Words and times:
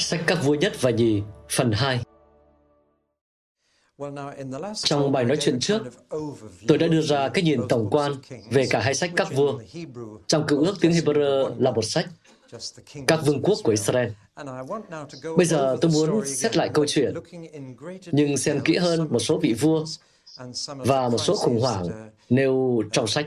Sách 0.00 0.20
các 0.26 0.38
vua 0.44 0.54
nhất 0.54 0.72
và 0.80 0.90
nhì, 0.90 1.22
phần 1.50 1.72
2 1.72 2.00
Trong 4.74 5.12
bài 5.12 5.24
nói 5.24 5.36
chuyện 5.40 5.60
trước, 5.60 5.82
tôi 6.68 6.78
đã 6.78 6.86
đưa 6.86 7.02
ra 7.02 7.28
cái 7.28 7.44
nhìn 7.44 7.60
tổng 7.68 7.88
quan 7.90 8.12
về 8.50 8.66
cả 8.70 8.80
hai 8.80 8.94
sách 8.94 9.10
các 9.16 9.28
vua. 9.34 9.60
Trong 10.26 10.46
cựu 10.46 10.64
ước 10.64 10.74
tiếng 10.80 10.92
Hebrew 10.92 11.54
là 11.58 11.70
một 11.70 11.84
sách, 11.84 12.08
các 13.06 13.20
vương 13.26 13.42
quốc 13.42 13.58
của 13.64 13.70
Israel. 13.70 14.08
Bây 15.36 15.46
giờ 15.46 15.76
tôi 15.80 15.90
muốn 15.90 16.26
xét 16.26 16.56
lại 16.56 16.70
câu 16.74 16.84
chuyện, 16.88 17.14
nhưng 18.12 18.36
xem 18.36 18.60
kỹ 18.60 18.76
hơn 18.76 19.08
một 19.10 19.18
số 19.18 19.38
vị 19.38 19.52
vua 19.52 19.84
và 20.64 21.08
một 21.08 21.18
số 21.18 21.36
khủng 21.36 21.60
hoảng 21.60 22.10
nêu 22.28 22.82
trong 22.92 23.06
sách. 23.06 23.26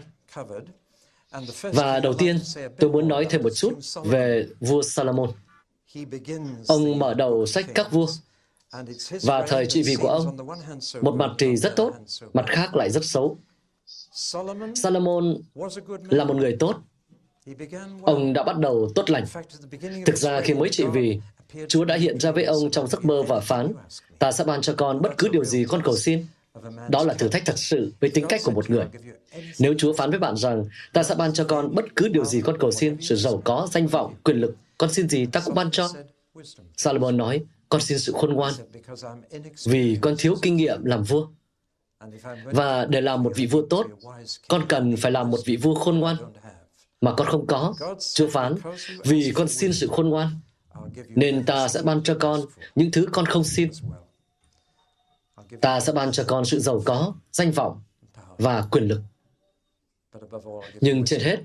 Và 1.62 2.00
đầu 2.00 2.14
tiên, 2.14 2.40
tôi 2.80 2.90
muốn 2.90 3.08
nói 3.08 3.26
thêm 3.30 3.44
một 3.44 3.54
chút 3.56 3.74
về 4.04 4.48
vua 4.60 4.82
Salomon. 4.82 5.30
Ông 6.68 7.00
mở 7.00 7.14
đầu 7.14 7.46
sách 7.46 7.66
các 7.76 7.92
vua 7.92 8.08
và 9.22 9.46
thời 9.48 9.66
trị 9.66 9.84
vì 9.84 9.96
của 9.96 10.08
ông, 10.08 10.38
một 11.02 11.16
mặt 11.16 11.32
thì 11.38 11.58
rất 11.58 11.76
tốt, 11.76 11.94
mặt 12.34 12.46
khác 12.48 12.76
lại 12.76 12.90
rất 12.90 13.06
xấu. 13.06 13.38
Salomon 14.76 15.38
là 16.10 16.24
một 16.24 16.36
người 16.36 16.56
tốt. 16.60 16.76
Ông 18.02 18.34
đã 18.34 18.44
bắt 18.44 18.58
đầu 18.58 18.92
tốt 18.96 19.10
lành. 19.10 19.26
Thực 20.06 20.18
ra 20.18 20.42
khi 20.42 20.54
mới 20.54 20.70
trị 20.70 20.86
vì, 20.94 21.20
Chúa 21.68 21.86
đã 21.86 21.96
hiện 21.96 22.20
ra 22.20 22.32
với 22.32 22.44
ông 22.44 22.72
trong 22.72 22.88
giấc 22.88 23.06
mơ 23.06 23.24
và 23.24 23.40
phán, 23.40 23.74
ta 24.20 24.32
sẽ 24.32 24.44
ban 24.44 24.62
cho 24.62 24.74
con 24.78 25.02
bất 25.02 25.18
cứ 25.18 25.28
điều 25.28 25.44
gì 25.44 25.66
con 25.70 25.82
cầu 25.84 25.98
xin. 25.98 26.26
Đó 26.90 27.04
là 27.04 27.14
thử 27.14 27.28
thách 27.28 27.46
thật 27.46 27.58
sự 27.60 27.94
với 28.00 28.10
tính 28.10 28.26
cách 28.30 28.42
của 28.44 28.52
một 28.52 28.70
người. 28.70 28.86
Nếu 29.60 29.74
Chúa 29.78 29.94
phán 29.94 30.10
với 30.10 30.20
bạn 30.20 30.38
rằng, 30.38 30.66
ta 30.94 31.04
sẽ 31.04 31.16
ban 31.16 31.34
cho 31.34 31.44
con 31.44 31.76
bất 31.76 31.86
cứ 31.96 32.08
điều 32.08 32.26
gì 32.26 32.42
con 32.42 32.58
cầu 32.60 32.72
xin, 32.72 32.98
sự 33.02 33.16
giàu 33.16 33.42
có, 33.46 33.68
danh 33.72 33.88
vọng, 33.88 34.14
quyền 34.24 34.38
lực, 34.38 34.56
con 34.84 34.94
xin 34.94 35.10
gì 35.10 35.26
ta 35.26 35.40
cũng 35.40 35.54
ban 35.54 35.72
cho. 35.72 35.90
Salomon 36.78 37.18
nói, 37.18 37.44
con 37.70 37.82
xin 37.82 38.00
sự 38.00 38.14
khôn 38.16 38.34
ngoan, 38.34 38.54
vì 39.66 39.98
con 40.02 40.16
thiếu 40.18 40.36
kinh 40.42 40.56
nghiệm 40.56 40.86
làm 40.86 41.04
vua. 41.04 41.28
Và 42.46 42.86
để 42.86 43.02
làm 43.02 43.24
một 43.24 43.32
vị 43.36 43.46
vua 43.46 43.66
tốt, 43.70 43.86
con 44.48 44.66
cần 44.70 44.96
phải 44.98 45.12
làm 45.12 45.30
một 45.30 45.38
vị 45.46 45.58
vua 45.58 45.76
khôn 45.76 46.00
ngoan, 46.00 46.16
mà 47.02 47.14
con 47.18 47.28
không 47.28 47.48
có. 47.48 47.74
Chúa 48.14 48.28
phán, 48.28 48.56
vì 49.04 49.32
con 49.36 49.48
xin 49.48 49.74
sự 49.74 49.88
khôn 49.88 50.10
ngoan, 50.10 50.30
nên 51.10 51.46
ta 51.46 51.68
sẽ 51.68 51.82
ban 51.82 52.04
cho 52.04 52.18
con 52.20 52.42
những 52.76 52.92
thứ 52.92 53.08
con 53.12 53.26
không 53.26 53.44
xin. 53.44 53.70
Ta 55.62 55.80
sẽ 55.80 55.94
ban 55.94 56.12
cho 56.12 56.24
con 56.28 56.46
sự 56.46 56.60
giàu 56.60 56.82
có, 56.86 57.14
danh 57.32 57.52
vọng 57.52 57.82
và 58.38 58.62
quyền 58.72 58.84
lực. 58.84 59.02
Nhưng 60.82 61.06
trên 61.06 61.22
hết, 61.22 61.38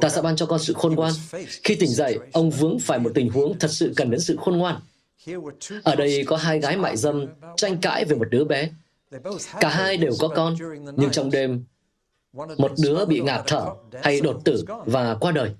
ta 0.00 0.08
sẽ 0.08 0.22
ban 0.22 0.36
cho 0.36 0.46
con 0.46 0.58
sự 0.58 0.72
khôn 0.72 0.94
ngoan. 0.94 1.12
Khi 1.64 1.74
tỉnh 1.74 1.90
dậy, 1.90 2.18
ông 2.32 2.50
vướng 2.50 2.78
phải 2.78 2.98
một 2.98 3.10
tình 3.14 3.30
huống 3.30 3.58
thật 3.58 3.70
sự 3.70 3.92
cần 3.96 4.10
đến 4.10 4.20
sự 4.20 4.36
khôn 4.40 4.58
ngoan. 4.58 4.80
Ở 5.82 5.94
đây 5.96 6.24
có 6.26 6.36
hai 6.36 6.58
gái 6.58 6.76
mại 6.76 6.96
dâm 6.96 7.26
tranh 7.56 7.78
cãi 7.78 8.04
về 8.04 8.16
một 8.16 8.30
đứa 8.30 8.44
bé. 8.44 8.70
Cả 9.60 9.68
hai 9.68 9.96
đều 9.96 10.12
có 10.18 10.28
con, 10.28 10.54
nhưng 10.96 11.10
trong 11.10 11.30
đêm, 11.30 11.64
một 12.32 12.72
đứa 12.82 13.04
bị 13.04 13.20
ngạt 13.20 13.40
thở 13.46 13.66
hay 14.02 14.20
đột 14.20 14.40
tử 14.44 14.64
và 14.86 15.14
qua 15.14 15.32
đời. 15.32 15.50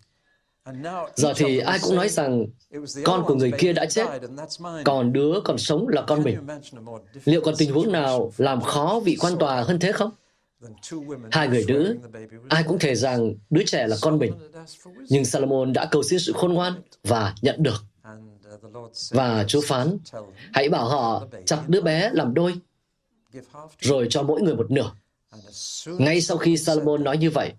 Giờ 1.14 1.32
thì 1.36 1.58
ai 1.58 1.78
cũng 1.82 1.96
nói 1.96 2.08
rằng 2.08 2.46
con 3.04 3.24
của 3.26 3.34
người 3.34 3.52
kia 3.58 3.72
đã 3.72 3.86
chết, 3.86 4.06
còn 4.84 5.12
đứa 5.12 5.40
còn 5.44 5.58
sống 5.58 5.88
là 5.88 6.02
con 6.02 6.22
mình. 6.22 6.38
Liệu 7.24 7.40
còn 7.40 7.54
tình 7.58 7.72
huống 7.72 7.92
nào 7.92 8.32
làm 8.38 8.60
khó 8.60 9.00
vị 9.04 9.16
quan 9.20 9.36
tòa 9.38 9.62
hơn 9.62 9.78
thế 9.78 9.92
không? 9.92 10.10
Hai 11.30 11.48
người 11.48 11.64
nữ, 11.68 11.98
ai 12.48 12.62
cũng 12.62 12.78
thề 12.78 12.94
rằng 12.94 13.34
đứa 13.50 13.62
trẻ 13.66 13.86
là 13.86 13.96
con 14.00 14.18
mình. 14.18 14.32
Nhưng 15.08 15.24
Salomon 15.24 15.72
đã 15.72 15.88
cầu 15.90 16.02
xin 16.02 16.18
sự 16.18 16.32
khôn 16.32 16.52
ngoan 16.52 16.72
và 17.02 17.34
nhận 17.42 17.62
được. 17.62 17.84
Và 19.10 19.44
Chúa 19.48 19.60
phán, 19.60 19.98
hãy 20.54 20.68
bảo 20.68 20.88
họ 20.88 21.26
chặt 21.46 21.62
đứa 21.66 21.80
bé 21.80 22.10
làm 22.12 22.34
đôi, 22.34 22.54
rồi 23.80 24.06
cho 24.10 24.22
mỗi 24.22 24.42
người 24.42 24.54
một 24.54 24.70
nửa. 24.70 24.92
Ngay 25.86 26.20
sau 26.20 26.36
khi 26.36 26.56
Salomon 26.56 27.04
nói 27.04 27.18
như 27.18 27.30
vậy, 27.30 27.52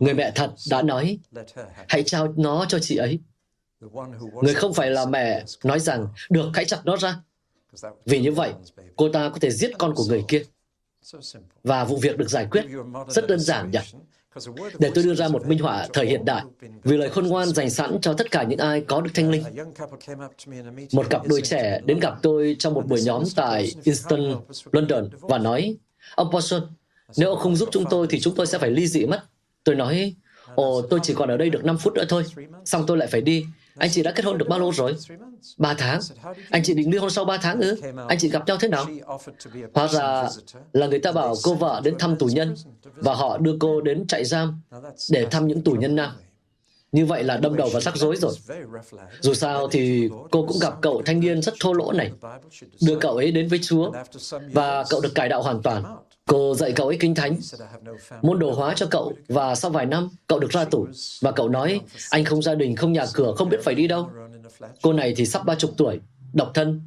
người 0.00 0.14
mẹ 0.14 0.32
thật 0.34 0.50
đã 0.70 0.82
nói, 0.82 1.18
hãy 1.88 2.02
trao 2.02 2.34
nó 2.36 2.64
cho 2.68 2.78
chị 2.78 2.96
ấy. 2.96 3.20
Người 4.42 4.54
không 4.54 4.74
phải 4.74 4.90
là 4.90 5.06
mẹ 5.06 5.44
nói 5.64 5.80
rằng, 5.80 6.08
được, 6.30 6.50
hãy 6.54 6.64
chặt 6.64 6.80
nó 6.84 6.96
ra. 6.96 7.20
Vì 8.04 8.20
như 8.20 8.32
vậy, 8.32 8.52
cô 8.96 9.08
ta 9.12 9.28
có 9.28 9.38
thể 9.40 9.50
giết 9.50 9.70
con 9.78 9.94
của 9.94 10.04
người 10.08 10.24
kia. 10.28 10.42
Và 11.64 11.84
vụ 11.84 11.96
việc 11.96 12.18
được 12.18 12.30
giải 12.30 12.46
quyết 12.50 12.64
rất 13.08 13.26
đơn 13.28 13.40
giản 13.40 13.70
nhỉ? 13.70 13.78
Để 14.78 14.90
tôi 14.94 15.04
đưa 15.04 15.14
ra 15.14 15.28
một 15.28 15.46
minh 15.46 15.58
họa 15.58 15.86
thời 15.92 16.06
hiện 16.06 16.24
đại, 16.24 16.44
vì 16.84 16.96
lời 16.96 17.08
khôn 17.08 17.26
ngoan 17.26 17.48
dành 17.48 17.70
sẵn 17.70 17.98
cho 18.02 18.12
tất 18.12 18.30
cả 18.30 18.42
những 18.42 18.58
ai 18.58 18.80
có 18.80 19.00
được 19.00 19.10
thanh 19.14 19.30
linh. 19.30 19.44
Một 20.92 21.06
cặp 21.10 21.26
đôi 21.26 21.40
trẻ 21.40 21.80
đến 21.84 22.00
gặp 22.00 22.14
tôi 22.22 22.56
trong 22.58 22.74
một 22.74 22.86
buổi 22.86 23.02
nhóm 23.02 23.22
tại 23.36 23.72
Easton, 23.84 24.40
London 24.72 25.08
và 25.20 25.38
nói, 25.38 25.76
Ông 26.14 26.30
Watson, 26.30 26.60
nếu 27.16 27.28
ông 27.28 27.38
không 27.38 27.56
giúp 27.56 27.68
chúng 27.72 27.84
tôi 27.90 28.06
thì 28.10 28.20
chúng 28.20 28.34
tôi 28.34 28.46
sẽ 28.46 28.58
phải 28.58 28.70
ly 28.70 28.86
dị 28.86 29.06
mất. 29.06 29.22
Tôi 29.64 29.74
nói, 29.74 30.14
ồ, 30.54 30.82
tôi 30.82 31.00
chỉ 31.02 31.14
còn 31.14 31.28
ở 31.28 31.36
đây 31.36 31.50
được 31.50 31.64
5 31.64 31.78
phút 31.78 31.94
nữa 31.94 32.04
thôi, 32.08 32.24
xong 32.64 32.84
tôi 32.86 32.96
lại 32.96 33.08
phải 33.08 33.20
đi. 33.20 33.46
Anh 33.78 33.90
chị 33.90 34.02
đã 34.02 34.12
kết 34.12 34.24
hôn 34.24 34.38
được 34.38 34.48
bao 34.48 34.58
lâu 34.58 34.72
rồi? 34.72 34.96
Ba 35.58 35.74
tháng. 35.74 36.00
Anh 36.50 36.62
chị 36.62 36.74
định 36.74 36.90
ly 36.90 36.98
hôn 36.98 37.10
sau 37.10 37.24
ba 37.24 37.36
tháng 37.36 37.60
ư? 37.60 37.76
Anh 38.08 38.18
chị 38.18 38.28
gặp 38.28 38.46
nhau 38.46 38.56
thế 38.60 38.68
nào? 38.68 38.86
Hóa 39.74 39.88
ra 39.88 40.28
là 40.72 40.86
người 40.86 40.98
ta 40.98 41.12
bảo 41.12 41.34
cô 41.42 41.54
vợ 41.54 41.80
đến 41.84 41.94
thăm 41.98 42.16
tù 42.16 42.26
nhân 42.26 42.54
và 42.96 43.14
họ 43.14 43.38
đưa 43.38 43.56
cô 43.60 43.80
đến 43.80 44.06
trại 44.06 44.24
giam 44.24 44.60
để 45.10 45.26
thăm 45.30 45.46
những 45.46 45.62
tù 45.62 45.72
nhân 45.72 45.96
nam. 45.96 46.10
Như 46.92 47.06
vậy 47.06 47.24
là 47.24 47.36
đâm 47.36 47.56
đầu 47.56 47.68
vào 47.72 47.80
rắc 47.80 47.96
rối 47.96 48.16
rồi. 48.16 48.34
Dù 49.20 49.34
sao 49.34 49.68
thì 49.68 50.08
cô 50.30 50.46
cũng 50.46 50.58
gặp 50.60 50.74
cậu 50.82 51.02
thanh 51.06 51.20
niên 51.20 51.42
rất 51.42 51.54
thô 51.60 51.72
lỗ 51.72 51.92
này. 51.92 52.10
Đưa 52.86 52.98
cậu 52.98 53.16
ấy 53.16 53.32
đến 53.32 53.48
với 53.48 53.58
Chúa 53.62 53.92
và 54.52 54.84
cậu 54.90 55.00
được 55.00 55.14
cải 55.14 55.28
đạo 55.28 55.42
hoàn 55.42 55.62
toàn. 55.62 55.84
Cô 56.26 56.54
dạy 56.54 56.72
cậu 56.72 56.86
ấy 56.86 56.96
kinh 57.00 57.14
thánh, 57.14 57.36
môn 58.22 58.38
đồ 58.38 58.52
hóa 58.52 58.74
cho 58.76 58.86
cậu 58.90 59.12
và 59.28 59.54
sau 59.54 59.70
vài 59.70 59.86
năm 59.86 60.08
cậu 60.26 60.38
được 60.38 60.50
ra 60.50 60.64
tù. 60.64 60.86
Và 61.20 61.32
cậu 61.32 61.48
nói, 61.48 61.80
anh 62.10 62.24
không 62.24 62.42
gia 62.42 62.54
đình, 62.54 62.76
không 62.76 62.92
nhà 62.92 63.04
cửa, 63.14 63.34
không 63.36 63.48
biết 63.48 63.58
phải 63.64 63.74
đi 63.74 63.86
đâu. 63.88 64.10
Cô 64.82 64.92
này 64.92 65.14
thì 65.16 65.26
sắp 65.26 65.44
ba 65.46 65.54
chục 65.54 65.70
tuổi, 65.76 66.00
độc 66.32 66.50
thân, 66.54 66.80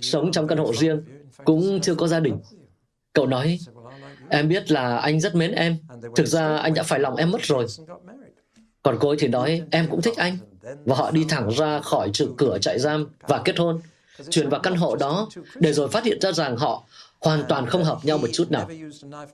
sống 0.00 0.32
trong 0.32 0.48
căn 0.48 0.58
hộ 0.58 0.72
riêng, 0.74 1.02
cũng 1.44 1.80
chưa 1.80 1.94
có 1.94 2.08
gia 2.08 2.20
đình. 2.20 2.38
Cậu 3.12 3.26
nói, 3.26 3.58
em 4.28 4.48
biết 4.48 4.70
là 4.70 4.96
anh 4.96 5.20
rất 5.20 5.34
mến 5.34 5.52
em, 5.52 5.76
thực 6.16 6.26
ra 6.26 6.56
anh 6.56 6.74
đã 6.74 6.82
phải 6.82 7.00
lòng 7.00 7.16
em 7.16 7.30
mất 7.30 7.42
rồi. 7.42 7.66
Còn 8.82 8.96
cô 9.00 9.08
ấy 9.08 9.16
thì 9.20 9.28
nói, 9.28 9.62
em 9.70 9.88
cũng 9.90 10.02
thích 10.02 10.16
anh. 10.16 10.38
Và 10.84 10.96
họ 10.96 11.10
đi 11.10 11.24
thẳng 11.28 11.50
ra 11.50 11.80
khỏi 11.80 12.10
trường 12.12 12.36
cửa 12.36 12.58
trại 12.58 12.78
giam 12.78 13.06
và 13.20 13.42
kết 13.44 13.58
hôn, 13.58 13.80
chuyển 14.30 14.48
vào 14.48 14.60
căn 14.60 14.76
hộ 14.76 14.96
đó, 14.96 15.28
để 15.54 15.72
rồi 15.72 15.88
phát 15.88 16.04
hiện 16.04 16.20
ra 16.20 16.32
rằng 16.32 16.56
họ 16.56 16.84
hoàn 17.20 17.44
toàn 17.48 17.66
không 17.66 17.84
hợp 17.84 17.98
nhau 18.02 18.18
một 18.18 18.28
chút 18.32 18.50
nào. 18.50 18.68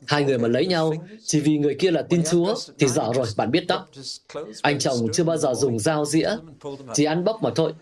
Hai 0.06 0.24
người 0.24 0.38
mà 0.38 0.48
lấy 0.48 0.66
nhau 0.66 0.94
chỉ 1.24 1.40
vì 1.40 1.58
người 1.58 1.76
kia 1.78 1.90
là 1.90 2.02
tin 2.02 2.22
Chúa 2.30 2.54
thì 2.78 2.88
dở 2.88 3.12
rồi, 3.14 3.26
bạn 3.36 3.50
biết 3.50 3.66
đó. 3.66 3.86
Anh 4.62 4.78
chồng 4.78 4.96
chưa 5.12 5.24
bao 5.24 5.36
giờ 5.36 5.54
dùng 5.54 5.78
dao 5.78 6.04
dĩa, 6.04 6.36
chỉ 6.94 7.04
ăn 7.04 7.24
bốc 7.24 7.42
mà 7.42 7.50
thôi. 7.54 7.72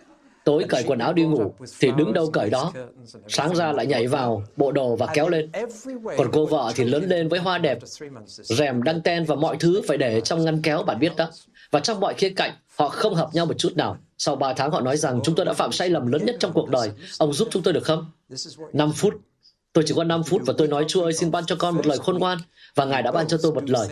Tối 0.44 0.64
cởi 0.68 0.82
quần 0.82 0.98
áo 0.98 1.12
đi 1.12 1.22
ngủ 1.22 1.52
thì 1.80 1.88
đứng 1.96 2.12
đâu 2.12 2.30
cởi 2.30 2.50
đó. 2.50 2.72
Sáng 3.28 3.54
ra 3.54 3.72
lại 3.72 3.86
nhảy 3.86 4.06
vào 4.06 4.44
bộ 4.56 4.72
đồ 4.72 4.96
và 4.96 5.06
kéo 5.14 5.28
lên. 5.28 5.50
Còn 6.16 6.30
cô 6.32 6.46
vợ 6.46 6.72
thì 6.76 6.84
lớn 6.84 7.08
lên 7.08 7.28
với 7.28 7.40
hoa 7.40 7.58
đẹp, 7.58 7.78
rèm 8.26 8.82
đăng 8.82 9.00
ten 9.00 9.24
và 9.24 9.34
mọi 9.34 9.56
thứ 9.60 9.82
phải 9.88 9.96
để 9.96 10.20
trong 10.20 10.44
ngăn 10.44 10.62
kéo, 10.62 10.82
bạn 10.82 10.98
biết 10.98 11.16
đó. 11.16 11.30
Và 11.70 11.80
trong 11.80 12.00
mọi 12.00 12.14
khía 12.14 12.28
cạnh, 12.30 12.52
họ 12.76 12.88
không 12.88 13.14
hợp 13.14 13.28
nhau 13.32 13.46
một 13.46 13.58
chút 13.58 13.76
nào. 13.76 13.96
Sau 14.18 14.36
3 14.36 14.52
tháng 14.52 14.70
họ 14.70 14.80
nói 14.80 14.96
rằng 14.96 15.20
chúng 15.24 15.34
tôi 15.34 15.46
đã 15.46 15.52
phạm 15.52 15.72
sai 15.72 15.88
lầm 15.88 16.06
lớn 16.06 16.26
nhất 16.26 16.36
trong 16.40 16.52
cuộc 16.52 16.68
đời. 16.68 16.90
Ông 17.18 17.32
giúp 17.32 17.48
chúng 17.50 17.62
tôi 17.62 17.74
được 17.74 17.84
không? 17.84 18.10
5 18.72 18.92
phút 18.92 19.14
Tôi 19.72 19.84
chỉ 19.86 19.94
có 19.96 20.04
5 20.04 20.22
phút 20.22 20.42
và 20.46 20.54
tôi 20.58 20.68
nói, 20.68 20.84
Chúa 20.88 21.02
ơi, 21.02 21.12
xin 21.12 21.30
ban 21.30 21.46
cho 21.46 21.56
con 21.56 21.74
một 21.76 21.86
lời 21.86 21.98
khôn 21.98 22.18
ngoan. 22.18 22.38
Và 22.74 22.84
Ngài 22.84 23.02
đã 23.02 23.12
ban 23.12 23.28
cho 23.28 23.38
tôi 23.42 23.52
một 23.52 23.70
lời. 23.70 23.88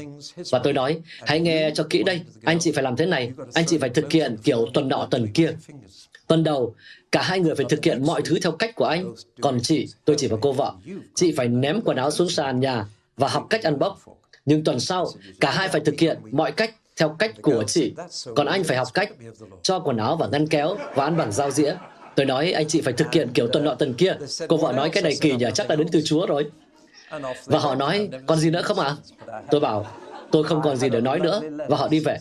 Và 0.50 0.58
tôi 0.58 0.72
nói, 0.72 1.00
hãy 1.26 1.40
nghe 1.40 1.70
cho 1.74 1.86
kỹ 1.90 2.02
đây. 2.02 2.20
Anh 2.44 2.58
chị 2.58 2.72
phải 2.72 2.84
làm 2.84 2.96
thế 2.96 3.06
này. 3.06 3.32
Anh 3.54 3.66
chị 3.66 3.78
phải 3.78 3.90
thực 3.90 4.12
hiện 4.12 4.36
kiểu 4.42 4.66
tuần 4.74 4.88
nọ 4.88 5.08
tuần 5.10 5.28
kia. 5.32 5.52
Tuần 6.26 6.44
đầu, 6.44 6.74
cả 7.12 7.22
hai 7.22 7.40
người 7.40 7.54
phải 7.54 7.66
thực 7.68 7.84
hiện 7.84 8.06
mọi 8.06 8.22
thứ 8.22 8.38
theo 8.42 8.52
cách 8.52 8.74
của 8.74 8.84
anh. 8.84 9.14
Còn 9.40 9.60
chị, 9.62 9.88
tôi 10.04 10.16
chỉ 10.18 10.26
vào 10.26 10.38
cô 10.42 10.52
vợ. 10.52 10.72
Chị 11.14 11.32
phải 11.36 11.48
ném 11.48 11.80
quần 11.84 11.96
áo 11.96 12.10
xuống 12.10 12.30
sàn 12.30 12.60
nhà 12.60 12.86
và 13.16 13.28
học 13.28 13.46
cách 13.50 13.62
ăn 13.62 13.78
bốc. 13.78 13.98
Nhưng 14.44 14.64
tuần 14.64 14.80
sau, 14.80 15.08
cả 15.40 15.50
hai 15.50 15.68
phải 15.68 15.80
thực 15.80 16.00
hiện 16.00 16.18
mọi 16.30 16.52
cách 16.52 16.74
theo 16.96 17.16
cách 17.18 17.34
của 17.42 17.64
chị, 17.66 17.94
còn 18.36 18.46
anh 18.46 18.64
phải 18.64 18.76
học 18.76 18.88
cách 18.94 19.12
cho 19.62 19.78
quần 19.78 19.96
áo 19.96 20.16
vào 20.16 20.28
ngăn 20.30 20.46
kéo 20.46 20.76
và 20.94 21.04
ăn 21.04 21.16
bằng 21.16 21.32
dao 21.32 21.50
dĩa. 21.50 21.74
Tôi 22.18 22.26
nói 22.26 22.52
anh 22.52 22.68
chị 22.68 22.80
phải 22.80 22.92
thực 22.92 23.12
hiện 23.12 23.28
kiểu 23.34 23.48
tuần 23.48 23.64
nọ 23.64 23.74
tuần 23.74 23.94
kia. 23.94 24.16
Cô 24.48 24.56
vợ 24.56 24.72
nói 24.72 24.90
cái 24.90 25.02
này 25.02 25.12
kỳ 25.20 25.36
nhỉ, 25.36 25.46
chắc 25.54 25.70
là 25.70 25.76
đến 25.76 25.88
từ 25.92 26.00
Chúa 26.04 26.26
rồi. 26.26 26.50
Và 27.44 27.58
họ 27.58 27.74
nói, 27.74 28.08
còn 28.26 28.38
gì 28.38 28.50
nữa 28.50 28.62
không 28.62 28.78
ạ? 28.78 28.96
À? 29.26 29.40
Tôi 29.50 29.60
bảo, 29.60 29.86
tôi 30.32 30.44
không 30.44 30.62
còn 30.62 30.76
gì 30.76 30.88
để 30.88 31.00
nói 31.00 31.20
nữa, 31.20 31.40
và 31.68 31.76
họ 31.76 31.88
đi 31.88 32.00
về. 32.00 32.18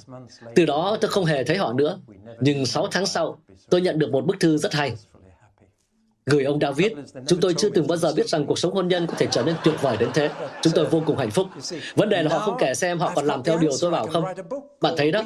Từ 0.55 0.65
đó 0.65 0.97
tôi 1.01 1.11
không 1.11 1.25
hề 1.25 1.43
thấy 1.43 1.57
họ 1.57 1.73
nữa. 1.73 1.99
Nhưng 2.39 2.65
6 2.65 2.87
tháng 2.91 3.05
sau, 3.05 3.39
tôi 3.69 3.81
nhận 3.81 3.99
được 3.99 4.11
một 4.11 4.25
bức 4.25 4.39
thư 4.39 4.57
rất 4.57 4.73
hay. 4.73 4.91
Gửi 6.25 6.43
ông 6.43 6.59
David, 6.59 6.91
chúng 7.27 7.39
tôi 7.39 7.53
chưa 7.53 7.69
từng 7.69 7.87
bao 7.87 7.97
giờ 7.97 8.13
biết 8.15 8.29
rằng 8.29 8.45
cuộc 8.45 8.59
sống 8.59 8.73
hôn 8.73 8.87
nhân 8.87 9.07
có 9.07 9.13
thể 9.17 9.27
trở 9.31 9.43
nên 9.43 9.55
tuyệt 9.63 9.81
vời 9.81 9.97
đến 9.97 10.09
thế. 10.13 10.29
Chúng 10.61 10.73
tôi 10.73 10.85
vô 10.85 11.01
cùng 11.05 11.17
hạnh 11.17 11.31
phúc. 11.31 11.47
Vấn 11.95 12.09
đề 12.09 12.23
là 12.23 12.29
họ 12.29 12.39
không 12.39 12.57
kể 12.59 12.73
xem 12.73 12.99
họ 12.99 13.11
còn 13.15 13.25
làm 13.25 13.43
theo 13.43 13.57
điều 13.57 13.71
tôi 13.81 13.91
bảo 13.91 14.07
không. 14.07 14.23
Bạn 14.81 14.93
thấy 14.97 15.11
đó, 15.11 15.23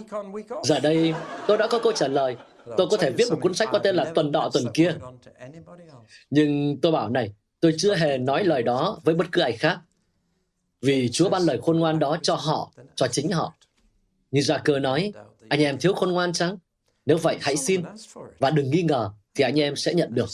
giờ 0.63 0.79
đây 0.79 1.13
tôi 1.47 1.57
đã 1.57 1.67
có 1.67 1.79
câu 1.79 1.91
trả 1.91 2.07
lời. 2.07 2.35
Tôi 2.77 2.87
có 2.91 2.97
thể 2.97 3.11
viết 3.11 3.25
một 3.29 3.37
cuốn 3.41 3.53
sách 3.53 3.69
có 3.71 3.79
tên 3.79 3.95
là 3.95 4.11
Tuần 4.15 4.31
Đọ 4.31 4.49
Tuần 4.53 4.65
Kia. 4.73 4.93
Nhưng 6.29 6.77
tôi 6.81 6.91
bảo 6.91 7.09
này, 7.09 7.33
tôi 7.59 7.75
chưa 7.77 7.95
hề 7.95 8.17
nói 8.17 8.43
lời 8.43 8.63
đó 8.63 8.99
với 9.03 9.15
bất 9.15 9.27
cứ 9.31 9.41
ai 9.41 9.51
khác. 9.51 9.79
Vì 10.81 11.09
Chúa 11.11 11.29
ban 11.29 11.41
lời 11.41 11.59
khôn 11.61 11.79
ngoan 11.79 11.99
đó 11.99 12.17
cho 12.21 12.35
họ, 12.35 12.71
cho 12.95 13.07
chính 13.07 13.31
họ. 13.31 13.53
Như 14.31 14.41
Gia 14.41 14.57
Cơ 14.57 14.79
nói, 14.79 15.13
anh 15.49 15.59
em 15.59 15.77
thiếu 15.77 15.93
khôn 15.93 16.11
ngoan 16.11 16.33
chăng? 16.33 16.57
Nếu 17.05 17.17
vậy 17.17 17.37
hãy 17.41 17.57
xin 17.57 17.83
và 18.39 18.49
đừng 18.49 18.71
nghi 18.71 18.81
ngờ 18.81 19.11
thì 19.35 19.43
anh 19.43 19.59
em 19.59 19.75
sẽ 19.75 19.93
nhận 19.93 20.15
được. 20.15 20.29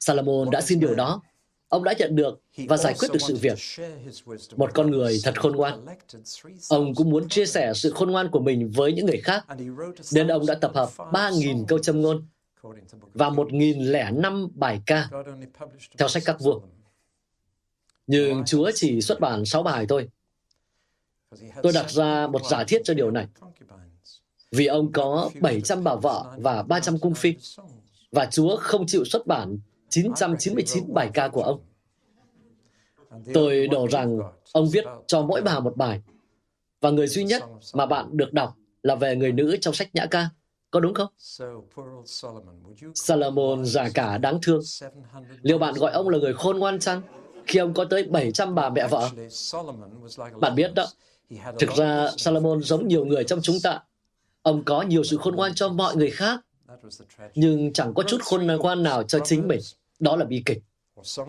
Salomon 0.00 0.50
đã 0.50 0.60
xin 0.60 0.80
điều 0.80 0.94
đó. 0.94 1.22
Ông 1.70 1.84
đã 1.84 1.94
nhận 1.98 2.16
được 2.16 2.40
và 2.68 2.76
giải 2.76 2.94
quyết 2.98 3.08
được 3.12 3.18
sự 3.18 3.36
việc. 3.36 3.58
Một 4.56 4.70
con 4.74 4.90
người 4.90 5.20
thật 5.24 5.40
khôn 5.40 5.56
ngoan. 5.56 5.86
Ông 6.68 6.94
cũng 6.94 7.10
muốn 7.10 7.28
chia 7.28 7.46
sẻ 7.46 7.72
sự 7.74 7.90
khôn 7.90 8.10
ngoan 8.10 8.30
của 8.30 8.40
mình 8.40 8.70
với 8.70 8.92
những 8.92 9.06
người 9.06 9.20
khác, 9.20 9.46
nên 10.12 10.28
ông 10.28 10.46
đã 10.46 10.54
tập 10.54 10.70
hợp 10.74 10.90
3.000 10.96 11.64
câu 11.68 11.78
châm 11.78 12.00
ngôn 12.00 12.26
và 13.14 13.30
1.005 13.30 14.48
bài 14.54 14.80
ca 14.86 15.08
theo 15.98 16.08
sách 16.08 16.22
các 16.26 16.40
vua. 16.40 16.60
Nhưng 18.06 18.44
Chúa 18.44 18.70
chỉ 18.74 19.00
xuất 19.00 19.20
bản 19.20 19.44
6 19.44 19.62
bài 19.62 19.86
thôi. 19.88 20.08
Tôi 21.62 21.72
đặt 21.72 21.90
ra 21.90 22.26
một 22.26 22.42
giả 22.50 22.64
thiết 22.64 22.82
cho 22.84 22.94
điều 22.94 23.10
này. 23.10 23.26
Vì 24.50 24.66
ông 24.66 24.92
có 24.92 25.30
700 25.40 25.84
bà 25.84 25.94
vợ 25.94 26.24
và 26.38 26.62
300 26.62 26.98
cung 26.98 27.14
phi 27.14 27.34
và 28.12 28.26
Chúa 28.26 28.56
không 28.56 28.86
chịu 28.86 29.04
xuất 29.04 29.26
bản 29.26 29.58
999 29.90 30.94
bài 30.94 31.10
ca 31.14 31.28
của 31.28 31.42
ông. 31.42 31.60
Tôi 33.34 33.68
đổ 33.68 33.88
rằng 33.88 34.18
ông 34.52 34.68
viết 34.68 34.84
cho 35.06 35.22
mỗi 35.22 35.42
bà 35.42 35.60
một 35.60 35.76
bài, 35.76 36.02
và 36.80 36.90
người 36.90 37.06
duy 37.06 37.24
nhất 37.24 37.42
mà 37.74 37.86
bạn 37.86 38.06
được 38.12 38.32
đọc 38.32 38.56
là 38.82 38.94
về 38.94 39.16
người 39.16 39.32
nữ 39.32 39.56
trong 39.60 39.74
sách 39.74 39.94
Nhã 39.94 40.06
ca. 40.06 40.28
Có 40.70 40.80
đúng 40.80 40.94
không? 40.94 41.08
Salomon 42.94 43.64
già 43.64 43.88
cả 43.94 44.18
đáng 44.18 44.38
thương. 44.42 44.62
Liệu 45.42 45.58
bạn 45.58 45.74
gọi 45.74 45.92
ông 45.92 46.08
là 46.08 46.18
người 46.18 46.34
khôn 46.34 46.58
ngoan 46.58 46.78
chăng? 46.78 47.02
Khi 47.46 47.58
ông 47.58 47.74
có 47.74 47.84
tới 47.84 48.02
700 48.02 48.54
bà 48.54 48.68
mẹ 48.68 48.88
vợ. 48.90 49.10
Bạn 50.40 50.54
biết 50.54 50.74
đó, 50.74 50.86
thực 51.58 51.70
ra 51.76 52.10
Salomon 52.16 52.62
giống 52.62 52.88
nhiều 52.88 53.04
người 53.04 53.24
trong 53.24 53.40
chúng 53.42 53.56
ta. 53.62 53.80
Ông 54.42 54.64
có 54.64 54.82
nhiều 54.82 55.04
sự 55.04 55.16
khôn 55.16 55.36
ngoan 55.36 55.54
cho 55.54 55.68
mọi 55.68 55.96
người 55.96 56.10
khác, 56.10 56.40
nhưng 57.34 57.72
chẳng 57.72 57.94
có 57.94 58.02
chút 58.02 58.22
khôn 58.22 58.46
ngoan 58.46 58.82
nào 58.82 59.02
cho 59.02 59.18
chính 59.24 59.48
mình. 59.48 59.60
Đó 60.00 60.16
là 60.16 60.24
bi 60.24 60.42
kịch. 60.46 60.58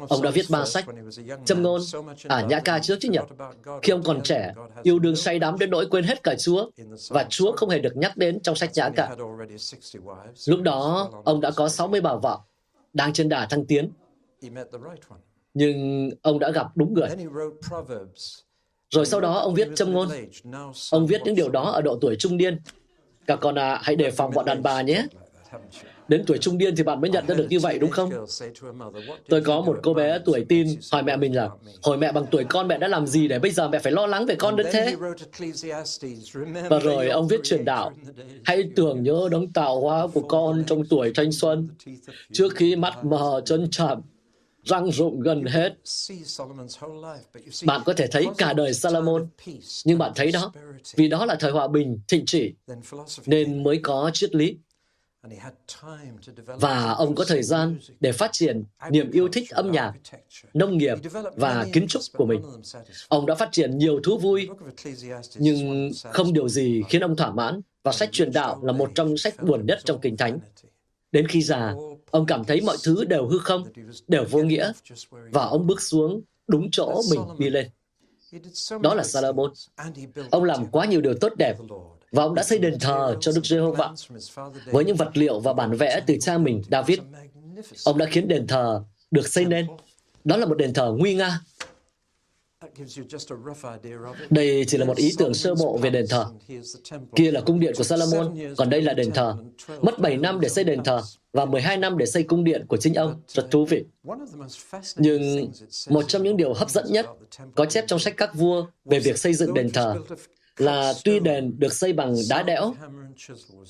Ông 0.10 0.22
đã 0.22 0.30
viết 0.30 0.46
ba 0.50 0.66
sách, 0.66 0.86
châm 1.46 1.62
ngôn, 1.62 1.82
à 2.28 2.42
nhã 2.42 2.60
ca 2.60 2.80
trước 2.80 2.98
chứ 3.00 3.10
nhật. 3.10 3.26
Khi 3.82 3.94
ông 3.94 4.04
còn 4.04 4.22
trẻ, 4.24 4.54
yêu 4.84 5.00
đương 5.00 5.16
say 5.16 5.40
đắm 5.40 5.58
đến 5.60 5.70
nỗi 5.70 5.88
quên 5.92 6.04
hết 6.04 6.24
cả 6.24 6.36
Chúa, 6.36 6.70
và 7.10 7.26
Chúa 7.30 7.52
không 7.52 7.70
hề 7.70 7.80
được 7.80 7.98
nhắc 7.98 8.18
đến 8.18 8.40
trong 8.40 8.56
sách 8.56 8.72
nhã 8.74 8.90
ca. 8.90 9.16
Lúc 10.48 10.62
đó, 10.62 11.10
ông 11.26 11.42
đã 11.42 11.52
có 11.52 11.70
60 11.70 12.02
bà 12.02 12.16
vợ, 12.16 12.40
đang 12.94 13.14
trên 13.14 13.30
đà 13.30 13.46
thăng 13.46 13.66
tiến. 13.66 13.92
Nhưng 15.54 16.10
ông 16.22 16.40
đã 16.40 16.52
gặp 16.52 16.68
đúng 16.76 16.94
người. 16.94 17.10
Rồi 18.90 19.06
sau 19.06 19.22
đó 19.22 19.34
ông 19.34 19.54
viết 19.54 19.68
châm 19.76 19.94
ngôn. 19.94 20.10
Ông 20.92 21.08
viết 21.08 21.22
những 21.26 21.36
điều 21.36 21.50
đó 21.50 21.72
ở 21.72 21.82
độ 21.82 21.98
tuổi 22.02 22.16
trung 22.20 22.38
niên. 22.38 22.60
Các 23.28 23.40
con 23.42 23.56
à, 23.60 23.80
hãy 23.84 23.96
đề 23.96 24.12
phòng 24.12 24.32
bọn 24.36 24.46
đàn 24.46 24.64
bà 24.64 24.82
nhé. 24.82 25.06
Đến 26.08 26.24
tuổi 26.28 26.38
trung 26.38 26.58
niên 26.58 26.76
thì 26.76 26.84
bạn 26.84 27.02
mới 27.02 27.10
nhận 27.10 27.28
ra 27.28 27.36
được 27.36 27.48
như 27.50 27.60
vậy 27.60 27.80
đúng 27.80 27.90
không? 27.90 28.10
Tôi 29.30 29.42
có 29.42 29.62
một 29.62 29.80
cô 29.84 29.94
bé 29.94 30.20
tuổi 30.26 30.46
tin 30.50 30.68
hỏi 30.92 31.04
mẹ 31.04 31.18
mình 31.18 31.36
là 31.36 31.50
hồi 31.84 31.98
mẹ 31.98 32.12
bằng 32.12 32.26
tuổi 32.32 32.44
con 32.50 32.68
mẹ 32.68 32.78
đã 32.78 32.88
làm 32.88 33.08
gì 33.08 33.28
để 33.28 33.40
bây 33.40 33.52
giờ 33.52 33.70
mẹ 33.70 33.80
phải 33.80 33.92
lo 33.92 34.08
lắng 34.08 34.26
về 34.26 34.36
con 34.36 34.56
đến 34.56 34.68
thế? 34.72 34.96
Và 36.70 36.80
rồi 36.80 37.10
ông 37.10 37.28
viết 37.28 37.44
truyền 37.44 37.66
đạo. 37.66 37.92
Hãy 38.44 38.64
tưởng 38.76 39.04
nhớ 39.04 39.28
đấng 39.32 39.52
tạo 39.54 39.82
hóa 39.82 40.08
của 40.14 40.22
con 40.22 40.64
trong 40.68 40.86
tuổi 40.90 41.12
thanh 41.16 41.32
xuân 41.32 41.68
trước 42.32 42.56
khi 42.56 42.76
mắt 42.76 43.06
mờ 43.06 43.42
chân 43.46 43.68
chạm 43.72 44.02
răng 44.64 44.92
rụng 44.92 45.20
gần 45.20 45.44
hết. 45.46 45.74
Bạn 47.66 47.82
có 47.86 47.94
thể 47.94 48.08
thấy 48.08 48.26
cả 48.38 48.54
đời 48.54 48.74
Salomon, 48.74 49.28
nhưng 49.86 49.98
bạn 49.98 50.12
thấy 50.16 50.32
đó, 50.32 50.52
vì 50.96 51.08
đó 51.08 51.26
là 51.26 51.36
thời 51.36 51.52
hòa 51.52 51.68
bình, 51.68 52.00
thịnh 52.08 52.26
trị, 52.26 52.54
nên 53.26 53.64
mới 53.64 53.80
có 53.84 54.12
triết 54.14 54.36
lý. 54.36 54.58
Và 56.46 56.92
ông 56.92 57.16
có 57.16 57.26
thời 57.28 57.44
gian 57.44 57.78
để 58.00 58.12
phát 58.12 58.30
triển 58.34 58.64
niềm 58.90 59.12
yêu 59.12 59.30
thích 59.34 59.50
âm 59.50 59.72
nhạc, 59.72 59.94
nông 60.54 60.78
nghiệp 60.78 60.98
và 61.36 61.66
kiến 61.74 61.88
trúc 61.88 62.02
của 62.14 62.26
mình. 62.26 62.42
Ông 63.08 63.26
đã 63.26 63.36
phát 63.36 63.50
triển 63.52 63.78
nhiều 63.78 64.00
thú 64.04 64.18
vui, 64.18 64.50
nhưng 65.36 65.92
không 66.14 66.34
điều 66.34 66.50
gì 66.50 66.84
khiến 66.90 67.02
ông 67.02 67.16
thỏa 67.16 67.32
mãn, 67.32 67.62
và 67.84 67.92
sách 67.92 68.10
truyền 68.12 68.32
đạo 68.32 68.60
là 68.64 68.74
một 68.74 68.92
trong 68.96 69.18
sách 69.18 69.44
buồn 69.44 69.66
nhất 69.66 69.80
trong 69.86 70.02
Kinh 70.02 70.18
Thánh. 70.18 70.40
Đến 71.12 71.28
khi 71.28 71.42
già, 71.42 71.74
ông 72.12 72.26
cảm 72.26 72.44
thấy 72.44 72.62
mọi 72.62 72.78
thứ 72.84 73.06
đều 73.06 73.28
hư 73.28 73.40
không, 73.40 73.64
đều 74.08 74.26
vô 74.30 74.44
nghĩa, 74.44 74.72
và 75.10 75.46
ông 75.46 75.68
bước 75.68 75.82
xuống 75.82 76.22
đúng 76.48 76.72
chỗ 76.72 77.02
mình 77.12 77.22
đi 77.38 77.50
lên. 77.50 77.70
Đó 78.82 78.96
là 78.96 79.04
Salomon. 79.04 79.52
Ông 80.32 80.44
làm 80.44 80.66
quá 80.66 80.86
nhiều 80.86 81.02
điều 81.02 81.14
tốt 81.22 81.34
đẹp 81.38 81.58
và 82.12 82.24
ông 82.24 82.36
đã 82.36 82.44
xây 82.44 82.58
đền 82.58 82.80
thờ 82.80 83.18
cho 83.22 83.32
Đức 83.32 83.46
Giê-hô-va 83.46 83.90
với 84.66 84.86
những 84.86 84.96
vật 84.96 85.18
liệu 85.18 85.40
và 85.40 85.54
bản 85.54 85.72
vẽ 85.72 86.02
từ 86.06 86.18
cha 86.22 86.38
mình 86.38 86.62
David. 86.72 87.00
Ông 87.86 87.98
đã 87.98 88.06
khiến 88.06 88.28
đền 88.28 88.48
thờ 88.48 88.84
được 89.12 89.28
xây 89.28 89.46
nên. 89.46 89.68
Đó 90.24 90.38
là 90.38 90.46
một 90.46 90.58
đền 90.58 90.74
thờ 90.74 90.94
nguy 90.98 91.16
nga. 91.16 91.40
Đây 94.30 94.66
chỉ 94.68 94.78
là 94.78 94.86
một 94.86 94.98
ý 94.98 95.12
tưởng 95.18 95.34
sơ 95.34 95.56
bộ 95.56 95.78
về 95.78 95.90
đền 95.90 96.06
thờ. 96.10 96.26
Kia 97.16 97.32
là 97.32 97.42
cung 97.42 97.60
điện 97.60 97.74
của 97.78 97.84
Salomon, 97.84 98.38
còn 98.58 98.70
đây 98.70 98.82
là 98.82 98.94
đền 98.94 99.12
thờ. 99.12 99.36
Mất 99.82 100.00
7 100.00 100.18
năm 100.18 100.40
để 100.40 100.50
xây 100.50 100.64
đền 100.64 100.84
thờ 100.84 101.02
và 101.34 101.46
12 101.46 101.78
năm 101.78 101.98
để 101.98 102.06
xây 102.06 102.24
cung 102.24 102.44
điện 102.44 102.66
của 102.68 102.78
chính 102.78 102.94
ông. 102.94 103.22
Rất 103.28 103.52
thú 103.52 103.66
vị. 103.66 103.84
Nhưng 104.96 105.52
một 105.90 106.06
trong 106.08 106.24
những 106.24 106.38
điều 106.38 106.54
hấp 106.54 106.70
dẫn 106.70 106.86
nhất 106.90 107.06
có 107.56 107.66
chép 107.66 107.84
trong 107.88 108.00
sách 108.00 108.14
các 108.18 108.36
vua 108.36 108.66
về 108.86 109.00
việc 109.00 109.18
xây 109.18 109.34
dựng 109.34 109.54
đền 109.54 109.70
thờ 109.72 109.96
là 110.62 110.94
tuy 111.04 111.20
đền 111.20 111.56
được 111.60 111.74
xây 111.74 111.94
bằng 111.94 112.16
đá 112.30 112.44
đẽo, 112.44 112.74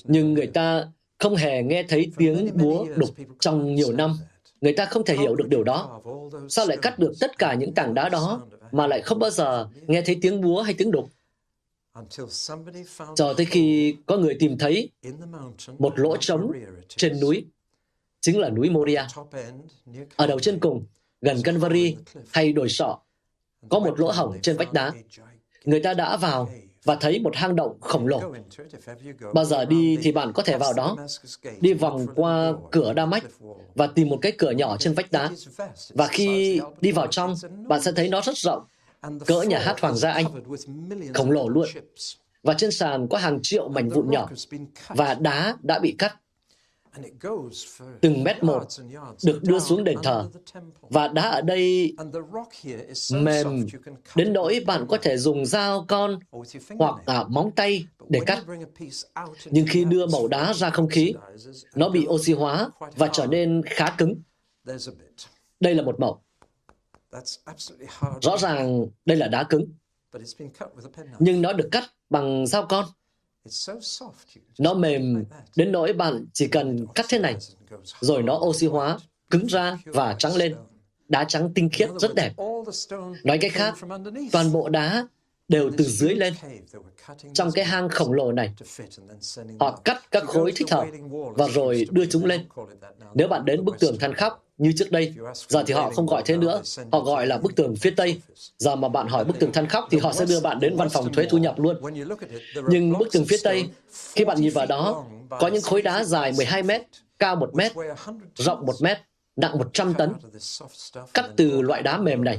nhưng 0.04 0.34
người 0.34 0.46
ta 0.46 0.88
không 1.18 1.36
hề 1.36 1.62
nghe 1.62 1.82
thấy 1.82 2.12
tiếng 2.16 2.50
búa 2.54 2.86
đục 2.96 3.10
trong 3.40 3.74
nhiều 3.74 3.92
năm. 3.92 4.18
Người 4.60 4.72
ta 4.72 4.84
không 4.86 5.04
thể 5.04 5.16
hiểu 5.16 5.34
được 5.34 5.48
điều 5.48 5.64
đó. 5.64 6.00
Sao 6.48 6.66
lại 6.66 6.78
cắt 6.82 6.98
được 6.98 7.12
tất 7.20 7.38
cả 7.38 7.54
những 7.54 7.74
tảng 7.74 7.94
đá 7.94 8.08
đó 8.08 8.46
mà 8.72 8.86
lại 8.86 9.02
không 9.02 9.18
bao 9.18 9.30
giờ 9.30 9.68
nghe 9.86 10.02
thấy 10.02 10.18
tiếng 10.22 10.40
búa 10.40 10.62
hay 10.62 10.74
tiếng 10.74 10.90
đục? 10.90 11.08
Cho 13.14 13.34
tới 13.36 13.46
khi 13.46 13.96
có 14.06 14.16
người 14.16 14.36
tìm 14.40 14.58
thấy 14.58 14.90
một 15.78 15.98
lỗ 15.98 16.16
trống 16.16 16.52
trên 16.88 17.20
núi, 17.20 17.44
chính 18.20 18.38
là 18.38 18.50
núi 18.50 18.70
Moria. 18.70 19.02
Ở 20.16 20.26
đầu 20.26 20.40
chân 20.40 20.58
cùng, 20.60 20.84
gần 21.20 21.42
Calvary 21.44 21.96
hay 22.30 22.52
đồi 22.52 22.68
sọ, 22.68 22.98
có 23.68 23.78
một 23.78 24.00
lỗ 24.00 24.10
hổng 24.10 24.38
trên 24.42 24.56
vách 24.56 24.72
đá. 24.72 24.92
Người 25.64 25.80
ta 25.80 25.94
đã 25.94 26.16
vào 26.16 26.50
và 26.84 26.94
thấy 26.94 27.20
một 27.20 27.36
hang 27.36 27.56
động 27.56 27.76
khổng 27.80 28.06
lồ. 28.06 28.20
Bao 29.34 29.44
giờ 29.44 29.64
đi 29.64 29.98
thì 30.02 30.12
bạn 30.12 30.32
có 30.32 30.42
thể 30.42 30.58
vào 30.58 30.72
đó, 30.72 30.96
đi 31.60 31.72
vòng 31.72 32.06
qua 32.14 32.52
cửa 32.70 32.92
Đa 32.92 33.06
Mách 33.06 33.24
và 33.74 33.86
tìm 33.86 34.08
một 34.08 34.18
cái 34.22 34.32
cửa 34.38 34.50
nhỏ 34.50 34.76
trên 34.76 34.94
vách 34.94 35.12
đá. 35.12 35.30
Và 35.88 36.06
khi 36.06 36.60
đi 36.80 36.92
vào 36.92 37.06
trong, 37.06 37.34
bạn 37.66 37.82
sẽ 37.82 37.92
thấy 37.92 38.08
nó 38.08 38.20
rất 38.20 38.36
rộng, 38.36 38.62
cỡ 39.26 39.42
nhà 39.42 39.58
hát 39.58 39.80
Hoàng 39.80 39.96
gia 39.96 40.10
Anh, 40.10 40.26
khổng 41.14 41.30
lồ 41.30 41.48
luôn. 41.48 41.68
Và 42.42 42.54
trên 42.54 42.70
sàn 42.70 43.08
có 43.08 43.18
hàng 43.18 43.38
triệu 43.42 43.68
mảnh 43.68 43.88
vụn 43.88 44.10
nhỏ, 44.10 44.28
và 44.88 45.14
đá 45.14 45.56
đã 45.62 45.78
bị 45.78 45.94
cắt 45.98 46.16
từng 48.00 48.24
mét 48.24 48.42
một 48.42 48.62
được 49.24 49.42
đưa 49.42 49.58
xuống 49.58 49.84
đền 49.84 49.98
thờ. 50.02 50.28
và 50.80 51.08
đá 51.08 51.22
ở 51.22 51.40
đây 51.40 51.94
mềm 53.12 53.66
đến 54.14 54.32
nỗi 54.32 54.60
bạn 54.66 54.86
có 54.88 54.98
thể 55.02 55.16
dùng 55.16 55.46
dao 55.46 55.84
con 55.88 56.18
hoặc 56.78 56.94
à, 57.06 57.24
móng 57.28 57.50
tay 57.56 57.86
để 58.08 58.20
cắt. 58.26 58.44
nhưng 59.44 59.66
khi 59.68 59.84
đưa 59.84 60.06
mẩu 60.06 60.28
đá 60.28 60.54
ra 60.54 60.70
không 60.70 60.88
khí 60.88 61.14
nó 61.74 61.88
bị 61.88 62.06
oxy 62.08 62.32
hóa 62.32 62.70
và 62.96 63.08
trở 63.12 63.26
nên 63.26 63.62
khá 63.66 63.94
cứng. 63.98 64.14
Đây 65.60 65.74
là 65.74 65.82
một 65.82 66.00
mẩu 66.00 66.20
rõ 68.22 68.36
ràng 68.38 68.86
đây 69.04 69.16
là 69.16 69.28
đá 69.28 69.44
cứng. 69.44 69.64
Nhưng 71.18 71.42
nó 71.42 71.52
được 71.52 71.68
cắt 71.72 71.84
bằng 72.10 72.46
dao 72.46 72.66
con 72.66 72.84
Nó 74.58 74.74
mềm 74.74 75.24
đến 75.56 75.72
nỗi 75.72 75.92
bạn 75.92 76.26
chỉ 76.32 76.48
cần 76.48 76.86
cắt 76.94 77.06
thế 77.08 77.18
này, 77.18 77.36
rồi 78.00 78.22
nó 78.22 78.34
oxy 78.34 78.66
hóa, 78.66 78.98
cứng 79.30 79.46
ra 79.46 79.78
và 79.84 80.16
trắng 80.18 80.36
lên. 80.36 80.54
Đá 81.08 81.24
trắng 81.24 81.52
tinh 81.54 81.68
khiết 81.72 81.88
rất 82.00 82.14
đẹp. 82.14 82.32
Nói 83.24 83.38
cách 83.38 83.52
khác, 83.54 83.74
toàn 84.32 84.52
bộ 84.52 84.68
đá 84.68 85.06
đều 85.48 85.70
từ 85.78 85.84
dưới 85.84 86.14
lên. 86.14 86.34
Trong 87.34 87.52
cái 87.52 87.64
hang 87.64 87.88
khổng 87.88 88.12
lồ 88.12 88.32
này, 88.32 88.54
họ 89.60 89.80
cắt 89.84 90.02
các 90.10 90.24
khối 90.24 90.52
thích 90.56 90.70
hợp 90.70 90.86
và 91.34 91.48
rồi 91.48 91.86
đưa 91.90 92.06
chúng 92.06 92.24
lên. 92.24 92.46
Nếu 93.14 93.28
bạn 93.28 93.44
đến 93.44 93.64
bức 93.64 93.78
tường 93.78 93.98
than 93.98 94.14
khóc 94.14 94.44
như 94.62 94.72
trước 94.76 94.90
đây, 94.90 95.14
giờ 95.48 95.62
thì 95.66 95.74
họ 95.74 95.90
không 95.90 96.06
gọi 96.06 96.22
thế 96.26 96.36
nữa, 96.36 96.62
họ 96.92 97.00
gọi 97.00 97.26
là 97.26 97.38
bức 97.38 97.56
tường 97.56 97.76
phía 97.76 97.90
Tây. 97.90 98.20
Giờ 98.58 98.76
mà 98.76 98.88
bạn 98.88 99.08
hỏi 99.08 99.24
bức 99.24 99.38
tường 99.38 99.52
than 99.52 99.66
khóc 99.66 99.88
thì 99.90 99.98
họ 99.98 100.12
sẽ 100.12 100.24
đưa 100.24 100.40
bạn 100.40 100.60
đến 100.60 100.76
văn 100.76 100.88
phòng 100.88 101.12
thuế 101.12 101.26
thu 101.30 101.38
nhập 101.38 101.58
luôn. 101.58 101.76
Nhưng 102.68 102.98
bức 102.98 103.12
tường 103.12 103.24
phía 103.28 103.36
Tây, 103.44 103.68
khi 104.14 104.24
bạn 104.24 104.40
nhìn 104.40 104.52
vào 104.52 104.66
đó, 104.66 105.04
có 105.40 105.48
những 105.48 105.62
khối 105.62 105.82
đá 105.82 106.04
dài 106.04 106.32
12 106.36 106.62
mét, 106.62 106.82
cao 107.18 107.36
1 107.36 107.54
mét, 107.54 107.72
rộng 108.34 108.66
1 108.66 108.74
mét, 108.80 108.98
nặng 109.36 109.58
100 109.58 109.94
tấn, 109.94 110.12
cắt 111.14 111.26
từ 111.36 111.62
loại 111.62 111.82
đá 111.82 111.98
mềm 111.98 112.24
này. 112.24 112.38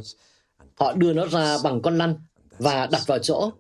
Họ 0.76 0.94
đưa 0.94 1.14
nó 1.14 1.28
ra 1.28 1.58
bằng 1.64 1.82
con 1.82 1.98
lăn 1.98 2.16
và 2.60 2.88
đặt 2.92 3.02
vào 3.08 3.20
chỗ. 3.20 3.52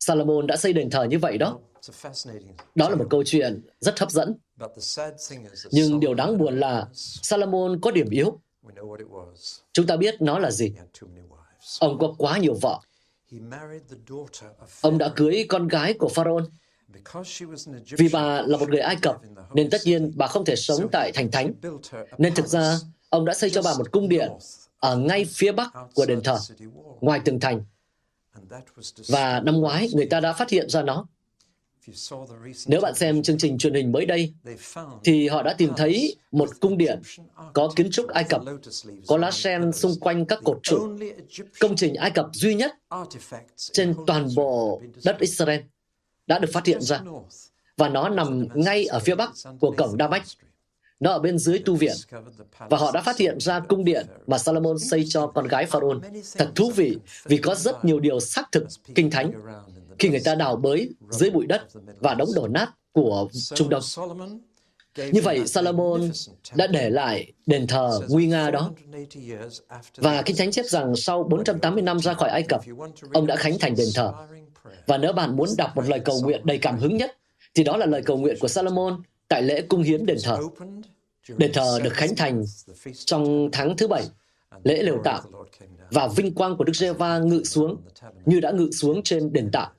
Salomon 0.00 0.46
đã 0.46 0.56
xây 0.56 0.72
đền 0.72 0.90
thờ 0.90 1.04
như 1.04 1.18
vậy 1.18 1.38
đó. 1.38 1.58
Đó 2.74 2.88
là 2.88 2.96
một 2.96 3.06
câu 3.10 3.22
chuyện 3.26 3.60
rất 3.80 3.98
hấp 3.98 4.10
dẫn. 4.10 4.34
Nhưng 5.70 6.00
điều 6.00 6.14
đáng 6.14 6.38
buồn 6.38 6.60
là 6.60 6.88
Salomon 6.94 7.80
có 7.80 7.90
điểm 7.90 8.10
yếu. 8.10 8.40
Chúng 9.72 9.86
ta 9.86 9.96
biết 9.96 10.22
nó 10.22 10.38
là 10.38 10.50
gì. 10.50 10.74
Ông 11.80 11.98
có 11.98 12.14
quá 12.18 12.38
nhiều 12.38 12.54
vợ. 12.62 12.80
Ông 14.80 14.98
đã 14.98 15.12
cưới 15.16 15.46
con 15.48 15.68
gái 15.68 15.94
của 15.94 16.08
Pharaoh. 16.08 16.42
Vì 17.98 18.08
bà 18.12 18.42
là 18.42 18.58
một 18.58 18.68
người 18.68 18.80
Ai 18.80 18.96
Cập, 19.02 19.16
nên 19.54 19.70
tất 19.70 19.78
nhiên 19.84 20.12
bà 20.16 20.26
không 20.26 20.44
thể 20.44 20.56
sống 20.56 20.88
tại 20.92 21.12
thành 21.14 21.30
thánh. 21.30 21.52
Nên 22.18 22.34
thực 22.34 22.46
ra, 22.46 22.78
ông 23.08 23.24
đã 23.24 23.34
xây 23.34 23.50
cho 23.50 23.62
bà 23.62 23.74
một 23.78 23.92
cung 23.92 24.08
điện 24.08 24.30
ở 24.78 24.96
ngay 24.96 25.24
phía 25.24 25.52
bắc 25.52 25.72
của 25.94 26.06
đền 26.06 26.20
thờ, 26.24 26.38
ngoài 27.00 27.20
tường 27.24 27.40
thành. 27.40 27.64
Và 29.08 29.40
năm 29.40 29.56
ngoái, 29.56 29.88
người 29.92 30.06
ta 30.06 30.20
đã 30.20 30.32
phát 30.32 30.50
hiện 30.50 30.68
ra 30.68 30.82
nó. 30.82 31.06
Nếu 32.66 32.80
bạn 32.80 32.94
xem 32.94 33.22
chương 33.22 33.38
trình 33.38 33.58
truyền 33.58 33.74
hình 33.74 33.92
mới 33.92 34.06
đây, 34.06 34.32
thì 35.04 35.28
họ 35.28 35.42
đã 35.42 35.54
tìm 35.58 35.70
thấy 35.76 36.16
một 36.32 36.48
cung 36.60 36.78
điện 36.78 37.00
có 37.52 37.72
kiến 37.76 37.90
trúc 37.90 38.08
Ai 38.08 38.24
Cập, 38.24 38.42
có 39.06 39.16
lá 39.16 39.30
sen 39.30 39.72
xung 39.72 40.00
quanh 40.00 40.26
các 40.26 40.38
cột 40.44 40.58
trụ, 40.62 40.98
công 41.60 41.76
trình 41.76 41.94
Ai 41.94 42.10
Cập 42.10 42.26
duy 42.32 42.54
nhất 42.54 42.74
trên 43.72 43.94
toàn 44.06 44.28
bộ 44.36 44.82
đất 45.04 45.18
Israel 45.18 45.60
đã 46.26 46.38
được 46.38 46.48
phát 46.52 46.66
hiện 46.66 46.82
ra. 46.82 47.00
Và 47.76 47.88
nó 47.88 48.08
nằm 48.08 48.46
ngay 48.54 48.84
ở 48.84 48.98
phía 48.98 49.14
bắc 49.14 49.30
của 49.60 49.70
cổng 49.70 49.96
Damascus. 49.98 50.36
Nó 51.00 51.12
ở 51.12 51.18
bên 51.18 51.38
dưới 51.38 51.58
tu 51.58 51.76
viện. 51.76 51.94
Và 52.58 52.78
họ 52.78 52.92
đã 52.92 53.02
phát 53.02 53.16
hiện 53.16 53.40
ra 53.40 53.60
cung 53.60 53.84
điện 53.84 54.06
mà 54.26 54.38
Salomon 54.38 54.78
xây 54.78 55.04
cho 55.08 55.26
con 55.26 55.48
gái 55.48 55.66
Pharaoh. 55.66 56.02
Thật 56.38 56.50
thú 56.54 56.70
vị 56.76 56.96
vì 57.24 57.36
có 57.36 57.54
rất 57.54 57.84
nhiều 57.84 58.00
điều 58.00 58.20
xác 58.20 58.52
thực 58.52 58.66
kinh 58.94 59.10
thánh 59.10 59.32
khi 60.00 60.08
người 60.08 60.20
ta 60.24 60.34
đào 60.34 60.56
bới 60.56 60.90
dưới 61.10 61.30
bụi 61.30 61.46
đất 61.46 61.62
và 62.00 62.14
đống 62.14 62.28
đổ 62.34 62.48
nát 62.48 62.68
của 62.92 63.28
Trung 63.54 63.68
Đông. 63.68 63.82
Như 64.96 65.20
vậy, 65.22 65.46
Salomon 65.46 66.10
đã 66.54 66.66
để 66.66 66.90
lại 66.90 67.32
đền 67.46 67.66
thờ 67.66 68.00
nguy 68.08 68.26
nga 68.26 68.50
đó. 68.50 68.72
Và 69.96 70.22
Kinh 70.22 70.36
Thánh 70.36 70.50
chép 70.50 70.66
rằng 70.66 70.96
sau 70.96 71.22
480 71.22 71.82
năm 71.82 72.00
ra 72.00 72.14
khỏi 72.14 72.30
Ai 72.30 72.42
Cập, 72.42 72.60
ông 73.12 73.26
đã 73.26 73.36
khánh 73.36 73.58
thành 73.58 73.74
đền 73.76 73.88
thờ. 73.94 74.12
Và 74.86 74.98
nếu 74.98 75.12
bạn 75.12 75.36
muốn 75.36 75.48
đọc 75.58 75.76
một 75.76 75.88
lời 75.88 76.00
cầu 76.00 76.20
nguyện 76.22 76.40
đầy 76.44 76.58
cảm 76.58 76.78
hứng 76.78 76.96
nhất, 76.96 77.16
thì 77.54 77.64
đó 77.64 77.76
là 77.76 77.86
lời 77.86 78.02
cầu 78.02 78.16
nguyện 78.16 78.36
của 78.40 78.48
Salomon 78.48 79.02
tại 79.28 79.42
lễ 79.42 79.62
cung 79.62 79.82
hiến 79.82 80.06
đền 80.06 80.16
thờ. 80.24 80.38
Đền 81.36 81.50
thờ 81.52 81.80
được 81.84 81.92
khánh 81.92 82.16
thành 82.16 82.44
trong 83.04 83.48
tháng 83.52 83.76
thứ 83.76 83.88
bảy, 83.88 84.04
lễ 84.64 84.82
lều 84.82 85.00
tạm, 85.04 85.24
và 85.90 86.08
vinh 86.08 86.34
quang 86.34 86.56
của 86.56 86.64
Đức 86.64 86.76
giê 86.76 86.92
va 86.92 87.18
ngự 87.18 87.42
xuống 87.44 87.76
như 88.26 88.40
đã 88.40 88.50
ngự 88.50 88.70
xuống 88.70 89.02
trên 89.02 89.32
đền 89.32 89.50
tạm 89.52 89.72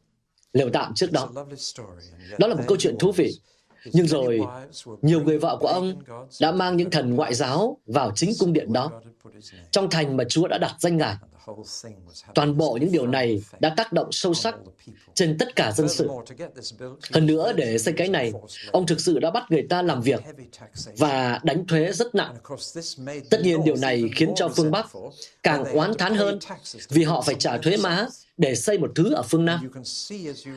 lều 0.53 0.69
tạm 0.69 0.93
trước 0.93 1.11
đó. 1.11 1.29
Đó 2.39 2.47
là 2.47 2.55
một 2.55 2.63
câu 2.67 2.77
chuyện 2.77 2.95
thú 2.99 3.11
vị. 3.11 3.31
Nhưng 3.93 4.07
rồi, 4.07 4.39
nhiều 5.01 5.23
người 5.23 5.39
vợ 5.39 5.57
của 5.59 5.67
ông 5.67 6.01
đã 6.41 6.51
mang 6.51 6.77
những 6.77 6.89
thần 6.89 7.15
ngoại 7.15 7.33
giáo 7.33 7.77
vào 7.85 8.11
chính 8.15 8.31
cung 8.39 8.53
điện 8.53 8.73
đó, 8.73 9.01
trong 9.71 9.89
thành 9.89 10.17
mà 10.17 10.23
Chúa 10.29 10.47
đã 10.47 10.57
đặt 10.57 10.75
danh 10.79 10.97
Ngài. 10.97 11.15
Toàn 12.35 12.57
bộ 12.57 12.77
những 12.81 12.91
điều 12.91 13.07
này 13.07 13.43
đã 13.59 13.73
tác 13.77 13.93
động 13.93 14.11
sâu 14.11 14.33
sắc 14.33 14.55
trên 15.13 15.37
tất 15.37 15.55
cả 15.55 15.71
dân 15.71 15.89
sự. 15.89 16.09
Hơn 17.11 17.25
nữa, 17.25 17.53
để 17.53 17.77
xây 17.77 17.93
cái 17.93 18.07
này, 18.07 18.31
ông 18.71 18.87
thực 18.87 19.01
sự 19.01 19.19
đã 19.19 19.31
bắt 19.31 19.43
người 19.49 19.65
ta 19.69 19.81
làm 19.81 20.01
việc 20.01 20.21
và 20.97 21.39
đánh 21.43 21.67
thuế 21.67 21.91
rất 21.91 22.15
nặng. 22.15 22.35
Tất 23.29 23.41
nhiên, 23.43 23.63
điều 23.63 23.75
này 23.75 24.09
khiến 24.15 24.33
cho 24.35 24.49
phương 24.49 24.71
Bắc 24.71 24.85
càng 25.43 25.63
oán 25.63 25.93
thán 25.97 26.15
hơn 26.15 26.39
vì 26.89 27.03
họ 27.03 27.21
phải 27.21 27.35
trả 27.35 27.57
thuế 27.57 27.77
má 27.77 28.07
để 28.37 28.55
xây 28.55 28.77
một 28.77 28.91
thứ 28.95 29.13
ở 29.13 29.21
phương 29.21 29.45
Nam. 29.45 29.71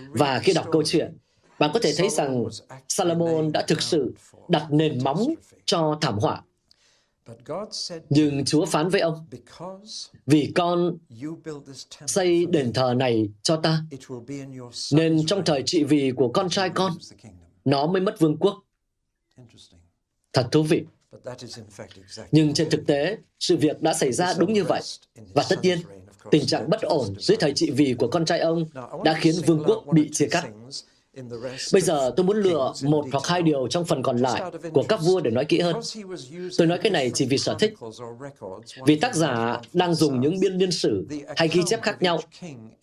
Và 0.08 0.38
khi 0.38 0.52
đọc 0.52 0.66
câu 0.72 0.82
chuyện, 0.86 1.16
bạn 1.58 1.70
có 1.74 1.80
thể 1.82 1.92
thấy 1.96 2.08
rằng 2.08 2.44
Salomon 2.88 3.52
đã 3.52 3.64
thực 3.68 3.82
sự 3.82 4.14
đặt 4.48 4.66
nền 4.70 5.04
móng 5.04 5.34
cho 5.64 5.98
thảm 6.00 6.18
họa. 6.18 6.42
Nhưng 8.10 8.44
Chúa 8.44 8.66
phán 8.66 8.88
với 8.88 9.00
ông, 9.00 9.26
vì 10.26 10.52
con 10.54 10.98
xây 12.06 12.46
đền 12.46 12.72
thờ 12.72 12.94
này 12.96 13.28
cho 13.42 13.56
ta, 13.56 13.82
nên 14.92 15.26
trong 15.26 15.44
thời 15.44 15.62
trị 15.66 15.84
vì 15.84 16.12
của 16.16 16.28
con 16.28 16.48
trai 16.48 16.70
con, 16.70 16.92
nó 17.64 17.86
mới 17.86 18.02
mất 18.02 18.20
vương 18.20 18.36
quốc. 18.36 18.64
Thật 20.32 20.48
thú 20.52 20.62
vị. 20.62 20.84
Nhưng 22.32 22.54
trên 22.54 22.70
thực 22.70 22.86
tế, 22.86 23.18
sự 23.40 23.56
việc 23.56 23.82
đã 23.82 23.94
xảy 23.94 24.12
ra 24.12 24.34
đúng 24.38 24.52
như 24.52 24.64
vậy. 24.64 24.82
Và 25.34 25.44
tất 25.48 25.56
nhiên, 25.62 25.78
tình 26.30 26.46
trạng 26.46 26.70
bất 26.70 26.82
ổn 26.82 27.14
dưới 27.18 27.36
thời 27.36 27.52
trị 27.54 27.70
vì 27.70 27.94
của 27.98 28.08
con 28.08 28.24
trai 28.24 28.40
ông 28.40 28.64
đã 29.04 29.14
khiến 29.20 29.34
vương 29.46 29.64
quốc 29.66 29.84
bị 29.92 30.08
chia 30.12 30.28
cắt. 30.30 30.44
Bây 31.73 31.83
giờ 31.83 32.12
tôi 32.16 32.26
muốn 32.26 32.37
lựa 32.37 32.73
một 32.83 33.06
hoặc 33.12 33.26
hai 33.26 33.42
điều 33.42 33.68
trong 33.68 33.85
phần 33.85 34.02
còn 34.02 34.16
lại 34.16 34.42
của 34.73 34.83
các 34.88 35.00
vua 35.02 35.21
để 35.21 35.30
nói 35.30 35.44
kỹ 35.44 35.61
hơn. 35.61 35.76
Tôi 36.59 36.66
nói 36.66 36.78
cái 36.78 36.92
này 36.92 37.11
chỉ 37.14 37.26
vì 37.26 37.38
sở 37.38 37.56
thích. 37.61 37.75
Vì 38.87 38.97
tác 38.97 39.14
giả 39.14 39.61
đang 39.73 39.94
dùng 39.94 40.21
những 40.21 40.40
biên 40.40 40.59
niên 40.59 40.71
sử 40.71 41.06
hay 41.37 41.49
ghi 41.49 41.62
chép 41.66 41.83
khác 41.83 42.02
nhau, 42.02 42.21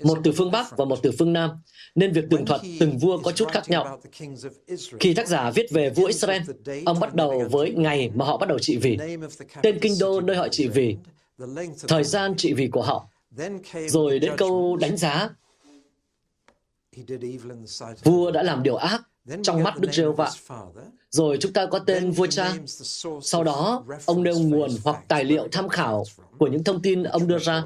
một 0.03 0.17
từ 0.23 0.31
phương 0.31 0.51
Bắc 0.51 0.77
và 0.77 0.85
một 0.85 0.99
từ 1.01 1.11
phương 1.19 1.33
Nam, 1.33 1.49
nên 1.95 2.11
việc 2.11 2.25
tường 2.29 2.45
thuật 2.45 2.61
từng 2.79 2.97
vua 2.97 3.17
có 3.17 3.31
chút 3.31 3.47
khác 3.51 3.63
nhau. 3.69 3.99
Khi 4.99 5.13
tác 5.13 5.27
giả 5.27 5.51
viết 5.51 5.71
về 5.71 5.89
vua 5.89 6.05
Israel, 6.05 6.41
ông 6.85 6.99
bắt 6.99 7.15
đầu 7.15 7.43
với 7.51 7.71
ngày 7.71 8.11
mà 8.15 8.25
họ 8.25 8.37
bắt 8.37 8.49
đầu 8.49 8.59
trị 8.59 8.77
vì, 8.77 8.97
tên 9.61 9.79
kinh 9.81 9.93
đô 9.99 10.21
nơi 10.21 10.35
họ 10.35 10.47
trị 10.47 10.67
vì, 10.67 10.97
thời 11.87 12.03
gian 12.03 12.33
trị 12.37 12.53
vì 12.53 12.67
của 12.67 12.81
họ, 12.81 13.07
rồi 13.87 14.19
đến 14.19 14.31
câu 14.37 14.75
đánh 14.75 14.97
giá 14.97 15.29
Vua 18.03 18.31
đã 18.31 18.43
làm 18.43 18.63
điều 18.63 18.75
ác 18.75 19.01
trong 19.43 19.63
mắt 19.63 19.79
Đức 19.79 19.93
giê 19.93 20.03
va 20.05 20.31
Rồi 21.09 21.37
chúng 21.41 21.53
ta 21.53 21.65
có 21.65 21.79
tên 21.79 22.11
vua 22.11 22.27
cha. 22.27 22.53
Sau 23.21 23.43
đó, 23.43 23.83
ông 24.05 24.23
nêu 24.23 24.39
nguồn 24.39 24.69
hoặc 24.83 25.03
tài 25.07 25.23
liệu 25.23 25.47
tham 25.51 25.69
khảo 25.69 26.05
của 26.37 26.47
những 26.47 26.63
thông 26.63 26.81
tin 26.81 27.03
ông 27.03 27.27
đưa 27.27 27.37
ra. 27.39 27.63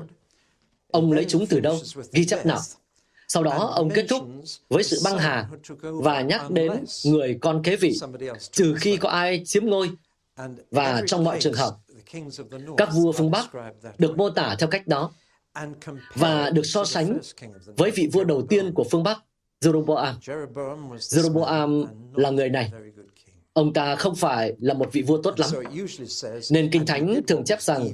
Ông 0.92 1.12
lấy 1.12 1.26
chúng 1.26 1.46
từ 1.48 1.60
đâu? 1.60 1.80
Ghi 2.12 2.26
chép 2.26 2.46
nào? 2.46 2.60
Sau 3.28 3.44
đó, 3.44 3.72
ông 3.76 3.90
kết 3.90 4.06
thúc 4.10 4.24
với 4.70 4.84
sự 4.84 5.02
băng 5.04 5.18
hà 5.18 5.50
và 5.82 6.22
nhắc 6.22 6.52
đến 6.52 6.86
người 7.06 7.38
con 7.42 7.64
kế 7.64 7.76
vị, 7.76 8.00
trừ 8.52 8.76
khi 8.80 8.98
có 8.98 9.10
ai 9.10 9.42
chiếm 9.46 9.66
ngôi. 9.66 9.90
Và 10.72 11.04
trong 11.08 11.24
mọi 11.24 11.40
trường 11.40 11.54
hợp, 11.54 11.76
các 12.78 12.90
vua 12.94 13.12
phương 13.12 13.32
Bắc 13.32 13.50
được 13.98 14.18
mô 14.18 14.30
tả 14.30 14.56
theo 14.60 14.70
cách 14.70 14.88
đó 14.88 15.12
và 16.16 16.50
được 16.50 16.66
so 16.66 16.86
sánh 16.86 17.20
với 17.78 17.92
vị 17.92 18.10
vua 18.14 18.24
đầu 18.24 18.46
tiên 18.50 18.74
của 18.74 18.84
phương 18.92 19.04
Bắc, 19.04 19.18
Jeroboam. 19.62 20.14
Jeroboam 21.00 21.88
là 22.14 22.30
người 22.30 22.50
này. 22.50 22.72
Ông 23.54 23.74
ta 23.74 23.96
không 23.96 24.16
phải 24.16 24.54
là 24.60 24.74
một 24.74 24.90
vị 24.94 25.02
vua 25.02 25.22
tốt 25.22 25.40
lắm. 25.40 25.50
Nên 26.50 26.70
Kinh 26.72 26.86
Thánh 26.86 27.22
thường 27.28 27.44
chép 27.46 27.62
rằng 27.62 27.90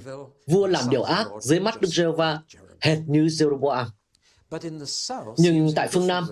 vua 0.48 0.68
làm 0.68 0.90
điều 0.90 1.04
ác 1.04 1.28
dưới 1.42 1.60
mắt 1.60 1.82
Đức 1.82 1.90
Giê-hô-va 1.90 2.40
hệt 2.82 2.98
như 3.08 3.26
Jeroboam. 3.26 3.86
Nhưng 5.38 5.70
tại 5.76 5.88
phương 5.92 6.08
Nam, 6.08 6.28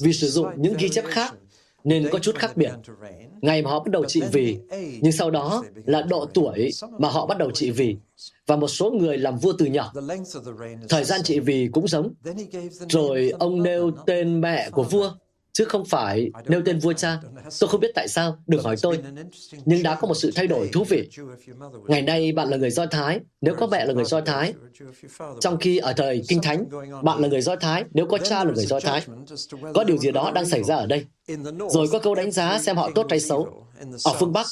vì 0.00 0.12
sử 0.12 0.28
dụng 0.28 0.46
những 0.56 0.74
ghi 0.78 0.88
chép 0.88 1.04
khác 1.08 1.34
nên 1.84 2.08
có 2.10 2.18
chút 2.18 2.34
khác 2.34 2.56
biệt. 2.56 2.72
Ngày 3.40 3.62
mà 3.62 3.70
họ 3.70 3.78
bắt 3.78 3.90
đầu 3.90 4.04
trị 4.04 4.22
vì, 4.32 4.58
nhưng 5.00 5.12
sau 5.12 5.30
đó 5.30 5.64
là 5.84 6.02
độ 6.02 6.26
tuổi 6.34 6.70
mà 6.98 7.08
họ 7.08 7.26
bắt 7.26 7.38
đầu 7.38 7.50
trị 7.50 7.70
vì. 7.70 7.96
Và 8.46 8.56
một 8.56 8.68
số 8.68 8.90
người 8.90 9.18
làm 9.18 9.38
vua 9.38 9.52
từ 9.58 9.66
nhỏ. 9.66 9.92
Thời 10.88 11.04
gian 11.04 11.22
trị 11.22 11.40
vì 11.40 11.68
cũng 11.72 11.88
giống. 11.88 12.14
Rồi 12.88 13.32
ông 13.38 13.62
nêu 13.62 13.90
tên 14.06 14.40
mẹ 14.40 14.70
của 14.70 14.82
vua 14.82 15.10
chứ 15.52 15.64
không 15.64 15.84
phải 15.84 16.30
nêu 16.46 16.62
tên 16.64 16.78
vua 16.78 16.92
cha. 16.92 17.20
Tôi 17.60 17.68
không 17.68 17.80
biết 17.80 17.90
tại 17.94 18.08
sao, 18.08 18.36
đừng 18.46 18.62
hỏi 18.62 18.76
tôi. 18.82 18.98
Nhưng 19.64 19.82
đã 19.82 19.94
có 19.94 20.08
một 20.08 20.14
sự 20.14 20.30
thay 20.34 20.46
đổi 20.46 20.68
thú 20.72 20.84
vị. 20.84 21.08
Ngày 21.88 22.02
nay 22.02 22.32
bạn 22.32 22.48
là 22.48 22.56
người 22.56 22.70
Do 22.70 22.86
Thái, 22.86 23.20
nếu 23.40 23.54
có 23.54 23.66
mẹ 23.66 23.84
là 23.84 23.92
người 23.94 24.04
Do 24.04 24.20
Thái. 24.20 24.54
Trong 25.40 25.56
khi 25.58 25.78
ở 25.78 25.92
thời 25.92 26.22
Kinh 26.28 26.42
Thánh, 26.42 26.64
bạn 27.02 27.20
là 27.20 27.28
người 27.28 27.40
Do 27.40 27.56
Thái, 27.56 27.84
nếu 27.92 28.06
có 28.06 28.18
cha 28.18 28.44
là 28.44 28.52
người 28.54 28.66
Do 28.66 28.80
Thái. 28.80 29.02
Có 29.74 29.84
điều 29.84 29.98
gì 29.98 30.10
đó 30.10 30.30
đang 30.34 30.46
xảy 30.46 30.62
ra 30.62 30.76
ở 30.76 30.86
đây. 30.86 31.04
Rồi 31.70 31.88
có 31.92 31.98
câu 31.98 32.14
đánh 32.14 32.30
giá 32.30 32.58
xem 32.58 32.76
họ 32.76 32.90
tốt 32.94 33.06
hay 33.10 33.20
xấu. 33.20 33.66
Ở 34.04 34.12
phương 34.18 34.32
Bắc, 34.32 34.46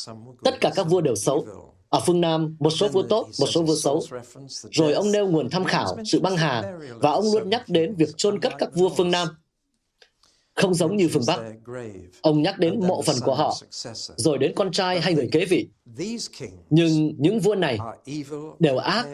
tất 0.45 0.61
cả 0.61 0.71
các 0.75 0.83
vua 0.83 1.01
đều 1.01 1.15
xấu. 1.15 1.47
Ở 1.89 2.01
phương 2.07 2.21
Nam, 2.21 2.57
một 2.59 2.71
số 2.71 2.89
vua 2.89 3.03
tốt, 3.03 3.29
một 3.41 3.47
số 3.47 3.63
vua 3.63 3.77
xấu. 3.77 4.03
Rồi 4.71 4.93
ông 4.93 5.13
nêu 5.13 5.27
nguồn 5.27 5.51
tham 5.51 5.65
khảo, 5.65 5.97
sự 6.05 6.21
băng 6.21 6.37
hà, 6.37 6.73
và 6.97 7.11
ông 7.11 7.33
luôn 7.33 7.51
nhắc 7.51 7.69
đến 7.69 7.95
việc 7.97 8.09
chôn 8.17 8.41
cất 8.41 8.53
các 8.59 8.75
vua 8.75 8.89
phương 8.89 9.11
Nam 9.11 9.29
không 10.59 10.75
giống 10.75 10.97
như 10.97 11.09
phương 11.13 11.23
Bắc. 11.27 11.41
Ông 12.21 12.43
nhắc 12.43 12.59
đến 12.59 12.81
mộ 12.87 13.03
phần 13.03 13.17
của 13.25 13.35
họ, 13.35 13.57
rồi 14.17 14.39
đến 14.39 14.53
con 14.57 14.73
trai 14.73 15.01
hay 15.01 15.15
người 15.15 15.29
kế 15.33 15.45
vị. 15.45 15.69
Nhưng 16.71 17.15
những 17.19 17.41
vua 17.41 17.55
này 17.55 17.79
đều 18.59 18.77
ác 18.77 19.07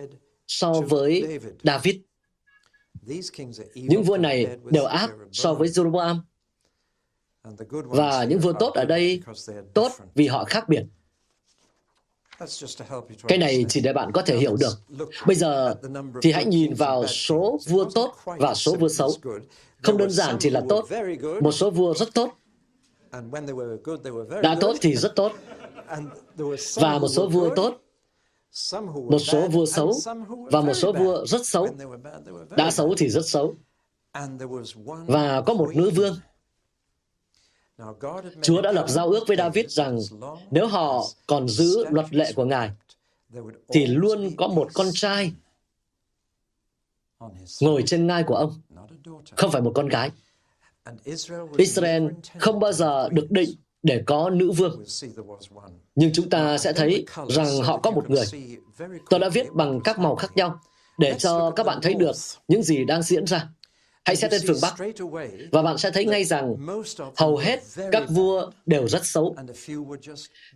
so 0.46 0.72
với 0.72 1.40
David. 1.62 1.96
Những 3.74 4.02
vua 4.02 4.16
này 4.16 4.46
đều 4.64 4.84
ác 4.84 5.10
so 5.32 5.54
với 5.54 5.68
Jeroboam. 5.68 6.18
Và 7.84 8.24
những 8.24 8.38
vua 8.38 8.52
tốt 8.52 8.72
ở 8.74 8.84
đây 8.84 9.20
tốt 9.74 9.92
vì 10.14 10.26
họ 10.26 10.44
khác 10.44 10.68
biệt. 10.68 10.82
Cái 13.28 13.38
này 13.38 13.64
chỉ 13.68 13.80
để 13.80 13.92
bạn 13.92 14.12
có 14.12 14.22
thể 14.22 14.36
hiểu 14.36 14.56
được. 14.56 14.74
Bây 15.26 15.36
giờ 15.36 15.74
thì 16.22 16.32
hãy 16.32 16.44
nhìn 16.44 16.74
vào 16.74 17.06
số 17.06 17.58
vua 17.66 17.90
tốt 17.94 18.14
và 18.24 18.54
số 18.54 18.76
vua 18.76 18.88
xấu. 18.88 19.10
Không 19.84 19.96
đơn 19.96 20.10
giản 20.10 20.36
chỉ 20.40 20.50
là 20.50 20.62
tốt. 20.68 20.88
Một 21.40 21.52
số 21.52 21.70
vua 21.70 21.94
rất 21.94 22.14
tốt. 22.14 22.34
Đã 24.42 24.56
tốt 24.60 24.76
thì 24.80 24.96
rất 24.96 25.12
tốt. 25.16 25.32
Và 26.76 26.98
một 26.98 27.08
số 27.08 27.28
vua 27.28 27.54
tốt. 27.56 27.80
Một 28.94 29.18
số 29.18 29.48
vua 29.48 29.66
xấu. 29.66 29.94
Và 30.52 30.60
một 30.60 30.74
số 30.74 30.92
vua 30.92 31.26
rất 31.26 31.46
xấu. 31.46 31.68
Đã 32.56 32.70
xấu 32.70 32.94
thì 32.98 33.08
rất 33.08 33.26
xấu. 33.26 33.54
Và 35.06 35.42
có 35.46 35.54
một 35.54 35.76
nữ 35.76 35.90
vương. 35.90 36.16
Chúa 38.42 38.60
đã 38.60 38.72
lập 38.72 38.88
giao 38.88 39.08
ước 39.08 39.24
với 39.26 39.36
David 39.36 39.66
rằng 39.68 39.98
nếu 40.50 40.66
họ 40.66 41.04
còn 41.26 41.48
giữ 41.48 41.84
luật 41.90 42.14
lệ 42.14 42.32
của 42.32 42.44
Ngài, 42.44 42.70
thì 43.68 43.86
luôn 43.86 44.30
có 44.36 44.48
một 44.48 44.68
con 44.74 44.86
trai 44.92 45.32
ngồi 47.60 47.82
trên 47.86 48.06
ngai 48.06 48.22
của 48.22 48.34
ông 48.34 48.52
không 49.36 49.50
phải 49.52 49.62
một 49.62 49.72
con 49.74 49.88
gái. 49.88 50.10
Israel 51.56 52.06
không 52.38 52.60
bao 52.60 52.72
giờ 52.72 53.08
được 53.08 53.30
định 53.30 53.50
để 53.82 54.02
có 54.06 54.30
nữ 54.30 54.52
vương. 54.52 54.84
Nhưng 55.94 56.12
chúng 56.12 56.30
ta 56.30 56.58
sẽ 56.58 56.72
thấy 56.72 57.06
rằng 57.28 57.62
họ 57.62 57.78
có 57.78 57.90
một 57.90 58.10
người. 58.10 58.24
Tôi 59.10 59.20
đã 59.20 59.28
viết 59.28 59.52
bằng 59.52 59.80
các 59.84 59.98
màu 59.98 60.16
khác 60.16 60.36
nhau 60.36 60.60
để 60.98 61.14
cho 61.18 61.50
các 61.50 61.66
bạn 61.66 61.78
thấy 61.82 61.94
được 61.94 62.16
những 62.48 62.62
gì 62.62 62.84
đang 62.84 63.02
diễn 63.02 63.26
ra. 63.26 63.48
Hãy 64.04 64.16
xét 64.16 64.32
lên 64.32 64.40
phương 64.46 64.58
Bắc 64.62 64.74
và 65.52 65.62
bạn 65.62 65.78
sẽ 65.78 65.90
thấy 65.90 66.04
ngay 66.04 66.24
rằng 66.24 66.56
hầu 67.16 67.36
hết 67.36 67.60
các 67.92 68.02
vua 68.08 68.50
đều 68.66 68.88
rất 68.88 69.06
xấu. 69.06 69.36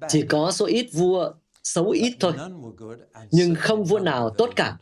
Chỉ 0.09 0.23
có 0.23 0.53
số 0.53 0.67
ít 0.67 0.87
vua 0.93 1.33
xấu 1.65 1.91
ít 1.91 2.17
thôi, 2.21 2.33
nhưng 3.31 3.55
không 3.55 3.85
vua 3.85 3.99
nào 3.99 4.31
tốt 4.31 4.51
cả. 4.57 4.77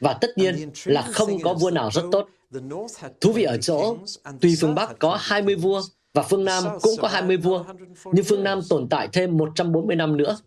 Và 0.00 0.12
tất 0.12 0.38
nhiên 0.38 0.70
là 0.84 1.02
không 1.02 1.42
có 1.42 1.54
vua 1.54 1.70
nào 1.70 1.90
rất 1.92 2.02
tốt. 2.12 2.28
Thú 3.20 3.32
vị 3.32 3.42
ở 3.42 3.56
chỗ, 3.56 3.96
tuy 4.40 4.56
phương 4.60 4.74
Bắc 4.74 4.98
có 4.98 5.18
20 5.20 5.54
vua 5.54 5.82
và 6.14 6.22
phương 6.22 6.44
Nam 6.44 6.64
cũng 6.82 6.92
có 7.00 7.08
20 7.08 7.36
vua, 7.36 7.64
nhưng 8.12 8.24
phương 8.24 8.44
Nam 8.44 8.60
tồn 8.68 8.88
tại 8.88 9.08
thêm 9.12 9.36
140 9.36 9.96
năm 9.96 10.16
nữa. 10.16 10.38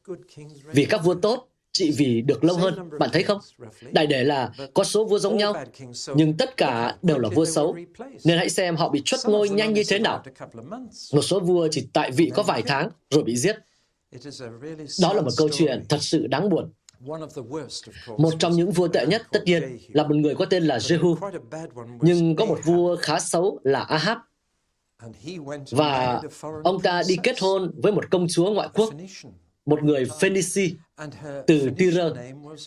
Vì 0.71 0.85
các 0.85 1.03
vua 1.03 1.13
tốt 1.13 1.47
trị 1.71 1.91
vì 1.97 2.21
được 2.21 2.43
lâu 2.43 2.57
hơn, 2.57 2.89
bạn 2.99 3.09
thấy 3.13 3.23
không? 3.23 3.39
Đại 3.91 4.07
để 4.07 4.23
là 4.23 4.51
có 4.73 4.83
số 4.83 5.05
vua 5.05 5.19
giống 5.19 5.37
nhau, 5.37 5.53
nhưng 6.15 6.37
tất 6.37 6.57
cả 6.57 6.97
đều 7.01 7.17
là 7.17 7.29
vua 7.29 7.45
xấu. 7.45 7.75
Nên 8.23 8.37
hãy 8.37 8.49
xem 8.49 8.75
họ 8.75 8.89
bị 8.89 9.01
truất 9.05 9.19
ngôi 9.25 9.49
nhanh 9.49 9.73
như 9.73 9.83
thế 9.87 9.99
nào. 9.99 10.23
Một 11.13 11.21
số 11.21 11.39
vua 11.39 11.67
chỉ 11.71 11.87
tại 11.93 12.11
vị 12.11 12.31
có 12.35 12.43
vài 12.43 12.61
tháng 12.61 12.89
rồi 13.09 13.23
bị 13.23 13.37
giết. 13.37 13.55
Đó 15.01 15.13
là 15.13 15.21
một 15.21 15.31
câu 15.37 15.49
chuyện 15.51 15.85
thật 15.89 15.97
sự 16.01 16.27
đáng 16.27 16.49
buồn. 16.49 16.71
Một 18.17 18.33
trong 18.39 18.53
những 18.53 18.71
vua 18.71 18.87
tệ 18.87 19.05
nhất 19.05 19.21
tất 19.31 19.43
nhiên 19.45 19.77
là 19.87 20.03
một 20.07 20.15
người 20.15 20.35
có 20.35 20.45
tên 20.45 20.63
là 20.63 20.77
Jehu. 20.77 21.15
Nhưng 22.01 22.35
có 22.35 22.45
một 22.45 22.59
vua 22.63 22.95
khá 22.95 23.19
xấu 23.19 23.59
là 23.63 23.79
Ahab. 23.79 24.17
Và 25.71 26.21
ông 26.63 26.81
ta 26.81 27.01
đi 27.07 27.17
kết 27.23 27.39
hôn 27.39 27.71
với 27.83 27.91
một 27.91 28.11
công 28.11 28.27
chúa 28.29 28.51
ngoại 28.53 28.69
quốc, 28.73 28.93
một 29.65 29.83
người 29.83 30.05
Phoenici 30.19 30.75
từ 31.47 31.69
Tyre. 31.77 32.09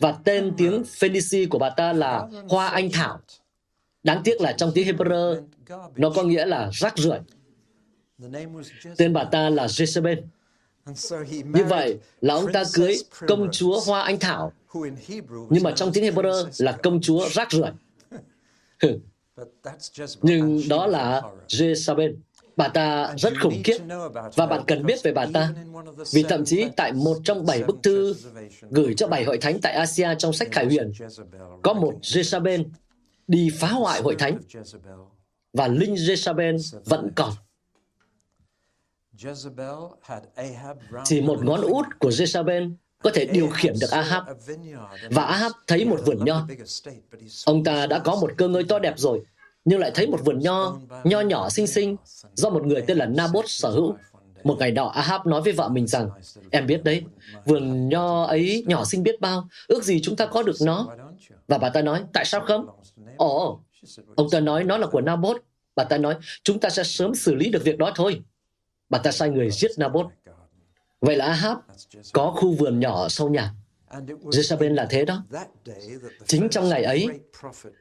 Và 0.01 0.13
tên 0.25 0.53
tiếng 0.57 0.85
Phoenici 0.85 1.47
của 1.47 1.59
bà 1.59 1.71
ta 1.71 1.93
là 1.93 2.29
Hoa 2.49 2.69
Anh 2.69 2.91
Thảo. 2.93 3.21
Đáng 4.03 4.21
tiếc 4.25 4.41
là 4.41 4.53
trong 4.53 4.71
tiếng 4.75 4.89
Hebrew, 4.89 5.43
nó 5.97 6.11
có 6.17 6.23
nghĩa 6.23 6.47
là 6.47 6.71
rác 6.73 6.99
rưởi. 6.99 7.19
Tên 8.97 9.13
bà 9.13 9.25
ta 9.25 9.51
là 9.51 9.67
Jezebel. 9.67 10.23
Như 11.45 11.65
vậy 11.65 11.99
là 12.21 12.35
ông 12.35 12.53
ta 12.53 12.63
cưới 12.75 12.97
công 13.29 13.49
chúa 13.53 13.81
Hoa 13.81 14.03
Anh 14.03 14.19
Thảo, 14.19 14.53
nhưng 15.51 15.63
mà 15.63 15.73
trong 15.77 15.93
tiếng 15.93 16.05
Hebrew 16.05 16.47
là 16.59 16.73
công 16.73 17.01
chúa 17.01 17.29
rác 17.29 17.49
rưởi. 17.53 17.71
nhưng 20.23 20.61
đó 20.69 20.87
là 20.87 21.23
Jezabel. 21.49 22.15
Bà 22.57 22.69
ta 22.69 23.15
rất 23.17 23.33
khủng 23.41 23.63
khiếp 23.65 23.79
và 24.37 24.47
bạn 24.47 24.63
cần 24.67 24.87
biết 24.87 25.03
về 25.03 25.13
bà 25.13 25.27
ta. 25.35 25.53
Vì 26.13 26.23
thậm 26.23 26.45
chí 26.45 26.67
tại 26.77 26.93
một 26.93 27.17
trong 27.25 27.47
bảy 27.47 27.63
bức 27.65 27.77
thư 27.83 28.15
gửi 28.71 28.95
cho 28.97 29.09
bảy 29.09 29.25
hội 29.25 29.39
thánh 29.39 29.61
tại 29.61 29.73
Asia 29.73 30.09
trong 30.19 30.33
sách 30.33 30.49
Khải 30.53 30.65
Huyền, 30.67 30.93
có 31.63 31.73
một 31.73 31.95
Jezabel 32.03 32.65
đi 33.27 33.51
phá 33.59 33.69
hoại 33.69 34.03
hội 34.03 34.17
thánh 34.19 34.39
và 35.53 35.69
linh 35.69 35.95
Jezabel 35.95 36.81
vẫn 36.85 37.11
còn. 37.17 37.33
Chỉ 41.05 41.21
một 41.21 41.45
ngón 41.45 41.61
út 41.61 41.87
của 41.99 42.09
Jezabel 42.09 42.73
có 43.03 43.11
thể 43.15 43.25
điều 43.25 43.49
khiển 43.49 43.75
được 43.81 43.91
Ahab. 43.91 44.25
Và 45.11 45.25
Ahab 45.25 45.53
thấy 45.67 45.85
một 45.85 46.01
vườn 46.07 46.25
nho. 46.25 46.47
Ông 47.45 47.65
ta 47.65 47.87
đã 47.87 47.99
có 47.99 48.15
một 48.15 48.31
cơ 48.37 48.49
ngơi 48.49 48.65
to 48.65 48.79
đẹp 48.79 48.95
rồi, 48.97 49.23
nhưng 49.65 49.81
lại 49.81 49.91
thấy 49.95 50.07
một 50.07 50.21
vườn 50.25 50.39
nho, 50.39 50.79
nho 51.05 51.21
nhỏ 51.21 51.49
xinh 51.49 51.67
xinh, 51.67 51.97
do 52.35 52.51
một 52.51 52.67
người 52.67 52.83
tên 52.83 52.97
là 52.97 53.07
Naboth 53.07 53.49
sở 53.49 53.71
hữu. 53.71 53.95
Một 54.45 54.57
ngày 54.59 54.71
nọ, 54.71 54.87
Ahab 54.87 55.27
nói 55.27 55.43
với 55.43 55.53
vợ 55.53 55.69
mình 55.69 55.87
rằng, 55.87 56.11
em 56.51 56.67
biết 56.67 56.85
đấy, 56.85 57.03
vườn 57.45 57.89
nho 57.89 58.25
ấy 58.25 58.65
nhỏ 58.67 58.85
xinh 58.85 59.03
biết 59.03 59.21
bao, 59.21 59.49
ước 59.67 59.85
gì 59.85 60.01
chúng 60.01 60.17
ta 60.17 60.27
có 60.27 60.43
được 60.43 60.57
nó. 60.61 60.87
Và 61.49 61.59
bà 61.59 61.71
ta 61.71 61.83
nói, 61.83 62.03
tại 62.13 62.25
sao 62.25 62.41
không? 62.41 62.67
Ồ, 63.17 63.61
ông 64.17 64.31
ta 64.31 64.41
nói 64.41 64.65
nó 64.65 64.77
là 64.79 64.87
của 64.87 65.01
Naboth. 65.01 65.39
Bà 65.77 65.85
ta 65.85 65.99
nói, 65.99 66.15
chúng 66.45 66.61
ta 66.61 66.71
sẽ 66.71 66.83
sớm 66.83 67.15
xử 67.15 67.35
lý 67.35 67.51
được 67.51 67.65
việc 67.65 67.79
đó 67.79 67.93
thôi 67.95 68.23
bà 68.91 68.99
ta 68.99 69.11
sai 69.11 69.31
người 69.31 69.51
giết 69.51 69.71
Naboth. 69.77 70.13
Vậy 71.01 71.17
là 71.17 71.27
Ahab 71.27 71.59
có 72.13 72.31
khu 72.31 72.53
vườn 72.53 72.81
nhỏ 72.81 73.09
sau 73.09 73.29
nhà. 73.29 73.55
Jezabel 74.23 74.75
là 74.75 74.87
thế 74.91 75.05
đó. 75.05 75.25
Chính 76.27 76.49
trong 76.49 76.69
ngày 76.69 76.85
ấy 76.85 77.09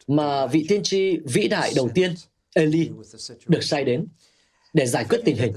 mà 0.07 0.45
vị 0.47 0.65
tiên 0.69 0.83
tri 0.83 1.17
vĩ 1.25 1.47
đại 1.47 1.73
đầu 1.75 1.89
tiên, 1.95 2.13
Eli, 2.55 2.89
được 3.47 3.63
sai 3.63 3.83
đến 3.83 4.07
để 4.73 4.85
giải 4.85 5.05
quyết 5.09 5.21
tình 5.25 5.37
hình. 5.37 5.53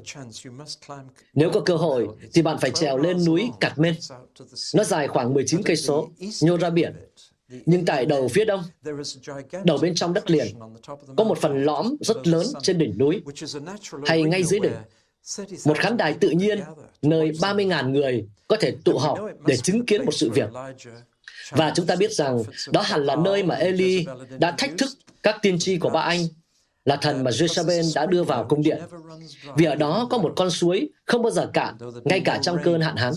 Nếu 1.34 1.50
có 1.50 1.60
cơ 1.60 1.76
hội 1.76 2.08
thì 2.34 2.42
bạn 2.42 2.58
phải 2.58 2.70
trèo 2.70 2.98
lên 2.98 3.24
núi 3.24 3.50
Cạt 3.60 3.78
Mên. 3.78 3.94
Nó 4.74 4.84
dài 4.84 5.08
khoảng 5.08 5.34
19 5.34 5.62
cây 5.62 5.76
số, 5.76 6.08
nhô 6.42 6.58
ra 6.58 6.70
biển. 6.70 6.92
Nhưng 7.66 7.84
tại 7.84 8.06
đầu 8.06 8.28
phía 8.28 8.44
đông, 8.44 8.62
đầu 9.64 9.78
bên 9.82 9.94
trong 9.94 10.14
đất 10.14 10.30
liền, 10.30 10.46
có 11.16 11.24
một 11.24 11.38
phần 11.38 11.64
lõm 11.64 11.96
rất 12.00 12.26
lớn 12.26 12.46
trên 12.62 12.78
đỉnh 12.78 12.98
núi, 12.98 13.22
hay 14.06 14.22
ngay 14.22 14.44
dưới 14.44 14.60
đỉnh, 14.60 14.72
một 15.64 15.78
khán 15.78 15.96
đài 15.96 16.14
tự 16.14 16.30
nhiên 16.30 16.60
nơi 17.02 17.30
30.000 17.30 17.90
người 17.90 18.26
có 18.48 18.56
thể 18.60 18.74
tụ 18.84 18.98
họp 18.98 19.18
để 19.46 19.56
chứng 19.56 19.86
kiến 19.86 20.04
một 20.04 20.12
sự 20.14 20.30
việc. 20.30 20.48
Và 21.50 21.72
chúng 21.74 21.86
ta 21.86 21.96
biết 21.96 22.12
rằng 22.12 22.42
đó 22.72 22.80
hẳn 22.80 23.04
là 23.04 23.16
nơi 23.16 23.42
mà 23.42 23.54
Eli 23.54 24.06
đã 24.38 24.54
thách 24.58 24.70
thức 24.78 24.88
các 25.22 25.36
tiên 25.42 25.58
tri 25.58 25.78
của 25.78 25.90
ba 25.90 26.00
anh 26.00 26.20
là 26.84 26.96
thần 26.96 27.24
mà 27.24 27.30
Jezabel 27.30 27.92
đã 27.94 28.06
đưa 28.06 28.24
vào 28.24 28.46
cung 28.48 28.62
điện. 28.62 28.80
Vì 29.56 29.64
ở 29.64 29.74
đó 29.74 30.06
có 30.10 30.18
một 30.18 30.32
con 30.36 30.50
suối 30.50 30.88
không 31.04 31.22
bao 31.22 31.30
giờ 31.30 31.50
cạn, 31.52 31.74
ngay 32.04 32.20
cả 32.20 32.38
trong 32.42 32.58
cơn 32.64 32.80
hạn 32.80 32.96
hán. 32.96 33.12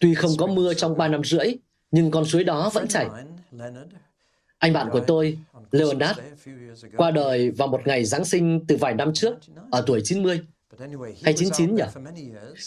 Tuy 0.00 0.14
không 0.14 0.30
có 0.38 0.46
mưa 0.46 0.74
trong 0.74 0.96
ba 0.96 1.08
năm 1.08 1.24
rưỡi, 1.24 1.46
nhưng 1.90 2.10
con 2.10 2.24
suối 2.24 2.44
đó 2.44 2.70
vẫn 2.74 2.88
chảy. 2.88 3.06
Anh 4.58 4.72
bạn 4.72 4.88
của 4.92 5.00
tôi, 5.06 5.38
Leonard, 5.70 6.18
qua 6.96 7.10
đời 7.10 7.50
vào 7.50 7.68
một 7.68 7.80
ngày 7.84 8.04
Giáng 8.04 8.24
sinh 8.24 8.64
từ 8.68 8.76
vài 8.76 8.94
năm 8.94 9.14
trước, 9.14 9.34
ở 9.70 9.84
tuổi 9.86 10.00
90 10.04 10.40
hay 11.22 11.34
99 11.34 11.74
nhỉ? 11.74 11.82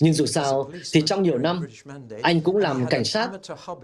Nhưng 0.01 0.13
dù 0.13 0.25
sao, 0.25 0.71
thì 0.91 1.01
trong 1.05 1.23
nhiều 1.23 1.37
năm, 1.37 1.67
anh 2.21 2.41
cũng 2.41 2.57
làm 2.57 2.85
cảnh 2.89 3.05
sát 3.05 3.29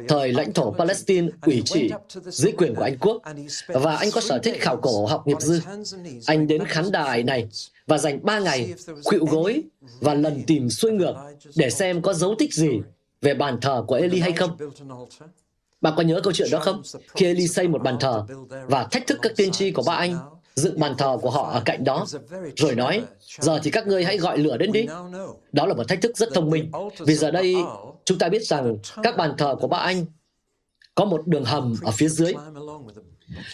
thời 0.08 0.34
lãnh 0.34 0.54
thổ 0.54 0.72
Palestine 0.72 1.28
ủy 1.42 1.62
trị 1.66 1.92
dưới 2.26 2.52
quyền 2.58 2.76
của 2.76 2.84
Anh 2.84 2.98
Quốc, 2.98 3.22
và 3.68 3.96
anh 3.96 4.12
có 4.12 4.22
sở 4.22 4.40
thích 4.40 4.62
khảo 4.62 4.78
cổ 4.78 5.06
học 5.06 5.28
nghiệp 5.28 5.38
dư. 5.40 5.60
Anh 6.26 6.48
đến 6.48 6.66
khán 6.66 6.92
đài 6.92 7.24
này 7.24 7.48
và 7.88 7.98
dành 7.98 8.26
ba 8.26 8.40
ngày 8.40 8.74
khuỵu 9.04 9.26
gối 9.26 9.64
và 10.00 10.14
lần 10.14 10.44
tìm 10.48 10.70
xuôi 10.70 10.92
ngược 10.92 11.16
để 11.56 11.70
xem 11.70 12.02
có 12.02 12.14
dấu 12.14 12.36
tích 12.40 12.54
gì 12.54 12.82
về 13.22 13.34
bàn 13.34 13.58
thờ 13.62 13.84
của 13.88 13.96
Eli 13.96 14.20
hay 14.20 14.32
không. 14.32 14.58
Bạn 15.82 15.94
có 15.98 16.04
nhớ 16.04 16.22
câu 16.24 16.34
chuyện 16.34 16.50
đó 16.52 16.60
không? 16.60 16.82
Khi 17.16 17.26
Eli 17.26 17.48
xây 17.48 17.68
một 17.68 17.82
bàn 17.84 17.98
thờ 18.00 18.26
và 18.68 18.88
thách 18.92 19.08
thức 19.08 19.20
các 19.22 19.32
tiên 19.36 19.52
tri 19.52 19.72
của 19.72 19.84
ba 19.86 19.94
anh 19.94 20.18
dựng 20.56 20.80
bàn 20.80 20.96
thờ 20.98 21.18
của 21.22 21.30
họ 21.30 21.52
ở 21.52 21.62
cạnh 21.66 21.84
đó, 21.84 22.06
rồi 22.56 22.76
nói, 22.76 23.04
giờ 23.40 23.60
thì 23.64 23.72
các 23.72 23.88
ngươi 23.88 24.04
hãy 24.04 24.18
gọi 24.18 24.38
lửa 24.38 24.58
đến 24.58 24.72
đi. 24.72 24.86
Đó 25.52 25.66
là 25.66 25.74
một 25.74 25.84
thách 25.88 26.02
thức 26.02 26.18
rất 26.18 26.30
thông 26.34 26.50
minh, 26.50 26.72
vì 27.00 27.16
giờ 27.16 27.32
đây 27.32 27.56
chúng 28.06 28.18
ta 28.18 28.30
biết 28.30 28.46
rằng 28.46 28.78
các 29.04 29.18
bàn 29.18 29.34
thờ 29.38 29.56
của 29.60 29.68
ba 29.68 29.78
anh 29.78 30.06
có 30.96 31.06
một 31.06 31.28
đường 31.28 31.46
hầm 31.46 31.76
ở 31.82 31.92
phía 31.92 32.10
dưới, 32.10 32.34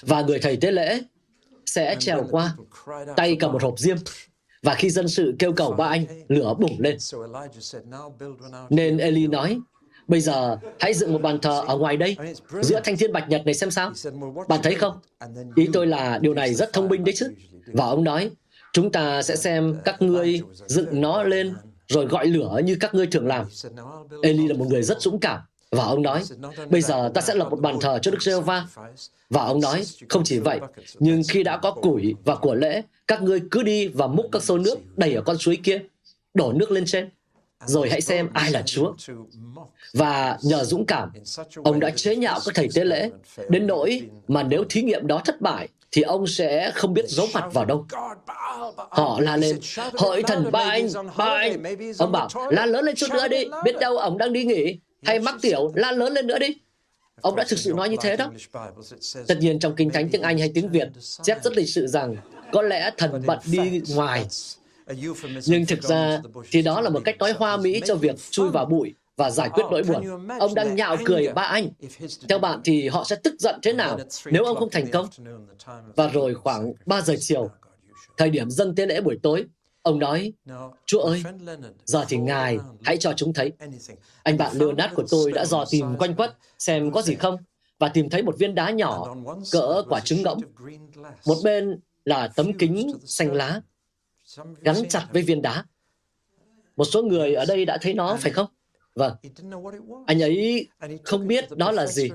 và 0.01 0.21
người 0.21 0.39
thầy 0.39 0.57
tế 0.57 0.71
lễ 0.71 1.01
sẽ 1.65 1.95
trèo 1.99 2.25
qua, 2.31 2.55
tay 3.15 3.37
cầm 3.39 3.51
một 3.51 3.63
hộp 3.63 3.79
diêm, 3.79 3.97
và 4.63 4.73
khi 4.73 4.89
dân 4.89 5.07
sự 5.07 5.35
kêu 5.39 5.53
cầu 5.53 5.71
ba 5.71 5.85
anh, 5.85 6.05
lửa 6.27 6.53
bùng 6.59 6.79
lên. 6.79 6.97
Nên 8.69 8.97
Eli 8.97 9.27
nói, 9.27 9.59
Bây 10.07 10.21
giờ, 10.21 10.57
hãy 10.79 10.93
dựng 10.93 11.13
một 11.13 11.21
bàn 11.21 11.39
thờ 11.39 11.63
ở 11.67 11.77
ngoài 11.77 11.97
đây, 11.97 12.17
giữa 12.61 12.79
thanh 12.83 12.97
thiên 12.97 13.13
bạch 13.13 13.29
nhật 13.29 13.41
này 13.45 13.53
xem 13.53 13.71
sao. 13.71 13.91
Bạn 14.47 14.59
thấy 14.63 14.75
không? 14.75 14.99
Ý 15.55 15.67
tôi 15.73 15.87
là 15.87 16.17
điều 16.17 16.33
này 16.33 16.53
rất 16.53 16.73
thông 16.73 16.87
minh 16.87 17.03
đấy 17.03 17.13
chứ. 17.17 17.27
Và 17.65 17.85
ông 17.85 18.03
nói, 18.03 18.29
chúng 18.73 18.91
ta 18.91 19.21
sẽ 19.21 19.35
xem 19.35 19.75
các 19.85 20.01
ngươi 20.01 20.41
dựng 20.65 21.01
nó 21.01 21.23
lên 21.23 21.53
rồi 21.87 22.05
gọi 22.05 22.27
lửa 22.27 22.61
như 22.63 22.77
các 22.79 22.93
ngươi 22.93 23.07
thường 23.07 23.27
làm. 23.27 23.45
Eli 24.21 24.47
là 24.47 24.53
một 24.53 24.65
người 24.69 24.83
rất 24.83 25.01
dũng 25.01 25.19
cảm. 25.19 25.41
Và 25.71 25.83
ông 25.83 26.01
nói, 26.01 26.23
bây 26.69 26.81
giờ 26.81 27.11
ta 27.13 27.21
sẽ 27.21 27.35
lập 27.35 27.47
một 27.49 27.59
bàn 27.59 27.79
thờ 27.81 27.99
cho 28.01 28.11
Đức 28.11 28.21
giê 28.21 28.39
va 28.39 28.65
Và 29.29 29.43
ông 29.43 29.61
nói, 29.61 29.83
không 30.09 30.23
chỉ 30.25 30.39
vậy, 30.39 30.59
nhưng 30.99 31.21
khi 31.29 31.43
đã 31.43 31.57
có 31.57 31.71
củi 31.71 32.15
và 32.25 32.35
của 32.35 32.55
lễ, 32.55 32.81
các 33.07 33.21
ngươi 33.21 33.41
cứ 33.51 33.63
đi 33.63 33.87
và 33.87 34.07
múc 34.07 34.25
các 34.31 34.43
xô 34.43 34.57
nước 34.57 34.79
đầy 34.97 35.13
ở 35.13 35.21
con 35.21 35.37
suối 35.37 35.57
kia, 35.63 35.81
đổ 36.33 36.53
nước 36.53 36.71
lên 36.71 36.83
trên, 36.87 37.09
rồi 37.65 37.89
hãy 37.89 38.01
xem 38.01 38.29
ai 38.33 38.51
là 38.51 38.61
Chúa. 38.65 38.93
Và 39.93 40.37
nhờ 40.41 40.63
dũng 40.63 40.85
cảm, 40.85 41.11
ông 41.63 41.79
đã 41.79 41.89
chế 41.89 42.15
nhạo 42.15 42.39
các 42.45 42.55
thầy 42.55 42.67
tế 42.75 42.83
lễ, 42.83 43.09
đến 43.49 43.67
nỗi 43.67 44.01
mà 44.27 44.43
nếu 44.43 44.63
thí 44.69 44.81
nghiệm 44.81 45.07
đó 45.07 45.21
thất 45.25 45.41
bại, 45.41 45.67
thì 45.91 46.01
ông 46.01 46.27
sẽ 46.27 46.71
không 46.75 46.93
biết 46.93 47.09
giấu 47.09 47.27
mặt 47.33 47.45
vào 47.53 47.65
đâu. 47.65 47.85
Họ 48.75 49.19
la 49.19 49.37
lên, 49.37 49.59
hỡi 49.99 50.23
thần 50.23 50.51
ba 50.51 50.59
anh, 50.59 50.89
ba 51.17 51.25
anh. 51.25 51.63
Ông 51.97 52.11
bảo, 52.11 52.29
la 52.49 52.65
lớn 52.65 52.85
lên 52.85 52.95
chút 52.95 53.07
nữa 53.11 53.27
đi, 53.27 53.45
biết 53.63 53.75
đâu 53.79 53.97
ông 53.97 54.17
đang 54.17 54.33
đi 54.33 54.43
nghỉ, 54.43 54.79
hay 55.03 55.19
mắc 55.19 55.35
tiểu, 55.41 55.71
la 55.75 55.91
lớn 55.91 56.13
lên 56.13 56.27
nữa 56.27 56.39
đi. 56.39 56.47
Ông 57.21 57.35
đã 57.35 57.45
thực 57.49 57.59
sự 57.59 57.73
nói 57.77 57.89
như 57.89 57.97
thế 58.01 58.17
đó. 58.17 58.31
Tất 59.27 59.37
nhiên 59.39 59.59
trong 59.59 59.75
Kinh 59.75 59.89
Thánh 59.89 60.09
tiếng 60.09 60.21
Anh 60.21 60.37
hay 60.37 60.51
tiếng 60.53 60.69
Việt, 60.69 60.87
chép 61.23 61.43
rất 61.43 61.53
lịch 61.57 61.69
sự 61.69 61.87
rằng 61.87 62.15
có 62.51 62.61
lẽ 62.61 62.91
thần 62.97 63.23
bận 63.25 63.39
đi 63.45 63.81
ngoài. 63.95 64.25
Nhưng 65.47 65.65
thực 65.65 65.83
ra 65.83 66.21
thì 66.51 66.61
đó 66.61 66.81
là 66.81 66.89
một 66.89 67.01
cách 67.05 67.17
nói 67.17 67.31
hoa 67.31 67.57
mỹ 67.57 67.81
cho 67.85 67.95
việc 67.95 68.15
chui 68.29 68.49
vào 68.49 68.65
bụi 68.65 68.95
và 69.17 69.29
giải 69.29 69.49
quyết 69.49 69.63
nỗi 69.71 69.83
buồn. 69.83 70.27
Ông 70.39 70.55
đang 70.55 70.75
nhạo 70.75 70.97
cười 71.05 71.27
ba 71.27 71.41
anh. 71.41 71.69
Theo 72.29 72.39
bạn 72.39 72.61
thì 72.63 72.87
họ 72.87 73.03
sẽ 73.03 73.15
tức 73.23 73.33
giận 73.39 73.59
thế 73.63 73.73
nào 73.73 73.99
nếu 74.25 74.45
ông 74.45 74.57
không 74.57 74.69
thành 74.69 74.91
công? 74.91 75.07
Và 75.95 76.07
rồi 76.07 76.33
khoảng 76.33 76.73
3 76.85 77.01
giờ 77.01 77.15
chiều, 77.19 77.49
thời 78.17 78.29
điểm 78.29 78.49
dâng 78.49 78.75
tế 78.75 78.85
lễ 78.85 79.01
buổi 79.01 79.19
tối, 79.23 79.45
ông 79.81 79.99
nói, 79.99 80.33
Chúa 80.85 80.99
ơi, 80.99 81.23
giờ 81.85 82.05
thì 82.09 82.17
Ngài 82.17 82.57
hãy 82.83 82.97
cho 82.97 83.13
chúng 83.13 83.33
thấy. 83.33 83.51
Anh 84.23 84.37
bạn 84.37 84.57
Leonard 84.57 84.93
của 84.95 85.03
tôi 85.09 85.31
đã 85.31 85.45
dò 85.45 85.65
tìm 85.69 85.95
quanh 85.97 86.15
quất 86.15 86.37
xem 86.59 86.91
có 86.91 87.01
gì 87.01 87.15
không 87.15 87.37
và 87.79 87.89
tìm 87.89 88.09
thấy 88.09 88.23
một 88.23 88.37
viên 88.37 88.55
đá 88.55 88.69
nhỏ 88.69 89.15
cỡ 89.51 89.83
quả 89.89 89.99
trứng 89.99 90.21
ngỗng. 90.21 90.39
Một 91.25 91.37
bên 91.43 91.79
là 92.05 92.27
tấm 92.35 92.53
kính 92.53 92.93
xanh 93.05 93.33
lá 93.33 93.61
gắn 94.61 94.75
chặt 94.89 95.07
với 95.13 95.21
viên 95.21 95.41
đá. 95.41 95.63
Một 96.75 96.85
số 96.85 97.03
người 97.03 97.33
ở 97.33 97.45
đây 97.45 97.65
đã 97.65 97.77
thấy 97.81 97.93
nó, 97.93 98.17
phải 98.19 98.31
không? 98.31 98.47
Vâng. 98.95 99.13
Anh 100.05 100.21
ấy 100.21 100.67
không 101.03 101.27
biết 101.27 101.51
đó 101.57 101.71
là 101.71 101.85
gì, 101.85 102.09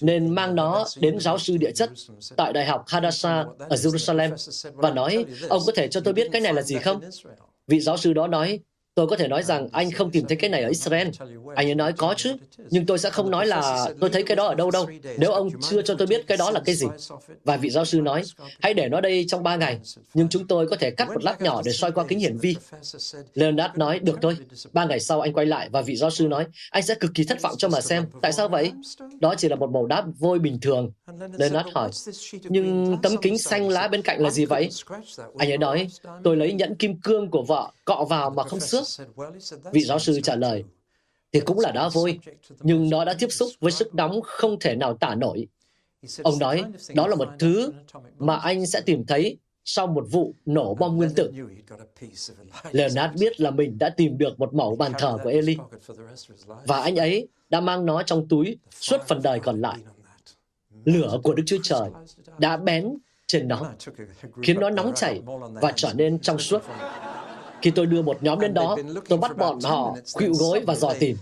nên 0.00 0.34
mang 0.34 0.54
nó 0.54 0.84
đến 1.00 1.20
giáo 1.20 1.38
sư 1.38 1.56
địa 1.56 1.72
chất 1.72 1.90
tại 2.36 2.52
Đại 2.52 2.66
học 2.66 2.84
Hadassah 2.86 3.46
ở 3.58 3.76
Jerusalem 3.76 4.36
và 4.74 4.90
nói, 4.90 5.24
ông 5.48 5.62
có 5.66 5.72
thể 5.76 5.88
cho 5.88 6.00
tôi 6.00 6.14
biết 6.14 6.28
cái 6.32 6.40
này 6.40 6.54
là 6.54 6.62
gì 6.62 6.76
không? 6.76 7.00
Vị 7.66 7.80
giáo 7.80 7.96
sư 7.96 8.12
đó 8.12 8.26
nói, 8.28 8.60
Tôi 8.94 9.06
có 9.06 9.16
thể 9.16 9.28
nói 9.28 9.42
rằng 9.42 9.68
anh 9.72 9.90
không 9.90 10.10
tìm 10.10 10.24
thấy 10.28 10.36
cái 10.36 10.50
này 10.50 10.62
ở 10.62 10.68
Israel. 10.68 11.08
Anh 11.54 11.68
ấy 11.68 11.74
nói 11.74 11.92
có 11.92 12.14
chứ, 12.16 12.36
nhưng 12.70 12.86
tôi 12.86 12.98
sẽ 12.98 13.10
không 13.10 13.30
nói 13.30 13.46
là 13.46 13.88
tôi 14.00 14.10
thấy 14.10 14.22
cái 14.22 14.36
đó 14.36 14.46
ở 14.46 14.54
đâu 14.54 14.70
đâu, 14.70 14.86
nếu 15.18 15.32
ông 15.32 15.50
chưa 15.70 15.82
cho 15.82 15.94
tôi 15.94 16.06
biết 16.06 16.26
cái 16.26 16.36
đó 16.36 16.50
là 16.50 16.60
cái 16.64 16.74
gì. 16.74 16.86
Và 17.44 17.56
vị 17.56 17.70
giáo 17.70 17.84
sư 17.84 18.00
nói, 18.00 18.22
hãy 18.62 18.74
để 18.74 18.88
nó 18.88 19.00
đây 19.00 19.24
trong 19.28 19.42
ba 19.42 19.56
ngày, 19.56 19.78
nhưng 20.14 20.28
chúng 20.28 20.46
tôi 20.46 20.66
có 20.66 20.76
thể 20.76 20.90
cắt 20.90 21.08
một 21.08 21.24
lát 21.24 21.40
nhỏ 21.40 21.62
để 21.64 21.72
soi 21.72 21.92
qua 21.92 22.04
kính 22.08 22.18
hiển 22.18 22.36
vi. 22.36 22.56
Leonard 23.34 23.74
nói, 23.76 23.98
được 23.98 24.18
thôi. 24.22 24.36
Ba 24.72 24.84
ngày 24.84 25.00
sau 25.00 25.20
anh 25.20 25.32
quay 25.32 25.46
lại 25.46 25.68
và 25.72 25.82
vị 25.82 25.96
giáo 25.96 26.10
sư 26.10 26.28
nói, 26.28 26.46
anh 26.70 26.82
sẽ 26.82 26.94
cực 26.94 27.10
kỳ 27.14 27.24
thất 27.24 27.42
vọng 27.42 27.54
cho 27.58 27.68
mà 27.68 27.80
xem. 27.80 28.04
Tại 28.22 28.32
sao 28.32 28.48
vậy? 28.48 28.72
Đó 29.20 29.34
chỉ 29.38 29.48
là 29.48 29.56
một 29.56 29.70
màu 29.70 29.86
đáp 29.86 30.04
vôi 30.18 30.38
bình 30.38 30.60
thường. 30.60 30.92
Leonard 31.38 31.68
hỏi, 31.74 31.90
nhưng 32.42 32.96
tấm 33.02 33.12
kính 33.22 33.38
xanh 33.38 33.68
lá 33.68 33.88
bên 33.88 34.02
cạnh 34.02 34.20
là 34.20 34.30
gì 34.30 34.44
vậy? 34.44 34.68
Anh 35.38 35.50
ấy 35.50 35.58
nói, 35.58 35.88
tôi 36.24 36.36
lấy 36.36 36.52
nhẫn 36.52 36.74
kim 36.74 37.00
cương 37.00 37.30
của 37.30 37.42
vợ 37.42 37.70
cọ 37.84 38.06
vào 38.10 38.30
mà 38.30 38.42
không 38.42 38.60
xước. 38.60 38.81
Vị 39.72 39.84
giáo 39.84 39.98
sư 39.98 40.20
trả 40.22 40.36
lời, 40.36 40.64
thì 41.32 41.40
cũng 41.40 41.58
là 41.58 41.72
đá 41.72 41.88
vôi, 41.88 42.18
nhưng 42.60 42.90
nó 42.90 43.04
đã 43.04 43.14
tiếp 43.18 43.32
xúc 43.32 43.48
với 43.60 43.72
sức 43.72 43.94
nóng 43.94 44.20
không 44.22 44.58
thể 44.60 44.76
nào 44.76 44.94
tả 44.94 45.14
nổi. 45.14 45.46
Ông 46.22 46.38
nói, 46.38 46.64
đó 46.94 47.06
là 47.06 47.14
một 47.14 47.28
thứ 47.38 47.72
mà 48.18 48.36
anh 48.36 48.66
sẽ 48.66 48.80
tìm 48.80 49.04
thấy 49.06 49.36
sau 49.64 49.86
một 49.86 50.04
vụ 50.10 50.34
nổ 50.46 50.74
bom 50.74 50.96
nguyên 50.96 51.10
tử. 51.16 51.32
Leonard 52.72 53.20
biết 53.20 53.40
là 53.40 53.50
mình 53.50 53.78
đã 53.78 53.88
tìm 53.88 54.18
được 54.18 54.40
một 54.40 54.54
mẫu 54.54 54.76
bàn 54.76 54.92
thờ 54.98 55.18
của 55.22 55.30
Eli, 55.30 55.56
và 56.66 56.80
anh 56.80 56.96
ấy 56.96 57.28
đã 57.50 57.60
mang 57.60 57.86
nó 57.86 58.02
trong 58.02 58.28
túi 58.28 58.56
suốt 58.70 59.00
phần 59.08 59.22
đời 59.22 59.40
còn 59.40 59.60
lại. 59.60 59.78
Lửa 60.84 61.20
của 61.22 61.34
Đức 61.34 61.42
Chúa 61.46 61.58
Trời 61.62 61.90
đã 62.38 62.56
bén 62.56 62.96
trên 63.26 63.48
nó, 63.48 63.72
khiến 64.42 64.60
nó 64.60 64.70
nóng 64.70 64.92
chảy 64.94 65.20
và 65.52 65.72
trở 65.76 65.92
nên 65.92 66.18
trong 66.18 66.38
suốt. 66.38 66.62
Khi 67.62 67.70
tôi 67.70 67.86
đưa 67.86 68.02
một 68.02 68.22
nhóm 68.22 68.40
đến 68.40 68.54
đó, 68.54 68.76
tôi 69.08 69.18
bắt 69.18 69.36
bọn 69.36 69.58
họ 69.64 69.96
khuỵu 70.12 70.32
gối 70.34 70.60
và 70.66 70.74
dò 70.74 70.92
tìm. 71.00 71.16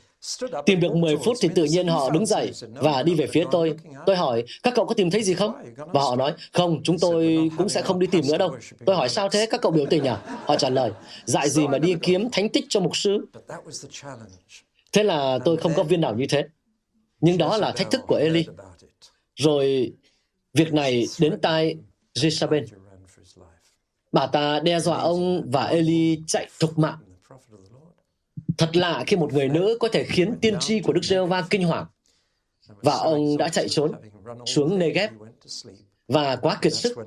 Tìm 0.66 0.80
được 0.80 0.94
10 0.94 1.16
phút 1.16 1.36
thì 1.40 1.48
tự 1.54 1.64
nhiên 1.64 1.88
họ 1.88 2.10
đứng 2.10 2.26
dậy 2.26 2.52
và 2.74 3.02
đi 3.02 3.14
về 3.14 3.26
phía 3.26 3.44
tôi. 3.50 3.74
Tôi 4.06 4.16
hỏi, 4.16 4.44
các 4.62 4.74
cậu 4.76 4.86
có 4.86 4.94
tìm 4.94 5.10
thấy 5.10 5.22
gì 5.22 5.34
không? 5.34 5.52
Và 5.76 6.00
họ 6.00 6.16
nói, 6.16 6.32
không, 6.52 6.82
chúng 6.82 6.98
tôi 6.98 7.50
cũng 7.58 7.68
sẽ 7.68 7.82
không 7.82 7.98
đi 7.98 8.06
tìm 8.06 8.24
nữa 8.28 8.38
đâu. 8.38 8.56
Tôi 8.84 8.96
hỏi, 8.96 9.08
sao 9.08 9.28
thế? 9.28 9.46
Các 9.46 9.60
cậu 9.62 9.72
biểu 9.72 9.86
tình 9.90 10.04
à? 10.04 10.22
Họ 10.46 10.56
trả 10.56 10.70
lời, 10.70 10.90
dại 11.24 11.50
gì 11.50 11.68
mà 11.68 11.78
đi 11.78 11.94
kiếm 12.02 12.28
thánh 12.32 12.48
tích 12.48 12.64
cho 12.68 12.80
mục 12.80 12.96
sư? 12.96 13.26
Thế 14.92 15.02
là 15.02 15.38
tôi 15.44 15.56
không 15.56 15.72
có 15.76 15.82
viên 15.82 16.00
nào 16.00 16.14
như 16.14 16.26
thế. 16.28 16.44
Nhưng 17.20 17.38
đó 17.38 17.56
là 17.56 17.72
thách 17.72 17.90
thức 17.90 18.00
của 18.06 18.16
Eli. 18.16 18.44
Rồi 19.36 19.92
việc 20.54 20.72
này 20.72 21.06
đến 21.18 21.40
tai 21.42 21.76
Jezabel. 22.14 22.64
Bà 24.12 24.26
ta 24.26 24.60
đe 24.60 24.80
dọa 24.80 24.98
ông 24.98 25.50
và 25.50 25.64
Eli 25.64 26.18
chạy 26.26 26.48
thục 26.60 26.78
mạng. 26.78 26.98
Thật 28.58 28.76
lạ 28.76 29.04
khi 29.06 29.16
một 29.16 29.32
người 29.32 29.48
nữ 29.48 29.76
có 29.80 29.88
thể 29.88 30.04
khiến 30.04 30.34
tiên 30.40 30.56
tri 30.60 30.80
của 30.80 30.92
Đức 30.92 31.04
giê 31.04 31.18
va 31.20 31.44
kinh 31.50 31.64
hoàng. 31.64 31.86
Và 32.82 32.92
ông 32.92 33.36
đã 33.36 33.48
chạy 33.48 33.68
trốn 33.68 33.92
xuống 34.46 34.78
Negev 34.78 35.10
và 36.08 36.36
quá 36.36 36.58
kiệt 36.62 36.74
sức 36.74 36.98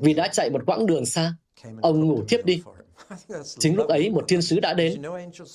vì 0.00 0.14
đã 0.14 0.28
chạy 0.28 0.50
một 0.50 0.62
quãng 0.66 0.86
đường 0.86 1.06
xa. 1.06 1.34
Ông 1.82 2.08
ngủ 2.08 2.24
thiếp 2.28 2.44
đi. 2.44 2.62
Chính 3.58 3.76
lúc 3.76 3.88
ấy 3.88 4.10
một 4.10 4.24
thiên 4.28 4.42
sứ 4.42 4.60
đã 4.60 4.74
đến 4.74 5.02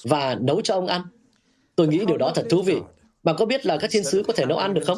và 0.04 0.36
nấu 0.36 0.62
cho 0.62 0.74
ông 0.74 0.88
ăn. 0.88 1.02
Tôi 1.76 1.88
nghĩ 1.88 2.06
điều 2.08 2.18
đó 2.18 2.32
thật 2.36 2.46
thú 2.50 2.62
vị. 2.62 2.78
Bạn 3.24 3.36
có 3.40 3.46
biết 3.46 3.66
là 3.66 3.78
các 3.78 3.92
thiên 3.92 4.04
sứ 4.04 4.24
có 4.28 4.34
thể 4.34 4.46
nấu 4.46 4.58
ăn 4.58 4.74
được 4.74 4.82
không? 4.86 4.98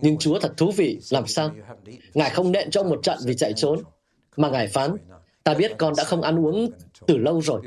Nhưng 0.00 0.18
Chúa 0.18 0.38
thật 0.38 0.52
thú 0.56 0.70
vị, 0.76 1.00
làm 1.10 1.26
sao? 1.26 1.50
Ngài 2.14 2.30
không 2.30 2.52
nện 2.52 2.70
cho 2.70 2.80
ông 2.80 2.88
một 2.88 3.00
trận 3.02 3.18
vì 3.24 3.34
chạy 3.34 3.52
trốn, 3.52 3.82
mà 4.36 4.48
Ngài 4.48 4.66
phán, 4.66 4.96
Ta 5.46 5.54
biết 5.54 5.72
con 5.78 5.94
đã 5.96 6.04
không 6.04 6.22
ăn 6.22 6.46
uống 6.46 6.70
từ 7.06 7.16
lâu 7.16 7.42
rồi. 7.42 7.62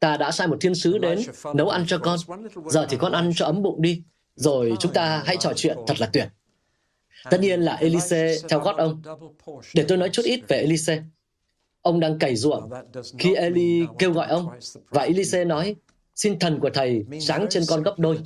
Ta 0.00 0.16
đã 0.16 0.30
sai 0.32 0.46
một 0.46 0.56
thiên 0.60 0.74
sứ 0.74 0.98
đến 0.98 1.18
nấu 1.54 1.68
ăn 1.68 1.84
cho 1.86 1.98
con. 1.98 2.18
Giờ 2.70 2.86
thì 2.88 2.96
con 2.96 3.12
ăn 3.12 3.32
cho 3.36 3.46
ấm 3.46 3.62
bụng 3.62 3.82
đi. 3.82 4.02
Rồi 4.34 4.72
chúng 4.80 4.92
ta 4.92 5.22
hãy 5.26 5.36
trò 5.40 5.52
chuyện 5.56 5.78
thật 5.86 6.00
là 6.00 6.10
tuyệt. 6.12 6.28
Tất 7.30 7.40
nhiên 7.40 7.60
là 7.60 7.74
Elise 7.74 8.36
theo 8.48 8.60
gót 8.60 8.76
ông. 8.76 9.02
Để 9.74 9.84
tôi 9.88 9.98
nói 9.98 10.10
chút 10.12 10.22
ít 10.24 10.40
về 10.48 10.56
Elise. 10.58 11.02
Ông 11.82 12.00
đang 12.00 12.18
cày 12.18 12.36
ruộng 12.36 12.70
khi 13.18 13.34
Eli 13.34 13.86
kêu 13.98 14.12
gọi 14.12 14.26
ông, 14.26 14.48
và 14.90 15.02
Elise 15.02 15.44
nói, 15.44 15.76
xin 16.14 16.38
thần 16.38 16.60
của 16.60 16.70
thầy 16.74 17.04
sáng 17.20 17.46
trên 17.50 17.62
con 17.68 17.82
gấp 17.82 17.94
đôi. 17.98 18.18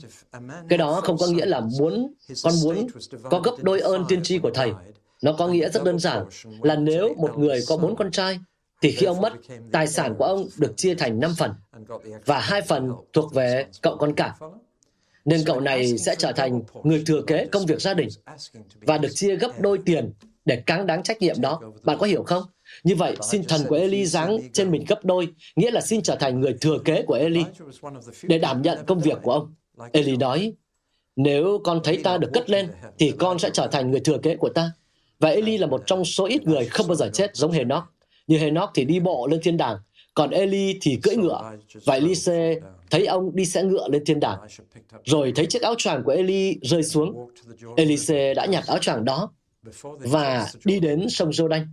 Cái 0.69 0.79
đó 0.79 1.01
không 1.05 1.19
có 1.19 1.27
nghĩa 1.27 1.47
là 1.47 1.61
muốn, 1.79 2.15
con 2.45 2.55
muốn 2.63 2.87
có 3.31 3.41
gấp 3.41 3.55
đôi 3.63 3.81
ơn 3.81 4.05
tiên 4.09 4.23
tri 4.23 4.39
của 4.39 4.51
thầy. 4.55 4.73
Nó 5.23 5.33
có 5.33 5.49
nghĩa 5.49 5.71
rất 5.71 5.85
đơn 5.85 5.99
giản 5.99 6.25
là 6.63 6.77
nếu 6.77 7.15
một 7.15 7.39
người 7.39 7.61
có 7.69 7.77
bốn 7.77 7.97
con 7.97 8.11
trai 8.11 8.39
thì 8.81 8.91
khi 8.91 9.07
ông 9.07 9.21
mất, 9.21 9.33
tài 9.73 9.87
sản 9.87 10.15
của 10.19 10.25
ông 10.25 10.49
được 10.59 10.77
chia 10.77 10.95
thành 10.95 11.21
5 11.21 11.35
phần, 11.39 11.53
và 12.27 12.39
hai 12.39 12.63
phần 12.63 12.93
thuộc 13.13 13.35
về 13.35 13.67
cậu 13.83 13.97
con 13.97 14.15
cả. 14.15 14.35
Nên 15.25 15.41
cậu 15.47 15.61
này 15.61 15.99
sẽ 15.99 16.15
trở 16.19 16.33
thành 16.33 16.63
người 16.83 17.03
thừa 17.07 17.23
kế 17.23 17.47
công 17.47 17.67
việc 17.67 17.81
gia 17.81 17.95
đình 17.95 18.09
và 18.81 18.99
được 18.99 19.09
chia 19.15 19.37
gấp 19.37 19.61
đôi 19.61 19.79
tiền 19.85 20.13
để 20.45 20.57
cáng 20.57 20.87
đáng 20.87 21.03
trách 21.03 21.21
nhiệm 21.21 21.41
đó. 21.41 21.61
Bạn 21.83 21.99
có 21.99 22.07
hiểu 22.07 22.23
không? 22.23 22.43
Như 22.85 22.95
vậy, 22.95 23.17
xin 23.23 23.45
thần 23.45 23.61
của 23.69 23.75
Eli 23.75 24.07
giáng 24.07 24.39
trên 24.53 24.71
mình 24.71 24.85
gấp 24.89 25.05
đôi, 25.05 25.29
nghĩa 25.57 25.71
là 25.71 25.81
xin 25.81 26.03
trở 26.03 26.17
thành 26.17 26.41
người 26.41 26.57
thừa 26.61 26.79
kế 26.85 27.03
của 27.03 27.15
Eli 27.15 27.45
để 28.23 28.39
đảm 28.39 28.63
nhận 28.63 28.79
công 28.87 29.01
việc 29.01 29.19
của 29.23 29.33
ông. 29.33 29.55
Eli 29.93 30.17
nói, 30.17 30.53
nếu 31.17 31.61
con 31.65 31.81
thấy 31.85 32.01
ta 32.05 32.19
được 32.19 32.31
cất 32.33 32.51
lên, 32.51 32.69
thì 32.99 33.13
con 33.19 33.39
sẽ 33.39 33.51
trở 33.53 33.67
thành 33.67 33.91
người 33.91 34.01
thừa 34.01 34.19
kế 34.19 34.37
của 34.37 34.49
ta. 34.49 34.73
Và 35.19 35.29
Eli 35.29 35.59
là 35.59 35.67
một 35.67 35.83
trong 35.87 36.05
số 36.05 36.27
ít 36.27 36.47
người 36.47 36.67
không 36.67 36.87
bao 36.89 36.95
giờ 36.95 37.11
chết 37.13 37.37
giống 37.37 37.53
Henoch. 37.53 37.85
Như 38.31 38.39
Henoch 38.39 38.71
thì 38.75 38.85
đi 38.85 39.01
bộ 39.01 39.27
lên 39.31 39.41
thiên 39.43 39.57
đàng, 39.57 39.77
còn 40.15 40.31
Eli 40.31 40.79
thì 40.83 40.99
cưỡi 41.03 41.17
ngựa. 41.17 41.53
Và 41.85 41.95
Elise 41.95 42.57
thấy 42.91 43.07
ông 43.07 43.37
đi 43.37 43.45
xe 43.45 43.63
ngựa 43.63 43.89
lên 43.89 44.05
thiên 44.05 44.21
đàng. 44.21 44.39
Rồi 45.05 45.33
thấy 45.37 45.47
chiếc 45.47 45.63
áo 45.63 45.75
choàng 45.79 46.03
của 46.05 46.13
Eli 46.13 46.59
rơi 46.63 46.83
xuống. 46.83 47.31
Elise 47.77 48.35
đã 48.35 48.47
nhặt 48.47 48.65
áo 48.67 48.79
choàng 48.79 49.05
đó 49.05 49.33
và 49.83 50.49
đi 50.65 50.81
đến 50.81 51.07
sông 51.09 51.31
Giô-đanh. 51.31 51.67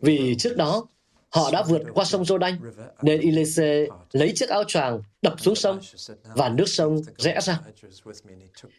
Vì 0.00 0.34
trước 0.38 0.56
đó, 0.56 0.86
họ 1.28 1.50
đã 1.50 1.62
vượt 1.62 1.82
qua 1.94 2.04
sông 2.04 2.22
Giô-đanh, 2.22 2.56
nên 3.02 3.20
Elise 3.20 3.86
lấy 4.12 4.32
chiếc 4.34 4.48
áo 4.48 4.64
choàng 4.64 5.02
đập 5.22 5.34
xuống 5.40 5.54
sông 5.54 5.80
và 6.34 6.48
nước 6.48 6.68
sông 6.68 7.02
rẽ 7.16 7.40
ra. 7.42 7.60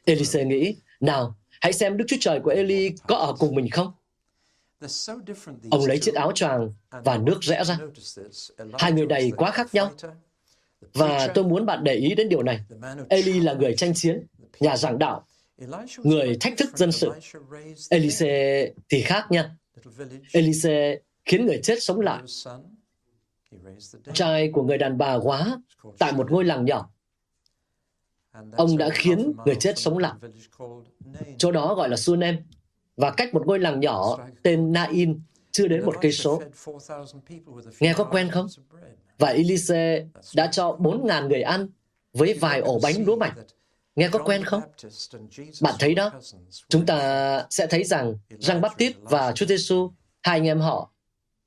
Elise 0.06 0.46
nghĩ, 0.46 0.76
nào, 1.00 1.36
hãy 1.62 1.74
xem 1.74 1.98
Đức 1.98 2.06
Chúa 2.08 2.18
Trời 2.20 2.40
của 2.40 2.52
Eli 2.52 2.92
có 3.08 3.16
ở 3.16 3.34
cùng 3.40 3.56
mình 3.56 3.70
không? 3.70 3.92
Ông 5.72 5.86
lấy 5.86 6.00
chiếc 6.00 6.16
áo 6.16 6.32
choàng 6.32 6.74
và 6.90 7.18
nước 7.18 7.38
rẽ 7.42 7.64
ra. 7.64 7.80
Hai 8.80 8.92
người 8.92 9.06
này 9.06 9.32
quá 9.38 9.52
khác 9.52 9.68
nhau. 9.74 9.92
Và 10.94 11.28
tôi 11.34 11.44
muốn 11.44 11.66
bạn 11.66 11.84
để 11.84 11.94
ý 11.94 12.16
đến 12.16 12.30
điều 12.30 12.44
này. 12.44 12.60
Eli 13.10 13.40
là 13.40 13.54
người 13.54 13.76
tranh 13.76 13.94
chiến, 13.94 14.26
nhà 14.60 14.78
giảng 14.78 15.00
đạo, 15.00 15.26
người 15.98 16.38
thách 16.40 16.58
thức 16.58 16.78
dân 16.78 16.92
sự. 16.92 17.12
Elise 17.90 18.72
thì 18.90 19.02
khác 19.02 19.32
nha. 19.32 19.56
Elise 20.32 21.00
khiến 21.26 21.46
người 21.46 21.60
chết 21.64 21.84
sống 21.84 22.00
lại. 22.00 22.22
Trai 24.14 24.50
của 24.54 24.64
người 24.64 24.78
đàn 24.78 24.98
bà 24.98 25.16
quá 25.16 25.62
tại 26.00 26.12
một 26.12 26.32
ngôi 26.32 26.46
làng 26.46 26.66
nhỏ. 26.66 26.90
Ông 28.52 28.78
đã 28.78 28.90
khiến 28.94 29.34
người 29.46 29.56
chết 29.56 29.80
sống 29.80 29.98
lại. 29.98 30.14
Chỗ 31.38 31.52
đó 31.52 31.76
gọi 31.76 31.90
là 31.90 31.98
Sunem 31.98 32.38
và 32.98 33.12
cách 33.12 33.34
một 33.34 33.48
ngôi 33.48 33.60
làng 33.60 33.80
nhỏ 33.80 34.18
tên 34.44 34.74
Nain 34.74 35.20
chưa 35.52 35.68
đến 35.68 35.86
một 35.86 35.96
cây 36.02 36.12
số. 36.12 36.42
Nghe 37.80 37.94
có 37.94 38.04
quen 38.04 38.30
không? 38.30 38.48
Và 39.18 39.28
Elise 39.28 40.06
đã 40.36 40.48
cho 40.48 40.78
4.000 40.80 41.28
người 41.28 41.42
ăn 41.42 41.68
với 42.14 42.34
vài 42.34 42.60
ổ 42.60 42.80
bánh 42.84 43.06
lúa 43.06 43.16
mạch. 43.16 43.34
Nghe 43.96 44.08
có 44.08 44.20
quen 44.24 44.44
không? 44.44 44.62
Bạn 45.62 45.76
thấy 45.80 45.96
đó, 45.96 46.12
chúng 46.70 46.86
ta 46.86 47.46
sẽ 47.50 47.68
thấy 47.68 47.84
rằng 47.84 48.16
Giăng 48.40 48.62
Baptist 48.62 48.96
và 49.02 49.32
Chúa 49.32 49.46
Giêsu, 49.46 49.92
hai 50.22 50.38
anh 50.40 50.48
em 50.48 50.60
họ, 50.60 50.92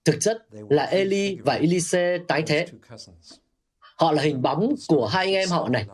thực 0.04 0.16
chất 0.20 0.46
là 0.68 0.84
Eli 0.84 1.36
và 1.36 1.54
Elise 1.54 2.18
tái 2.28 2.42
thế. 2.46 2.66
Họ 3.78 4.12
là 4.12 4.22
hình 4.22 4.42
bóng 4.42 4.74
của 4.88 5.06
hai 5.06 5.26
anh 5.26 5.34
em 5.34 5.48
họ 5.48 5.68
này. 5.68 5.86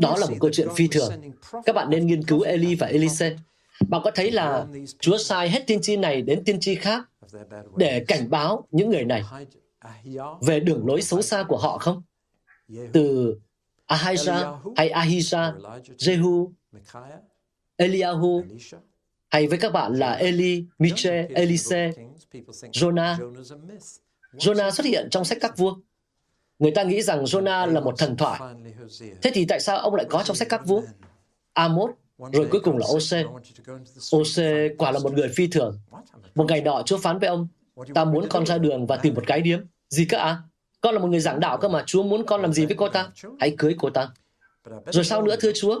Đó 0.00 0.16
là 0.16 0.26
một 0.26 0.36
câu 0.40 0.50
chuyện 0.52 0.68
phi 0.76 0.88
thường. 0.88 1.12
Các 1.64 1.74
bạn 1.74 1.90
nên 1.90 2.06
nghiên 2.06 2.24
cứu 2.24 2.40
Eli 2.40 2.74
và 2.74 2.86
Elise. 2.86 3.36
Bạn 3.88 4.00
có 4.04 4.10
thấy 4.14 4.30
là 4.30 4.66
Chúa 5.00 5.18
sai 5.18 5.50
hết 5.50 5.66
tiên 5.66 5.78
tri 5.82 5.96
này 5.96 6.22
đến 6.22 6.44
tiên 6.44 6.60
tri 6.60 6.74
khác 6.74 7.08
để 7.76 8.04
cảnh 8.08 8.30
báo 8.30 8.66
những 8.70 8.90
người 8.90 9.04
này 9.04 9.22
về 10.42 10.60
đường 10.60 10.86
lối 10.86 11.02
xấu 11.02 11.22
xa 11.22 11.42
của 11.48 11.58
họ 11.58 11.78
không? 11.78 12.02
Từ 12.92 13.36
Ahijah 13.86 14.58
hay 14.76 14.90
Ahijah, 14.90 15.80
Jehu, 15.98 16.52
Eliahu, 17.76 18.42
hay 19.28 19.46
với 19.46 19.58
các 19.58 19.72
bạn 19.72 19.94
là 19.94 20.12
Eli, 20.12 20.64
Miche, 20.78 21.28
Elise, 21.34 21.92
Jonah. 22.60 23.32
Jonah 24.32 24.70
xuất 24.70 24.86
hiện 24.86 25.08
trong 25.10 25.24
sách 25.24 25.38
các 25.40 25.56
vua. 25.56 25.76
Người 26.58 26.70
ta 26.70 26.82
nghĩ 26.82 27.02
rằng 27.02 27.24
Jonah 27.24 27.72
là 27.72 27.80
một 27.80 27.94
thần 27.98 28.16
thoại. 28.16 28.40
Thế 29.22 29.30
thì 29.34 29.44
tại 29.44 29.60
sao 29.60 29.78
ông 29.78 29.94
lại 29.94 30.06
có 30.10 30.22
trong 30.22 30.36
sách 30.36 30.48
các 30.48 30.66
vua? 30.66 30.82
Amos, 31.52 31.90
rồi 32.32 32.48
cuối 32.50 32.60
cùng 32.64 32.78
là 32.78 32.86
Ose. 32.94 33.24
Ose 34.16 34.68
quả 34.78 34.90
là 34.90 34.98
một 34.98 35.12
người 35.12 35.28
phi 35.28 35.46
thường. 35.46 35.78
Một 36.34 36.46
ngày 36.48 36.60
nọ 36.60 36.82
Chúa 36.86 36.98
phán 36.98 37.18
với 37.18 37.28
ông, 37.28 37.48
ta 37.94 38.04
muốn 38.04 38.28
con 38.30 38.46
ra 38.46 38.58
đường 38.58 38.86
và 38.86 38.96
tìm 38.96 39.14
một 39.14 39.22
cái 39.26 39.40
điếm. 39.40 39.60
Gì 39.88 40.04
cơ 40.04 40.18
à? 40.18 40.42
Con 40.80 40.94
là 40.94 41.00
một 41.00 41.08
người 41.08 41.20
giảng 41.20 41.40
đạo 41.40 41.58
cơ 41.58 41.68
mà, 41.68 41.82
Chúa 41.86 42.02
muốn 42.02 42.26
con 42.26 42.42
làm 42.42 42.52
gì 42.52 42.66
với 42.66 42.76
cô 42.76 42.88
ta? 42.88 43.10
Hãy 43.40 43.54
cưới 43.58 43.74
cô 43.78 43.90
ta. 43.90 44.08
Rồi 44.86 45.04
sao 45.04 45.22
nữa 45.22 45.36
thưa 45.40 45.52
Chúa? 45.54 45.80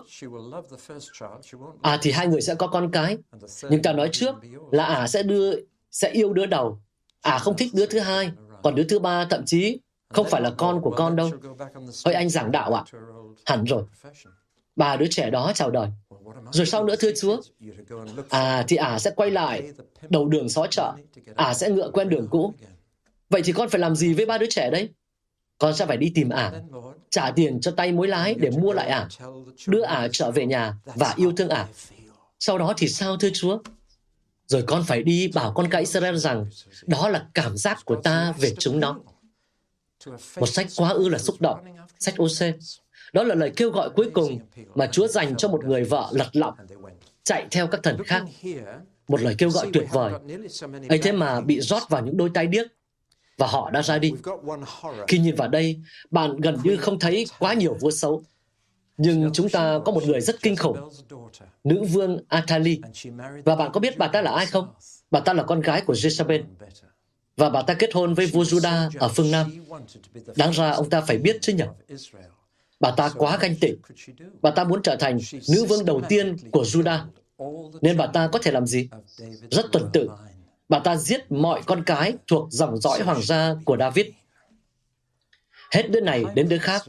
À 1.82 1.98
thì 2.02 2.10
hai 2.10 2.26
người 2.26 2.40
sẽ 2.40 2.54
có 2.54 2.66
con 2.66 2.90
cái. 2.90 3.18
Nhưng 3.70 3.82
ta 3.82 3.92
nói 3.92 4.08
trước 4.12 4.34
là 4.70 4.84
ả 4.84 4.94
à 4.94 5.06
sẽ 5.06 5.22
đưa 5.22 5.52
sẽ 5.90 6.10
yêu 6.10 6.32
đứa 6.32 6.46
đầu. 6.46 6.80
Ả 7.20 7.32
à 7.32 7.38
không 7.38 7.56
thích 7.56 7.70
đứa 7.74 7.86
thứ 7.86 7.98
hai, 7.98 8.30
còn 8.62 8.74
đứa 8.74 8.84
thứ 8.84 8.98
ba 8.98 9.26
thậm 9.30 9.44
chí 9.46 9.80
không 10.08 10.26
phải 10.30 10.40
là 10.40 10.50
con 10.58 10.80
của 10.82 10.90
con 10.90 11.16
đâu. 11.16 11.30
Ôi 12.04 12.14
anh 12.14 12.28
giảng 12.28 12.52
đạo 12.52 12.72
ạ. 12.74 12.84
À? 12.92 12.98
Hẳn 13.46 13.64
rồi. 13.64 13.84
Bà 14.76 14.96
đứa 14.96 15.06
trẻ 15.10 15.30
đó 15.30 15.52
chào 15.54 15.70
đời. 15.70 15.88
Rồi 16.52 16.66
sau 16.66 16.84
nữa 16.84 16.94
thưa 16.98 17.10
Chúa? 17.20 17.40
À 18.28 18.64
thì 18.68 18.76
ả 18.76 18.86
à 18.86 18.98
sẽ 18.98 19.10
quay 19.16 19.30
lại 19.30 19.72
đầu 20.08 20.28
đường 20.28 20.48
xó 20.48 20.66
chợ. 20.66 20.92
Ả 21.34 21.44
à 21.44 21.54
sẽ 21.54 21.70
ngựa 21.70 21.90
quen 21.90 22.08
đường 22.08 22.28
cũ. 22.30 22.54
Vậy 23.30 23.42
thì 23.44 23.52
con 23.52 23.68
phải 23.68 23.80
làm 23.80 23.96
gì 23.96 24.14
với 24.14 24.26
ba 24.26 24.38
đứa 24.38 24.46
trẻ 24.50 24.70
đấy? 24.70 24.88
Con 25.58 25.76
sẽ 25.76 25.86
phải 25.86 25.96
đi 25.96 26.12
tìm 26.14 26.28
ả, 26.28 26.52
trả 27.10 27.30
tiền 27.30 27.60
cho 27.60 27.70
tay 27.70 27.92
mối 27.92 28.08
lái 28.08 28.34
để 28.34 28.50
mua 28.50 28.72
lại 28.72 28.88
ả, 28.88 29.08
đưa 29.66 29.82
ả 29.82 30.08
trở 30.12 30.30
về 30.30 30.46
nhà 30.46 30.74
và 30.84 31.14
yêu 31.16 31.32
thương 31.36 31.48
ả. 31.48 31.68
Sau 32.38 32.58
đó 32.58 32.74
thì 32.76 32.88
sao 32.88 33.16
thưa 33.16 33.30
Chúa? 33.34 33.58
Rồi 34.46 34.62
con 34.66 34.84
phải 34.86 35.02
đi 35.02 35.28
bảo 35.28 35.52
con 35.54 35.68
cái 35.70 35.82
Israel 35.82 36.16
rằng 36.16 36.46
đó 36.86 37.08
là 37.08 37.26
cảm 37.34 37.56
giác 37.56 37.84
của 37.84 37.96
ta 37.96 38.32
về 38.38 38.54
chúng 38.58 38.80
nó. 38.80 39.00
Một 40.36 40.46
sách 40.46 40.66
quá 40.76 40.88
ư 40.88 41.08
là 41.08 41.18
xúc 41.18 41.36
động, 41.40 41.60
sách 41.98 42.14
OC. 42.22 42.54
Đó 43.12 43.22
là 43.22 43.34
lời 43.34 43.52
kêu 43.56 43.70
gọi 43.70 43.90
cuối 43.90 44.10
cùng 44.14 44.38
mà 44.74 44.86
Chúa 44.86 45.06
dành 45.06 45.36
cho 45.36 45.48
một 45.48 45.64
người 45.64 45.84
vợ 45.84 46.08
lật 46.12 46.28
lọng, 46.32 46.54
chạy 47.24 47.46
theo 47.50 47.66
các 47.66 47.80
thần 47.82 48.02
khác. 48.04 48.22
Một 49.08 49.20
lời 49.20 49.34
kêu 49.38 49.50
gọi 49.50 49.70
tuyệt 49.72 49.86
vời. 49.92 50.12
ấy 50.88 50.98
thế 50.98 51.12
mà 51.12 51.40
bị 51.40 51.60
rót 51.60 51.82
vào 51.88 52.04
những 52.04 52.16
đôi 52.16 52.30
tay 52.34 52.46
điếc 52.46 52.66
và 53.38 53.46
họ 53.46 53.70
đã 53.70 53.82
ra 53.82 53.98
đi. 53.98 54.12
Khi 55.08 55.18
nhìn 55.18 55.34
vào 55.34 55.48
đây, 55.48 55.80
bạn 56.10 56.36
gần 56.36 56.56
như 56.64 56.76
không 56.76 56.98
thấy 56.98 57.26
quá 57.38 57.54
nhiều 57.54 57.76
vua 57.80 57.90
xấu. 57.90 58.22
Nhưng 58.96 59.30
chúng 59.32 59.48
ta 59.48 59.78
có 59.84 59.92
một 59.92 60.02
người 60.06 60.20
rất 60.20 60.42
kinh 60.42 60.56
khủng, 60.56 60.76
nữ 61.64 61.84
vương 61.84 62.18
Atali. 62.28 62.80
Và 63.44 63.56
bạn 63.56 63.70
có 63.72 63.80
biết 63.80 63.98
bà 63.98 64.08
ta 64.08 64.22
là 64.22 64.30
ai 64.30 64.46
không? 64.46 64.68
Bà 65.10 65.20
ta 65.20 65.32
là 65.32 65.42
con 65.42 65.60
gái 65.60 65.80
của 65.80 65.94
Jezebel. 65.94 66.42
Và 67.36 67.50
bà 67.50 67.62
ta 67.62 67.74
kết 67.74 67.94
hôn 67.94 68.14
với 68.14 68.26
vua 68.26 68.42
Juda 68.42 68.90
ở 68.98 69.08
phương 69.08 69.30
Nam. 69.30 69.64
Đáng 70.36 70.50
ra 70.50 70.70
ông 70.70 70.90
ta 70.90 71.00
phải 71.00 71.18
biết 71.18 71.38
chứ 71.40 71.52
nhỉ? 71.52 71.64
Bà 72.80 72.90
ta 72.90 73.10
quá 73.16 73.38
ganh 73.40 73.54
tị. 73.60 73.68
Bà 74.42 74.50
ta 74.50 74.64
muốn 74.64 74.82
trở 74.82 74.96
thành 74.96 75.18
nữ 75.48 75.64
vương 75.64 75.84
đầu 75.84 76.00
tiên 76.08 76.36
của 76.50 76.62
Juda. 76.62 76.98
Nên 77.80 77.96
bà 77.96 78.06
ta 78.06 78.28
có 78.32 78.38
thể 78.42 78.50
làm 78.50 78.66
gì? 78.66 78.88
Rất 79.50 79.66
tuần 79.72 79.90
tự. 79.92 80.08
Bà 80.68 80.78
ta 80.78 80.96
giết 80.96 81.32
mọi 81.32 81.62
con 81.66 81.82
cái 81.84 82.14
thuộc 82.26 82.48
dòng 82.50 82.76
dõi 82.76 83.02
hoàng 83.02 83.22
gia 83.22 83.54
của 83.64 83.76
David. 83.76 84.06
Hết 85.70 85.90
đứa 85.90 86.00
này 86.00 86.24
đến 86.34 86.48
đứa 86.48 86.58
khác, 86.58 86.82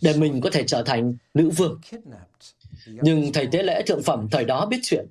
để 0.00 0.16
mình 0.16 0.40
có 0.40 0.50
thể 0.52 0.64
trở 0.66 0.82
thành 0.82 1.16
nữ 1.34 1.50
vương. 1.50 1.80
Nhưng 2.86 3.32
thầy 3.32 3.46
tế 3.46 3.62
lễ 3.62 3.82
thượng 3.86 4.02
phẩm 4.02 4.28
thời 4.30 4.44
đó 4.44 4.66
biết 4.66 4.78
chuyện. 4.82 5.06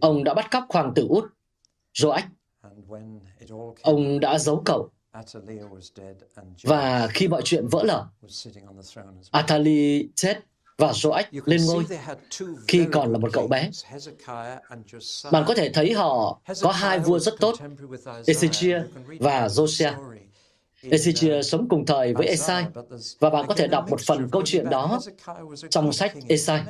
Ông 0.00 0.24
đã 0.24 0.34
bắt 0.34 0.50
cóc 0.50 0.64
hoàng 0.68 0.92
tử 0.94 1.06
út, 1.08 1.24
Joach. 1.94 2.22
Ông 3.82 4.20
đã 4.20 4.38
giấu 4.38 4.62
cậu 4.64 4.90
và 6.64 7.08
khi 7.14 7.28
mọi 7.28 7.42
chuyện 7.44 7.68
vỡ 7.68 7.82
lở, 7.84 8.06
Atali 9.30 10.08
chết 10.14 10.40
và 10.78 10.90
Joach 10.92 11.24
lên 11.44 11.60
ngôi 11.66 11.84
khi 12.68 12.86
còn 12.92 13.12
là 13.12 13.18
một 13.18 13.28
cậu 13.32 13.48
bé. 13.48 13.70
Bạn 15.32 15.44
có 15.46 15.54
thể 15.54 15.70
thấy 15.74 15.92
họ 15.92 16.40
có 16.62 16.72
hai 16.72 16.98
vua 16.98 17.18
rất 17.18 17.34
tốt, 17.40 17.54
Ezechia 18.26 18.82
và 19.20 19.46
Josiah. 19.46 20.23
Ezechia 20.90 21.42
sống 21.42 21.68
cùng 21.68 21.86
thời 21.86 22.14
với 22.14 22.26
Esai, 22.26 22.64
và 23.18 23.30
bạn 23.30 23.46
có 23.48 23.54
thể 23.54 23.66
đọc 23.66 23.90
một 23.90 24.00
phần 24.00 24.28
câu 24.32 24.42
chuyện 24.44 24.70
đó 24.70 25.00
trong 25.70 25.92
sách 25.92 26.12
Esai. 26.28 26.62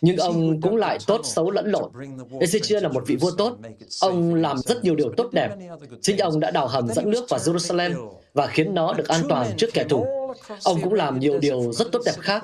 Nhưng 0.00 0.16
ông 0.16 0.60
cũng 0.60 0.76
lại 0.76 0.98
tốt 1.06 1.20
xấu 1.24 1.50
lẫn 1.50 1.66
lộn. 1.66 1.90
Ezechia 2.30 2.80
là 2.80 2.88
một 2.88 3.02
vị 3.06 3.16
vua 3.16 3.30
tốt. 3.30 3.56
Ông 4.00 4.34
làm 4.34 4.58
rất 4.58 4.84
nhiều 4.84 4.94
điều 4.94 5.12
tốt 5.16 5.30
đẹp. 5.32 5.50
Chính 6.02 6.18
ông 6.18 6.40
đã 6.40 6.50
đào 6.50 6.66
hầm 6.66 6.88
dẫn 6.88 7.10
nước 7.10 7.24
vào 7.28 7.40
Jerusalem 7.40 8.08
và 8.34 8.46
khiến 8.46 8.74
nó 8.74 8.92
được 8.92 9.08
an 9.08 9.20
toàn 9.28 9.56
trước 9.56 9.70
kẻ 9.74 9.84
thù. 9.88 10.06
Ông 10.64 10.80
cũng 10.82 10.94
làm 10.94 11.18
nhiều 11.18 11.38
điều 11.38 11.72
rất 11.72 11.92
tốt 11.92 12.02
đẹp 12.04 12.14
khác. 12.20 12.42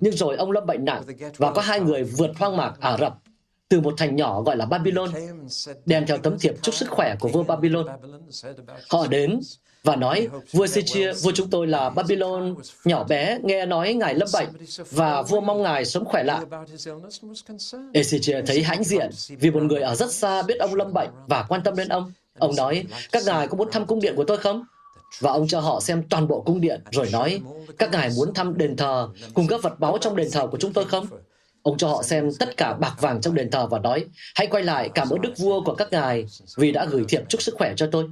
Nhưng 0.00 0.12
rồi 0.12 0.36
ông 0.36 0.50
lâm 0.50 0.66
bệnh 0.66 0.84
nặng 0.84 1.02
và 1.36 1.52
có 1.52 1.62
hai 1.62 1.80
người 1.80 2.04
vượt 2.04 2.30
hoang 2.38 2.56
mạc 2.56 2.74
Ả 2.80 2.96
Rập 2.96 3.14
từ 3.68 3.80
một 3.80 3.94
thành 3.96 4.16
nhỏ 4.16 4.42
gọi 4.42 4.56
là 4.56 4.66
Babylon, 4.66 5.10
đem 5.86 6.06
theo 6.06 6.18
tấm 6.18 6.38
thiệp 6.38 6.54
chúc 6.62 6.74
sức 6.74 6.90
khỏe 6.90 7.14
của 7.20 7.28
vua 7.28 7.42
Babylon. 7.42 7.86
Họ 8.90 9.06
đến 9.06 9.40
và 9.86 9.96
nói, 9.96 10.28
vua 10.52 10.64
Ezechia, 10.64 11.14
vua 11.22 11.32
chúng 11.32 11.50
tôi 11.50 11.66
là 11.66 11.90
Babylon, 11.90 12.54
nhỏ 12.84 13.04
bé, 13.04 13.38
nghe 13.42 13.66
nói 13.66 13.94
ngài 13.94 14.14
lâm 14.14 14.28
bệnh, 14.32 14.48
và 14.90 15.22
vua 15.22 15.40
mong 15.40 15.62
ngài 15.62 15.84
sớm 15.84 16.04
khỏe 16.04 16.22
lại. 16.22 16.40
Ezechia 17.92 18.46
thấy 18.46 18.62
hãnh 18.62 18.84
diện 18.84 19.10
vì 19.28 19.50
một 19.50 19.62
người 19.62 19.80
ở 19.80 19.94
rất 19.94 20.12
xa 20.12 20.42
biết 20.42 20.58
ông 20.58 20.74
lâm 20.74 20.92
bệnh 20.92 21.08
và 21.26 21.42
quan 21.48 21.62
tâm 21.62 21.76
đến 21.76 21.88
ông. 21.88 22.12
Ông 22.38 22.56
nói, 22.56 22.84
các 23.12 23.22
ngài 23.26 23.48
có 23.48 23.56
muốn 23.56 23.70
thăm 23.70 23.86
cung 23.86 24.00
điện 24.00 24.14
của 24.16 24.24
tôi 24.24 24.36
không? 24.36 24.64
Và 25.20 25.32
ông 25.32 25.48
cho 25.48 25.60
họ 25.60 25.80
xem 25.80 26.02
toàn 26.10 26.28
bộ 26.28 26.40
cung 26.40 26.60
điện, 26.60 26.80
rồi 26.90 27.08
nói, 27.12 27.40
các 27.78 27.90
ngài 27.92 28.10
muốn 28.16 28.34
thăm 28.34 28.58
đền 28.58 28.76
thờ 28.76 29.08
cùng 29.34 29.46
các 29.46 29.62
vật 29.62 29.80
báu 29.80 29.98
trong 30.00 30.16
đền 30.16 30.28
thờ 30.32 30.46
của 30.46 30.58
chúng 30.58 30.72
tôi 30.72 30.84
không? 30.84 31.06
Ông 31.62 31.78
cho 31.78 31.88
họ 31.88 32.02
xem 32.02 32.30
tất 32.38 32.56
cả 32.56 32.74
bạc 32.74 32.96
vàng 33.00 33.20
trong 33.20 33.34
đền 33.34 33.50
thờ 33.50 33.66
và 33.66 33.78
nói, 33.78 34.04
hãy 34.34 34.46
quay 34.46 34.62
lại 34.62 34.88
cảm 34.88 35.10
ơn 35.10 35.20
đức 35.20 35.32
vua 35.38 35.60
của 35.64 35.74
các 35.74 35.92
ngài 35.92 36.26
vì 36.56 36.72
đã 36.72 36.84
gửi 36.84 37.04
thiệp 37.08 37.22
chúc 37.28 37.42
sức 37.42 37.54
khỏe 37.58 37.72
cho 37.76 37.88
tôi. 37.92 38.04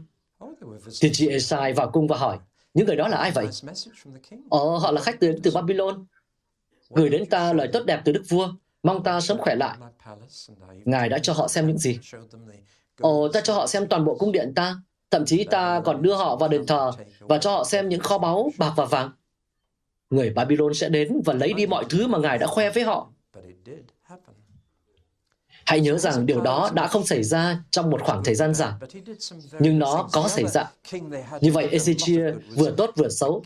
Tiên 1.01 1.13
tri 1.13 1.29
Esai 1.29 1.73
vào 1.73 1.91
cung 1.91 2.07
và 2.07 2.17
hỏi, 2.17 2.39
những 2.75 2.87
người 2.87 2.97
đó 2.97 3.09
là 3.09 3.17
ai 3.17 3.31
vậy? 3.31 3.47
Ồ, 4.49 4.77
họ 4.79 4.91
là 4.91 5.01
khách 5.01 5.21
đến 5.21 5.41
từ 5.43 5.51
Babylon. 5.51 6.07
Gửi 6.91 7.09
đến 7.09 7.27
ta 7.27 7.53
lời 7.53 7.69
tốt 7.73 7.85
đẹp 7.87 8.03
từ 8.05 8.13
đức 8.13 8.23
vua, 8.29 8.49
mong 8.83 9.03
ta 9.05 9.21
sớm 9.21 9.39
khỏe 9.39 9.55
lại. 9.55 9.77
Ngài 10.85 11.09
đã 11.09 11.19
cho 11.19 11.33
họ 11.33 11.49
xem 11.49 11.67
những 11.67 11.79
gì? 11.79 11.99
Ồ, 13.01 13.29
ta 13.29 13.41
cho 13.41 13.55
họ 13.55 13.67
xem 13.67 13.87
toàn 13.87 14.05
bộ 14.05 14.15
cung 14.19 14.33
điện 14.33 14.53
ta, 14.57 14.77
thậm 15.11 15.25
chí 15.25 15.45
ta 15.45 15.81
còn 15.85 16.03
đưa 16.03 16.15
họ 16.15 16.37
vào 16.37 16.49
đền 16.49 16.67
thờ 16.67 16.91
và 17.21 17.39
cho 17.39 17.51
họ 17.51 17.65
xem 17.65 17.89
những 17.89 18.01
kho 18.01 18.19
báu 18.19 18.51
bạc 18.59 18.73
và 18.77 18.85
vàng. 18.85 19.11
Người 20.11 20.31
Babylon 20.31 20.75
sẽ 20.75 20.89
đến 20.89 21.21
và 21.25 21.35
lấy 21.35 21.53
đi 21.53 21.67
mọi 21.67 21.85
thứ 21.91 22.07
mà 22.07 22.19
Ngài 22.19 22.39
đã 22.39 22.47
khoe 22.47 22.71
với 22.71 22.83
họ. 22.83 23.11
Hãy 25.67 25.81
nhớ 25.81 25.99
rằng 25.99 26.27
điều 26.27 26.41
đó 26.41 26.71
đã 26.75 26.87
không 26.87 27.07
xảy 27.07 27.23
ra 27.23 27.61
trong 27.71 27.91
một 27.91 28.03
khoảng 28.03 28.25
thời 28.25 28.35
gian 28.35 28.55
dài, 28.55 28.73
nhưng 29.59 29.79
nó 29.79 30.09
có 30.13 30.29
xảy 30.29 30.47
ra. 30.49 30.71
Như 31.41 31.53
vậy, 31.53 31.69
Ezechia 31.73 32.35
vừa 32.57 32.71
tốt 32.71 32.91
vừa 32.97 33.09
xấu, 33.09 33.43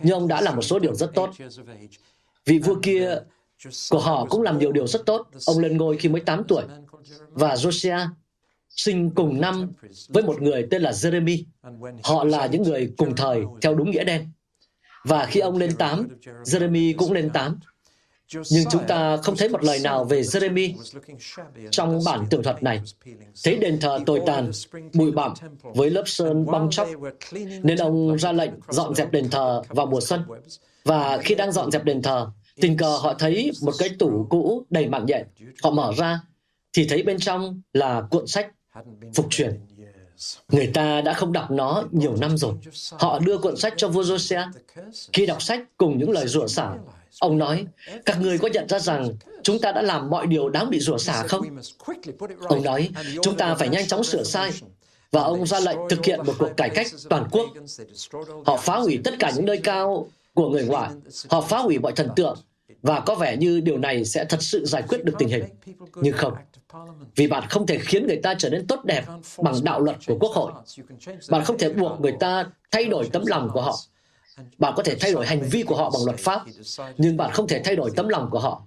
nhưng 0.00 0.14
ông 0.14 0.28
đã 0.28 0.40
làm 0.40 0.56
một 0.56 0.62
số 0.62 0.78
điều 0.78 0.94
rất 0.94 1.10
tốt. 1.14 1.30
Vị 2.46 2.58
vua 2.58 2.74
kia 2.82 3.18
của 3.90 3.98
họ 4.00 4.26
cũng 4.30 4.42
làm 4.42 4.58
nhiều 4.58 4.72
điều 4.72 4.86
rất 4.86 5.06
tốt. 5.06 5.28
Ông 5.46 5.58
lên 5.58 5.76
ngôi 5.76 5.96
khi 5.96 6.08
mới 6.08 6.20
8 6.20 6.44
tuổi. 6.48 6.62
Và 7.30 7.54
Josiah 7.54 8.08
sinh 8.68 9.10
cùng 9.10 9.40
năm 9.40 9.72
với 10.08 10.22
một 10.22 10.42
người 10.42 10.66
tên 10.70 10.82
là 10.82 10.90
Jeremy. 10.90 11.42
Họ 12.02 12.24
là 12.24 12.46
những 12.46 12.62
người 12.62 12.92
cùng 12.96 13.16
thời 13.16 13.42
theo 13.62 13.74
đúng 13.74 13.90
nghĩa 13.90 14.04
đen. 14.04 14.28
Và 15.04 15.26
khi 15.26 15.40
ông 15.40 15.56
lên 15.56 15.76
8, 15.76 16.08
Jeremy 16.44 16.94
cũng 16.96 17.12
lên 17.12 17.30
8. 17.30 17.58
Nhưng 18.50 18.64
chúng 18.70 18.86
ta 18.88 19.16
không 19.16 19.36
thấy 19.36 19.48
một 19.48 19.64
lời 19.64 19.78
nào 19.78 20.04
về 20.04 20.20
Jeremy 20.20 20.74
trong 21.70 22.00
bản 22.04 22.26
tường 22.30 22.42
thuật 22.42 22.62
này. 22.62 22.80
Thấy 23.44 23.56
đền 23.56 23.80
thờ 23.80 23.98
tồi 24.06 24.20
tàn, 24.26 24.50
bụi 24.94 25.10
bặm 25.10 25.34
với 25.62 25.90
lớp 25.90 26.02
sơn 26.06 26.46
bong 26.46 26.70
chóc, 26.70 26.88
nên 27.62 27.78
ông 27.78 28.18
ra 28.18 28.32
lệnh 28.32 28.50
dọn 28.68 28.94
dẹp 28.94 29.12
đền 29.12 29.30
thờ 29.30 29.62
vào 29.68 29.86
mùa 29.86 30.00
xuân. 30.00 30.24
Và 30.84 31.18
khi 31.18 31.34
đang 31.34 31.52
dọn 31.52 31.70
dẹp 31.70 31.84
đền 31.84 32.02
thờ, 32.02 32.26
tình 32.60 32.76
cờ 32.76 32.96
họ 32.96 33.14
thấy 33.14 33.50
một 33.62 33.72
cái 33.78 33.88
tủ 33.98 34.26
cũ 34.30 34.64
đầy 34.70 34.88
mạng 34.88 35.06
nhện. 35.06 35.26
Họ 35.62 35.70
mở 35.70 35.92
ra, 35.96 36.20
thì 36.72 36.86
thấy 36.88 37.02
bên 37.02 37.18
trong 37.18 37.60
là 37.72 38.02
cuộn 38.10 38.26
sách 38.26 38.50
phục 39.14 39.26
truyền. 39.30 39.60
Người 40.48 40.66
ta 40.66 41.00
đã 41.00 41.12
không 41.12 41.32
đọc 41.32 41.50
nó 41.50 41.84
nhiều 41.90 42.16
năm 42.16 42.36
rồi. 42.36 42.54
Họ 42.92 43.18
đưa 43.18 43.38
cuộn 43.38 43.56
sách 43.56 43.74
cho 43.76 43.88
vua 43.88 44.02
Josiah. 44.02 44.50
Khi 45.12 45.26
đọc 45.26 45.42
sách 45.42 45.60
cùng 45.76 45.98
những 45.98 46.10
lời 46.10 46.26
rủa 46.26 46.46
xả, 46.46 46.74
ông 47.20 47.38
nói, 47.38 47.66
các 48.06 48.20
người 48.20 48.38
có 48.38 48.48
nhận 48.48 48.68
ra 48.68 48.78
rằng 48.78 49.08
chúng 49.42 49.58
ta 49.58 49.72
đã 49.72 49.82
làm 49.82 50.10
mọi 50.10 50.26
điều 50.26 50.48
đáng 50.48 50.70
bị 50.70 50.80
rủa 50.80 50.98
xả 50.98 51.22
không? 51.28 51.42
Ông 52.48 52.62
nói, 52.62 52.90
chúng 53.22 53.36
ta 53.36 53.54
phải 53.54 53.68
nhanh 53.68 53.86
chóng 53.86 54.04
sửa 54.04 54.22
sai. 54.22 54.50
Và 55.12 55.22
ông 55.22 55.46
ra 55.46 55.60
lệnh 55.60 55.78
thực 55.88 56.04
hiện 56.04 56.20
một 56.26 56.34
cuộc 56.38 56.50
cải 56.56 56.70
cách 56.70 56.86
toàn 57.08 57.28
quốc. 57.30 57.46
Họ 58.46 58.56
phá 58.56 58.76
hủy 58.76 58.98
tất 59.04 59.14
cả 59.18 59.32
những 59.36 59.46
nơi 59.46 59.58
cao 59.58 60.08
của 60.34 60.48
người 60.48 60.64
ngoại. 60.64 60.90
Họ 61.30 61.40
phá 61.40 61.58
hủy 61.58 61.78
mọi 61.78 61.92
thần 61.92 62.08
tượng. 62.16 62.38
Và 62.82 63.00
có 63.00 63.14
vẻ 63.14 63.36
như 63.36 63.60
điều 63.60 63.78
này 63.78 64.04
sẽ 64.04 64.24
thật 64.24 64.42
sự 64.42 64.64
giải 64.66 64.82
quyết 64.88 65.04
được 65.04 65.12
tình 65.18 65.28
hình. 65.28 65.44
Nhưng 65.94 66.16
không, 66.16 66.32
vì 67.16 67.26
bạn 67.26 67.44
không 67.50 67.66
thể 67.66 67.78
khiến 67.78 68.06
người 68.06 68.20
ta 68.22 68.34
trở 68.38 68.50
nên 68.50 68.66
tốt 68.66 68.84
đẹp 68.84 69.04
bằng 69.42 69.54
đạo 69.62 69.80
luật 69.80 69.96
của 70.06 70.16
quốc 70.20 70.32
hội. 70.32 70.52
Bạn 71.30 71.44
không 71.44 71.58
thể 71.58 71.72
buộc 71.72 72.00
người 72.00 72.14
ta 72.20 72.46
thay 72.70 72.84
đổi 72.84 73.08
tấm 73.12 73.26
lòng 73.26 73.50
của 73.52 73.60
họ. 73.60 73.76
Bạn 74.58 74.72
có 74.76 74.82
thể 74.82 74.96
thay 75.00 75.12
đổi 75.12 75.26
hành 75.26 75.42
vi 75.50 75.62
của 75.62 75.76
họ 75.76 75.90
bằng 75.90 76.04
luật 76.04 76.18
pháp, 76.18 76.44
nhưng 76.98 77.16
bạn 77.16 77.30
không 77.32 77.48
thể 77.48 77.60
thay 77.64 77.76
đổi 77.76 77.90
tấm 77.96 78.08
lòng 78.08 78.28
của 78.30 78.38
họ. 78.38 78.62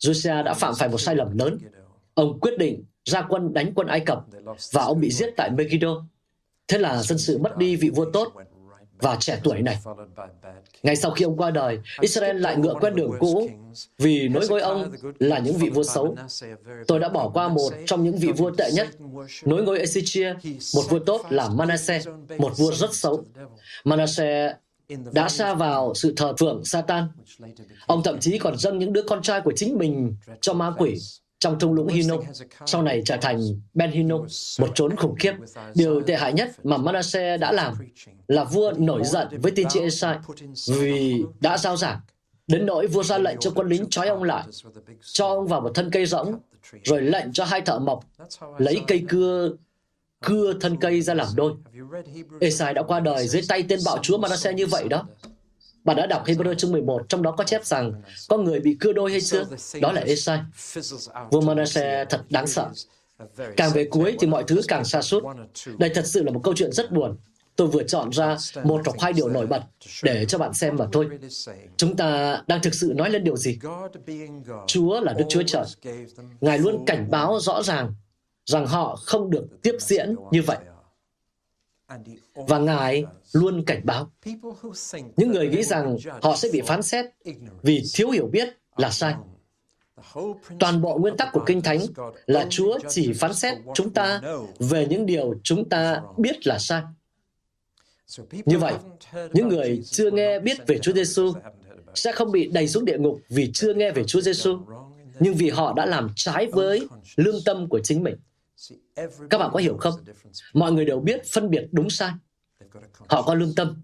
Josiah 0.00 0.42
đã 0.42 0.54
phạm 0.54 0.74
phải 0.74 0.88
một 0.88 0.98
sai 0.98 1.16
lầm 1.16 1.38
lớn. 1.38 1.58
Ông 2.14 2.40
quyết 2.40 2.58
định 2.58 2.84
ra 3.04 3.22
quân 3.28 3.54
đánh 3.54 3.72
quân 3.74 3.86
Ai 3.86 4.00
Cập 4.00 4.24
và 4.72 4.82
ông 4.82 5.00
bị 5.00 5.10
giết 5.10 5.30
tại 5.36 5.50
Megiddo. 5.50 6.04
Thế 6.68 6.78
là 6.78 7.02
dân 7.02 7.18
sự 7.18 7.38
mất 7.38 7.56
đi 7.56 7.76
vị 7.76 7.90
vua 7.90 8.10
tốt 8.12 8.32
và 8.98 9.16
trẻ 9.20 9.40
tuổi 9.42 9.62
này. 9.62 9.78
Ngay 10.82 10.96
sau 10.96 11.10
khi 11.10 11.24
ông 11.24 11.36
qua 11.36 11.50
đời, 11.50 11.78
Israel 12.00 12.36
lại 12.36 12.56
ngựa 12.56 12.74
quen 12.80 12.94
đường 12.96 13.12
cũ 13.18 13.48
vì 13.98 14.28
nối 14.28 14.48
ngôi 14.48 14.60
ông 14.60 14.92
là 15.18 15.38
những 15.38 15.56
vị 15.56 15.70
vua 15.70 15.82
xấu. 15.82 16.16
Tôi 16.86 17.00
đã 17.00 17.08
bỏ 17.08 17.30
qua 17.34 17.48
một 17.48 17.70
trong 17.86 18.04
những 18.04 18.16
vị 18.16 18.32
vua 18.32 18.50
tệ 18.50 18.70
nhất. 18.72 18.88
Nối 19.44 19.62
ngôi 19.62 19.78
Ezechia, 19.78 20.34
một 20.74 20.82
vua 20.88 20.98
tốt 20.98 21.26
là 21.30 21.48
Manasseh, 21.48 22.02
một 22.38 22.52
vua 22.56 22.72
rất 22.72 22.94
xấu. 22.94 23.24
Manasseh 23.84 24.56
đã 24.88 25.28
xa 25.28 25.54
vào 25.54 25.94
sự 25.94 26.12
thờ 26.16 26.34
phượng 26.40 26.64
Satan. 26.64 27.04
Ông 27.86 28.02
thậm 28.02 28.20
chí 28.20 28.38
còn 28.38 28.58
dâng 28.58 28.78
những 28.78 28.92
đứa 28.92 29.02
con 29.02 29.22
trai 29.22 29.40
của 29.40 29.52
chính 29.56 29.78
mình 29.78 30.16
cho 30.40 30.52
ma 30.52 30.72
quỷ 30.78 30.98
trong 31.38 31.58
thung 31.58 31.72
lũng 31.74 31.88
Hinnom, 31.88 32.20
sau 32.66 32.82
này 32.82 33.02
trở 33.04 33.16
thành 33.16 33.40
Ben 33.74 33.90
Hinnom, 33.90 34.26
một 34.60 34.68
chốn 34.74 34.96
khủng 34.96 35.14
khiếp. 35.18 35.32
Điều 35.74 36.02
tệ 36.02 36.16
hại 36.16 36.32
nhất 36.32 36.50
mà 36.64 36.76
Manasseh 36.76 37.40
đã 37.40 37.52
làm 37.52 37.74
là 38.28 38.44
vua 38.44 38.72
nổi 38.78 39.02
giận 39.04 39.28
với 39.42 39.52
tiên 39.52 39.66
tri 39.68 39.80
Esai 39.80 40.18
vì 40.68 41.22
đã 41.40 41.58
giao 41.58 41.76
giảng. 41.76 42.00
Đến 42.46 42.66
nỗi 42.66 42.86
vua 42.86 43.02
ra 43.02 43.18
lệnh 43.18 43.36
cho 43.40 43.50
quân 43.54 43.68
lính 43.68 43.86
trói 43.90 44.08
ông 44.08 44.22
lại, 44.22 44.44
cho 45.00 45.26
ông 45.26 45.46
vào 45.46 45.60
một 45.60 45.70
thân 45.74 45.90
cây 45.90 46.06
rỗng, 46.06 46.38
rồi 46.84 47.02
lệnh 47.02 47.32
cho 47.32 47.44
hai 47.44 47.60
thợ 47.60 47.78
mộc 47.78 48.04
lấy 48.58 48.80
cây 48.86 49.04
cưa 49.08 49.50
cưa 50.24 50.54
thân 50.60 50.76
cây 50.76 51.02
ra 51.02 51.14
làm 51.14 51.28
đôi. 51.36 51.52
Esai 52.40 52.74
đã 52.74 52.82
qua 52.82 53.00
đời 53.00 53.28
dưới 53.28 53.42
tay 53.48 53.64
tên 53.68 53.78
bạo 53.86 53.98
chúa 54.02 54.18
Manasseh 54.18 54.54
như 54.54 54.66
vậy 54.66 54.88
đó. 54.88 55.06
Bạn 55.84 55.96
đã 55.96 56.06
đọc 56.06 56.26
Hebrew 56.26 56.54
chương 56.54 56.72
11, 56.72 57.02
trong 57.08 57.22
đó 57.22 57.34
có 57.38 57.44
chép 57.44 57.64
rằng 57.64 58.02
có 58.28 58.38
người 58.38 58.60
bị 58.60 58.76
cưa 58.80 58.92
đôi 58.92 59.10
hay 59.10 59.20
chưa? 59.20 59.44
Đó 59.80 59.92
là 59.92 60.00
Esai. 60.00 60.38
Vua 61.30 61.40
Manasseh 61.40 62.10
thật 62.10 62.20
đáng 62.30 62.46
sợ. 62.46 62.68
Càng 63.56 63.70
về 63.74 63.84
cuối 63.84 64.16
thì 64.20 64.26
mọi 64.26 64.44
thứ 64.46 64.60
càng 64.68 64.84
xa 64.84 65.02
suốt. 65.02 65.22
Đây 65.78 65.90
thật 65.94 66.06
sự 66.06 66.22
là 66.22 66.32
một 66.32 66.40
câu 66.44 66.54
chuyện 66.56 66.72
rất 66.72 66.92
buồn. 66.92 67.16
Tôi 67.56 67.68
vừa 67.68 67.82
chọn 67.82 68.12
ra 68.12 68.36
một 68.64 68.80
hoặc 68.84 68.96
hai 69.00 69.12
điều 69.12 69.28
nổi 69.28 69.46
bật 69.46 69.62
để 70.02 70.24
cho 70.24 70.38
bạn 70.38 70.54
xem 70.54 70.76
mà 70.76 70.86
thôi. 70.92 71.08
Chúng 71.76 71.96
ta 71.96 72.40
đang 72.46 72.62
thực 72.62 72.74
sự 72.74 72.92
nói 72.96 73.10
lên 73.10 73.24
điều 73.24 73.36
gì? 73.36 73.58
Chúa 74.66 75.00
là 75.00 75.12
Đức 75.12 75.24
Chúa 75.28 75.42
Trời. 75.46 75.64
Ngài 76.40 76.58
luôn 76.58 76.84
cảnh 76.86 77.10
báo 77.10 77.40
rõ 77.40 77.62
ràng 77.62 77.94
rằng 78.46 78.66
họ 78.66 78.96
không 78.96 79.30
được 79.30 79.46
tiếp 79.62 79.76
diễn 79.78 80.14
như 80.30 80.42
vậy. 80.42 80.58
Và 82.34 82.58
Ngài 82.58 83.04
luôn 83.32 83.64
cảnh 83.64 83.80
báo. 83.84 84.10
Những 85.16 85.30
người 85.30 85.48
nghĩ 85.48 85.62
rằng 85.62 85.96
họ 86.22 86.36
sẽ 86.36 86.48
bị 86.52 86.60
phán 86.60 86.82
xét 86.82 87.06
vì 87.62 87.82
thiếu 87.94 88.10
hiểu 88.10 88.26
biết 88.26 88.48
là 88.76 88.90
sai. 88.90 89.14
Toàn 90.60 90.82
bộ 90.82 90.98
nguyên 90.98 91.16
tắc 91.16 91.28
của 91.32 91.42
Kinh 91.46 91.62
Thánh 91.62 91.80
là 92.26 92.46
Chúa 92.50 92.78
chỉ 92.88 93.12
phán 93.12 93.34
xét 93.34 93.58
chúng 93.74 93.92
ta 93.92 94.20
về 94.58 94.86
những 94.86 95.06
điều 95.06 95.34
chúng 95.42 95.68
ta 95.68 96.02
biết 96.18 96.46
là 96.46 96.58
sai. 96.58 96.82
Như 98.44 98.58
vậy, 98.58 98.74
những 99.32 99.48
người 99.48 99.82
chưa 99.84 100.10
nghe 100.10 100.38
biết 100.38 100.66
về 100.66 100.78
Chúa 100.78 100.92
Giêsu 100.92 101.32
sẽ 101.94 102.12
không 102.12 102.32
bị 102.32 102.48
đầy 102.48 102.68
xuống 102.68 102.84
địa 102.84 102.98
ngục 102.98 103.20
vì 103.28 103.50
chưa 103.54 103.74
nghe 103.74 103.90
về 103.90 104.04
Chúa 104.04 104.20
Giêsu, 104.20 104.58
nhưng 105.20 105.34
vì 105.34 105.50
họ 105.50 105.72
đã 105.72 105.86
làm 105.86 106.10
trái 106.16 106.46
với 106.46 106.86
lương 107.16 107.36
tâm 107.44 107.68
của 107.68 107.80
chính 107.84 108.02
mình. 108.02 108.16
Các 109.30 109.38
bạn 109.38 109.50
có 109.52 109.58
hiểu 109.58 109.76
không? 109.76 109.94
Mọi 110.54 110.72
người 110.72 110.84
đều 110.84 111.00
biết 111.00 111.22
phân 111.32 111.50
biệt 111.50 111.68
đúng 111.72 111.90
sai. 111.90 112.12
Họ 113.08 113.22
có 113.22 113.34
lương 113.34 113.54
tâm. 113.54 113.82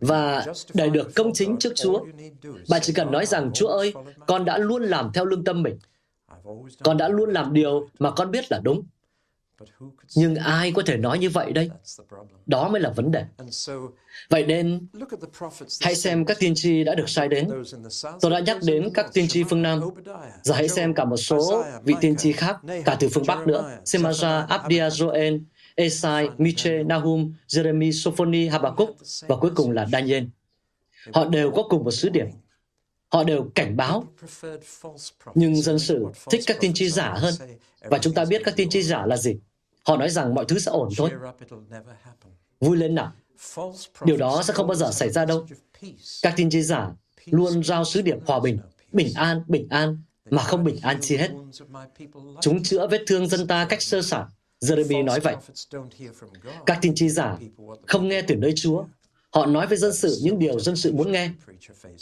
Và 0.00 0.46
để 0.74 0.90
được 0.90 1.10
công 1.14 1.32
chính 1.34 1.56
trước 1.58 1.72
Chúa, 1.74 2.04
bạn 2.70 2.80
chỉ 2.82 2.92
cần 2.92 3.10
nói 3.10 3.26
rằng, 3.26 3.50
Chúa 3.54 3.66
ơi, 3.66 3.92
con 4.26 4.44
đã 4.44 4.58
luôn 4.58 4.82
làm 4.82 5.10
theo 5.14 5.24
lương 5.24 5.44
tâm 5.44 5.62
mình. 5.62 5.78
Con 6.84 6.96
đã 6.96 7.08
luôn 7.08 7.30
làm 7.30 7.52
điều 7.52 7.88
mà 7.98 8.10
con 8.10 8.30
biết 8.30 8.44
là 8.50 8.60
đúng. 8.64 8.82
Nhưng 10.16 10.34
ai 10.34 10.72
có 10.72 10.82
thể 10.86 10.96
nói 10.96 11.18
như 11.18 11.30
vậy 11.30 11.52
đây? 11.52 11.70
Đó 12.46 12.68
mới 12.68 12.80
là 12.80 12.90
vấn 12.90 13.10
đề. 13.10 13.24
Vậy 14.30 14.46
nên, 14.46 14.86
hãy 15.80 15.94
xem 15.94 16.24
các 16.24 16.36
tiên 16.40 16.54
tri 16.54 16.84
đã 16.84 16.94
được 16.94 17.08
sai 17.08 17.28
đến. 17.28 17.48
Tôi 18.20 18.30
đã 18.30 18.40
nhắc 18.40 18.58
đến 18.62 18.90
các 18.94 19.06
tiên 19.12 19.28
tri 19.28 19.44
phương 19.44 19.62
Nam. 19.62 19.80
Giờ 20.42 20.54
hãy 20.54 20.68
xem 20.68 20.94
cả 20.94 21.04
một 21.04 21.16
số 21.16 21.64
vị 21.84 21.94
tiên 22.00 22.16
tri 22.16 22.32
khác, 22.32 22.56
cả 22.84 22.96
từ 23.00 23.08
phương 23.08 23.26
Bắc 23.26 23.46
nữa. 23.46 23.78
Semaja, 23.84 24.46
Abdia, 24.46 24.88
Joel, 24.88 25.40
Esai, 25.74 26.28
Miche, 26.38 26.82
Nahum, 26.82 27.32
Jeremy, 27.48 27.92
Sophoni, 27.92 28.48
Habakkuk 28.48 28.96
và 29.26 29.36
cuối 29.36 29.50
cùng 29.54 29.70
là 29.70 29.86
Daniel. 29.92 30.24
Họ 31.12 31.24
đều 31.24 31.50
có 31.50 31.62
cùng 31.62 31.84
một 31.84 31.90
sứ 31.90 32.08
điệp. 32.08 32.26
Họ 33.08 33.24
đều 33.24 33.50
cảnh 33.54 33.76
báo, 33.76 34.04
nhưng 35.34 35.56
dân 35.56 35.78
sự 35.78 36.06
thích 36.30 36.40
các 36.46 36.56
tiên 36.60 36.72
tri 36.74 36.88
giả 36.88 37.14
hơn. 37.16 37.34
Và 37.90 37.98
chúng 37.98 38.14
ta 38.14 38.24
biết 38.24 38.42
các 38.44 38.56
tiên 38.56 38.70
tri 38.70 38.82
giả 38.82 39.06
là 39.06 39.16
gì? 39.16 39.36
Họ 39.86 39.96
nói 39.96 40.10
rằng 40.10 40.34
mọi 40.34 40.44
thứ 40.48 40.58
sẽ 40.58 40.70
ổn 40.70 40.88
thôi. 40.96 41.10
Vui 42.60 42.76
lên 42.76 42.94
nào. 42.94 43.12
Điều 44.04 44.16
đó 44.16 44.42
sẽ 44.42 44.54
không 44.54 44.66
bao 44.66 44.74
giờ 44.74 44.90
xảy 44.92 45.10
ra 45.10 45.24
đâu. 45.24 45.46
Các 46.22 46.32
tiên 46.36 46.50
tri 46.50 46.62
giả 46.62 46.90
luôn 47.26 47.64
giao 47.64 47.84
sứ 47.84 48.02
điệp 48.02 48.16
hòa 48.26 48.40
bình, 48.40 48.58
bình 48.92 49.12
an, 49.14 49.42
bình 49.48 49.66
an, 49.70 50.02
mà 50.30 50.42
không 50.42 50.64
bình 50.64 50.76
an 50.82 50.98
chi 51.00 51.16
hết. 51.16 51.30
Chúng 52.40 52.62
chữa 52.62 52.86
vết 52.86 53.02
thương 53.06 53.28
dân 53.28 53.46
ta 53.46 53.64
cách 53.64 53.82
sơ 53.82 54.02
sài. 54.02 54.24
Jeremy 54.60 55.04
nói 55.04 55.20
vậy. 55.20 55.36
Các 56.66 56.78
tiên 56.82 56.92
tri 56.94 57.08
giả 57.08 57.38
không 57.86 58.08
nghe 58.08 58.22
từ 58.22 58.34
nơi 58.34 58.52
Chúa. 58.56 58.84
Họ 59.30 59.46
nói 59.46 59.66
với 59.66 59.78
dân 59.78 59.92
sự 59.92 60.18
những 60.22 60.38
điều 60.38 60.60
dân 60.60 60.76
sự 60.76 60.92
muốn 60.92 61.12
nghe. 61.12 61.30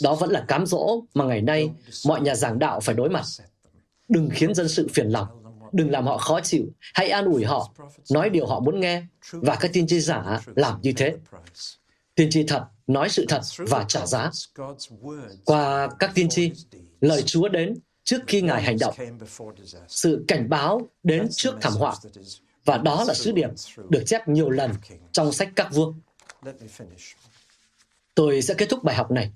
Đó 0.03 0.15
vẫn 0.15 0.29
là 0.29 0.45
cám 0.47 0.65
dỗ 0.65 1.03
mà 1.13 1.25
ngày 1.25 1.41
nay 1.41 1.71
mọi 2.05 2.21
nhà 2.21 2.35
giảng 2.35 2.59
đạo 2.59 2.79
phải 2.79 2.95
đối 2.95 3.09
mặt. 3.09 3.23
Đừng 4.09 4.29
khiến 4.33 4.53
dân 4.53 4.69
sự 4.69 4.87
phiền 4.93 5.07
lòng. 5.09 5.27
Đừng 5.71 5.91
làm 5.91 6.05
họ 6.05 6.17
khó 6.17 6.41
chịu. 6.41 6.65
Hãy 6.93 7.09
an 7.09 7.25
ủi 7.25 7.43
họ, 7.43 7.73
nói 8.11 8.29
điều 8.29 8.47
họ 8.47 8.59
muốn 8.59 8.79
nghe. 8.79 9.03
Và 9.31 9.55
các 9.55 9.73
tiên 9.73 9.87
tri 9.87 9.99
giả 9.99 10.39
làm 10.55 10.81
như 10.81 10.93
thế. 10.97 11.15
Tiên 12.15 12.29
tri 12.31 12.43
thật, 12.43 12.65
nói 12.87 13.09
sự 13.09 13.25
thật 13.29 13.41
và 13.57 13.85
trả 13.87 14.05
giá. 14.05 14.31
Qua 15.45 15.89
các 15.99 16.11
tiên 16.15 16.29
tri, 16.29 16.51
lời 17.01 17.21
Chúa 17.21 17.49
đến 17.49 17.77
trước 18.03 18.21
khi 18.27 18.41
Ngài 18.41 18.61
hành 18.61 18.77
động. 18.79 18.95
Sự 19.87 20.25
cảnh 20.27 20.49
báo 20.49 20.89
đến 21.03 21.27
trước 21.31 21.55
thảm 21.61 21.73
họa. 21.73 21.95
Và 22.65 22.77
đó 22.77 23.03
là 23.07 23.13
sứ 23.13 23.31
điệp 23.31 23.49
được 23.89 24.03
chép 24.05 24.27
nhiều 24.27 24.49
lần 24.49 24.71
trong 25.11 25.31
sách 25.31 25.49
các 25.55 25.67
vua. 25.73 25.93
Tôi 28.15 28.41
sẽ 28.41 28.53
kết 28.53 28.69
thúc 28.69 28.83
bài 28.83 28.95
học 28.95 29.11
này. 29.11 29.31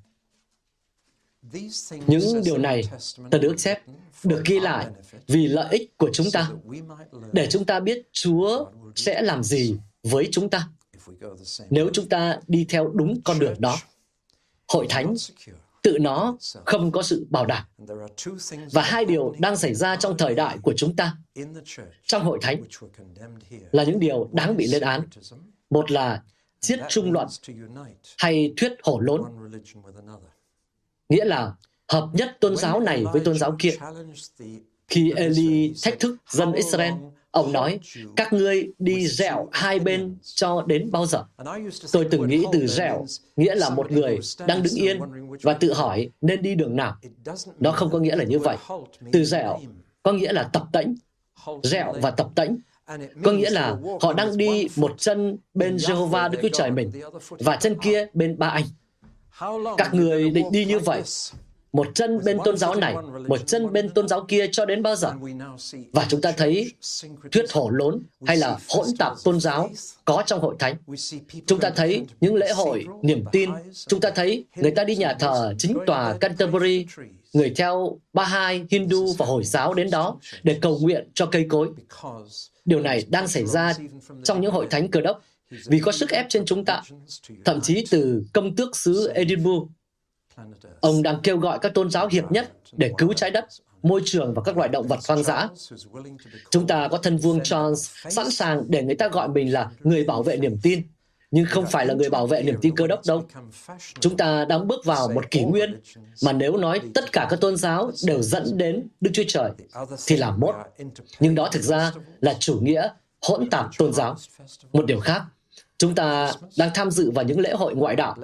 Những 2.07 2.43
điều 2.43 2.57
này, 2.57 2.83
tờ 3.31 3.37
được 3.37 3.55
chép, 3.57 3.81
được 4.23 4.41
ghi 4.45 4.59
lại 4.59 4.87
vì 5.27 5.47
lợi 5.47 5.67
ích 5.71 5.97
của 5.97 6.09
chúng 6.13 6.31
ta, 6.33 6.49
để 7.33 7.47
chúng 7.49 7.65
ta 7.65 7.79
biết 7.79 8.01
Chúa 8.11 8.65
sẽ 8.95 9.21
làm 9.21 9.43
gì 9.43 9.77
với 10.03 10.29
chúng 10.31 10.49
ta. 10.49 10.69
nếu 11.69 11.89
chúng 11.93 12.09
ta 12.09 12.39
đi 12.47 12.65
theo 12.69 12.87
đúng 12.87 13.21
con 13.21 13.39
đường 13.39 13.55
đó. 13.59 13.77
Hội 14.67 14.85
thánh 14.89 15.15
tự 15.81 15.97
nó 16.01 16.37
không 16.65 16.91
có 16.91 17.01
sự 17.01 17.27
bảo 17.29 17.45
đảm. 17.45 17.65
Và 18.71 18.81
hai 18.81 19.05
điều 19.05 19.35
đang 19.39 19.57
xảy 19.57 19.73
ra 19.73 19.95
trong 19.95 20.17
thời 20.17 20.35
đại 20.35 20.57
của 20.61 20.73
chúng 20.77 20.95
ta 20.95 21.17
trong 22.05 22.23
hội 22.23 22.39
thánh 22.41 22.63
là 23.71 23.83
những 23.83 23.99
điều 23.99 24.29
đáng 24.31 24.57
bị 24.57 24.67
lên 24.67 24.81
án. 24.81 25.01
Một 25.69 25.91
là 25.91 26.23
giết 26.61 26.79
trung 26.89 27.11
luận 27.11 27.27
hay 28.17 28.53
thuyết 28.57 28.71
hổ 28.83 28.99
lốn, 28.99 29.23
nghĩa 31.09 31.25
là 31.25 31.53
hợp 31.87 32.09
nhất 32.13 32.37
tôn 32.39 32.57
giáo 32.57 32.79
này 32.79 33.03
với 33.13 33.21
tôn 33.21 33.37
giáo 33.37 33.55
kia. 33.59 33.71
Khi 34.87 35.13
Eli 35.15 35.73
thách 35.83 35.99
thức 35.99 36.17
dân 36.29 36.53
Israel 36.53 36.93
Ông 37.35 37.51
nói, 37.51 37.79
các 38.15 38.33
ngươi 38.33 38.67
đi 38.79 39.07
dẻo 39.07 39.49
hai 39.51 39.79
bên 39.79 40.17
cho 40.35 40.63
đến 40.67 40.91
bao 40.91 41.05
giờ? 41.05 41.23
Tôi 41.91 42.07
từng 42.11 42.27
nghĩ 42.27 42.45
từ 42.51 42.67
dẻo 42.67 43.05
nghĩa 43.35 43.55
là 43.55 43.69
một 43.69 43.91
người 43.91 44.19
đang 44.47 44.63
đứng 44.63 44.75
yên 44.75 44.99
và 45.41 45.53
tự 45.53 45.73
hỏi 45.73 46.09
nên 46.21 46.41
đi 46.41 46.55
đường 46.55 46.75
nào. 46.75 46.95
Nó 47.59 47.71
không 47.71 47.91
có 47.91 47.99
nghĩa 47.99 48.15
là 48.15 48.23
như 48.23 48.39
vậy. 48.39 48.57
Từ 49.11 49.23
dẻo 49.23 49.59
có 50.03 50.13
nghĩa 50.13 50.33
là 50.33 50.43
tập 50.43 50.63
tễnh. 50.73 50.95
Dẻo 51.63 51.93
và 52.01 52.11
tập 52.11 52.27
tễnh 52.35 52.57
có 53.23 53.31
nghĩa 53.31 53.49
là 53.49 53.77
họ 54.01 54.13
đang 54.13 54.37
đi 54.37 54.67
một 54.75 54.95
chân 54.97 55.37
bên 55.53 55.75
Jehovah 55.75 56.29
Đức 56.29 56.39
Chúa 56.41 56.49
Trời 56.53 56.71
mình 56.71 56.91
và 57.29 57.55
chân 57.55 57.75
kia 57.81 58.07
bên 58.13 58.37
ba 58.37 58.47
anh. 58.47 58.65
Các 59.77 59.93
người 59.93 60.29
định 60.29 60.51
đi 60.51 60.65
như 60.65 60.79
vậy 60.79 61.01
một 61.73 61.87
chân 61.95 62.19
bên 62.23 62.37
tôn 62.45 62.57
giáo 62.57 62.75
này, 62.75 62.95
một 63.27 63.47
chân 63.47 63.73
bên 63.73 63.89
tôn 63.89 64.07
giáo 64.07 64.25
kia 64.27 64.47
cho 64.51 64.65
đến 64.65 64.83
bao 64.83 64.95
giờ? 64.95 65.11
Và 65.91 66.05
chúng 66.09 66.21
ta 66.21 66.31
thấy 66.31 66.71
thuyết 67.31 67.45
hổ 67.51 67.69
lốn 67.69 68.01
hay 68.25 68.37
là 68.37 68.57
hỗn 68.69 68.85
tạp 68.99 69.13
tôn 69.23 69.39
giáo 69.39 69.69
có 70.05 70.23
trong 70.25 70.39
hội 70.39 70.55
thánh. 70.59 70.75
Chúng 71.45 71.59
ta 71.59 71.69
thấy 71.69 72.05
những 72.21 72.35
lễ 72.35 72.51
hội, 72.51 72.85
niềm 73.01 73.25
tin. 73.31 73.49
Chúng 73.87 73.99
ta 73.99 74.09
thấy 74.15 74.45
người 74.55 74.71
ta 74.71 74.83
đi 74.83 74.95
nhà 74.95 75.13
thờ 75.13 75.53
chính 75.57 75.77
tòa 75.85 76.17
Canterbury, 76.17 76.85
người 77.33 77.53
theo 77.55 77.99
Baha'i, 78.13 78.65
Hindu 78.69 79.13
và 79.17 79.25
Hồi 79.25 79.43
giáo 79.43 79.73
đến 79.73 79.89
đó 79.91 80.17
để 80.43 80.57
cầu 80.61 80.79
nguyện 80.81 81.09
cho 81.13 81.25
cây 81.25 81.45
cối. 81.49 81.69
Điều 82.65 82.79
này 82.79 83.05
đang 83.09 83.27
xảy 83.27 83.45
ra 83.45 83.73
trong 84.23 84.41
những 84.41 84.51
hội 84.51 84.67
thánh 84.69 84.87
cơ 84.87 85.01
đốc 85.01 85.21
vì 85.49 85.79
có 85.79 85.91
sức 85.91 86.09
ép 86.09 86.25
trên 86.29 86.45
chúng 86.45 86.65
ta, 86.65 86.81
thậm 87.45 87.61
chí 87.61 87.85
từ 87.91 88.23
công 88.33 88.55
tước 88.55 88.75
xứ 88.75 89.07
Edinburgh 89.07 89.67
Ông 90.79 91.03
đang 91.03 91.19
kêu 91.23 91.37
gọi 91.37 91.59
các 91.59 91.73
tôn 91.73 91.89
giáo 91.89 92.07
hiệp 92.07 92.31
nhất 92.31 92.51
để 92.71 92.91
cứu 92.97 93.13
trái 93.13 93.31
đất, 93.31 93.45
môi 93.83 94.01
trường 94.05 94.33
và 94.33 94.41
các 94.45 94.57
loài 94.57 94.69
động 94.69 94.87
vật 94.87 94.99
hoang 95.07 95.23
dã. 95.23 95.47
Chúng 96.49 96.67
ta 96.67 96.87
có 96.91 96.97
thân 96.97 97.17
vương 97.17 97.39
Charles 97.43 97.91
sẵn 98.09 98.31
sàng 98.31 98.63
để 98.67 98.83
người 98.83 98.95
ta 98.95 99.07
gọi 99.07 99.27
mình 99.27 99.53
là 99.53 99.71
người 99.83 100.03
bảo 100.03 100.23
vệ 100.23 100.37
niềm 100.37 100.57
tin, 100.63 100.81
nhưng 101.31 101.45
không 101.45 101.65
phải 101.67 101.85
là 101.85 101.93
người 101.93 102.09
bảo 102.09 102.27
vệ 102.27 102.43
niềm 102.43 102.55
tin 102.61 102.75
cơ 102.75 102.87
đốc 102.87 103.01
đâu. 103.07 103.25
Chúng 103.99 104.17
ta 104.17 104.45
đang 104.45 104.67
bước 104.67 104.85
vào 104.85 105.11
một 105.15 105.31
kỷ 105.31 105.43
nguyên 105.43 105.81
mà 106.23 106.33
nếu 106.33 106.57
nói 106.57 106.81
tất 106.93 107.11
cả 107.11 107.27
các 107.29 107.41
tôn 107.41 107.57
giáo 107.57 107.91
đều 108.05 108.21
dẫn 108.21 108.57
đến 108.57 108.87
Đức 109.01 109.11
Chúa 109.13 109.23
Trời 109.27 109.51
thì 110.07 110.17
là 110.17 110.31
mốt. 110.31 110.55
Nhưng 111.19 111.35
đó 111.35 111.49
thực 111.51 111.63
ra 111.63 111.91
là 112.21 112.35
chủ 112.39 112.59
nghĩa 112.61 112.89
hỗn 113.21 113.49
tạp 113.49 113.69
tôn 113.77 113.93
giáo. 113.93 114.15
Một 114.73 114.85
điều 114.85 114.99
khác, 114.99 115.21
Chúng 115.77 115.95
ta 115.95 116.31
đang 116.57 116.69
tham 116.73 116.91
dự 116.91 117.11
vào 117.11 117.25
những 117.25 117.39
lễ 117.39 117.53
hội 117.53 117.75
ngoại 117.75 117.95
đạo, 117.95 118.15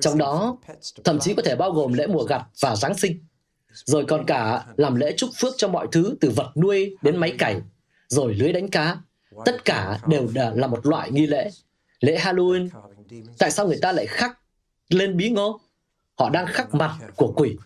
trong 0.00 0.18
đó 0.18 0.56
thậm 1.04 1.18
chí 1.18 1.34
có 1.34 1.42
thể 1.42 1.56
bao 1.56 1.70
gồm 1.70 1.92
lễ 1.92 2.06
mùa 2.06 2.24
gặt 2.24 2.42
và 2.60 2.76
Giáng 2.76 2.94
sinh, 2.94 3.24
rồi 3.84 4.04
còn 4.08 4.26
cả 4.26 4.66
làm 4.76 4.94
lễ 4.94 5.14
chúc 5.16 5.30
phước 5.40 5.54
cho 5.56 5.68
mọi 5.68 5.86
thứ 5.92 6.16
từ 6.20 6.30
vật 6.36 6.52
nuôi 6.56 6.96
đến 7.02 7.16
máy 7.16 7.34
cày, 7.38 7.60
rồi 8.08 8.34
lưới 8.34 8.52
đánh 8.52 8.68
cá. 8.68 8.96
Tất 9.44 9.64
cả 9.64 9.98
đều 10.08 10.28
là 10.34 10.66
một 10.66 10.86
loại 10.86 11.10
nghi 11.10 11.26
lễ. 11.26 11.50
Lễ 12.00 12.18
Halloween, 12.18 12.68
tại 13.38 13.50
sao 13.50 13.66
người 13.66 13.78
ta 13.82 13.92
lại 13.92 14.06
khắc 14.06 14.38
lên 14.88 15.16
bí 15.16 15.30
ngô? 15.30 15.60
Họ 16.18 16.30
đang 16.30 16.46
khắc 16.46 16.74
mặt 16.74 16.98
của 17.16 17.32
quỷ. 17.36 17.56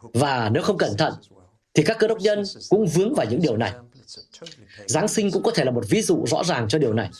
Và 0.00 0.48
nếu 0.48 0.62
không 0.62 0.78
cẩn 0.78 0.96
thận, 0.96 1.14
thì 1.74 1.82
các 1.82 1.96
cơ 1.98 2.06
đốc 2.06 2.18
nhân 2.20 2.42
cũng 2.68 2.86
vướng 2.86 3.14
vào 3.14 3.26
những 3.30 3.42
điều 3.42 3.56
này. 3.56 3.72
Giáng 4.86 5.08
sinh 5.08 5.30
cũng 5.30 5.42
có 5.42 5.50
thể 5.50 5.64
là 5.64 5.70
một 5.70 5.84
ví 5.88 6.02
dụ 6.02 6.24
rõ 6.26 6.44
ràng 6.44 6.68
cho 6.68 6.78
điều 6.78 6.92
này. 6.92 7.10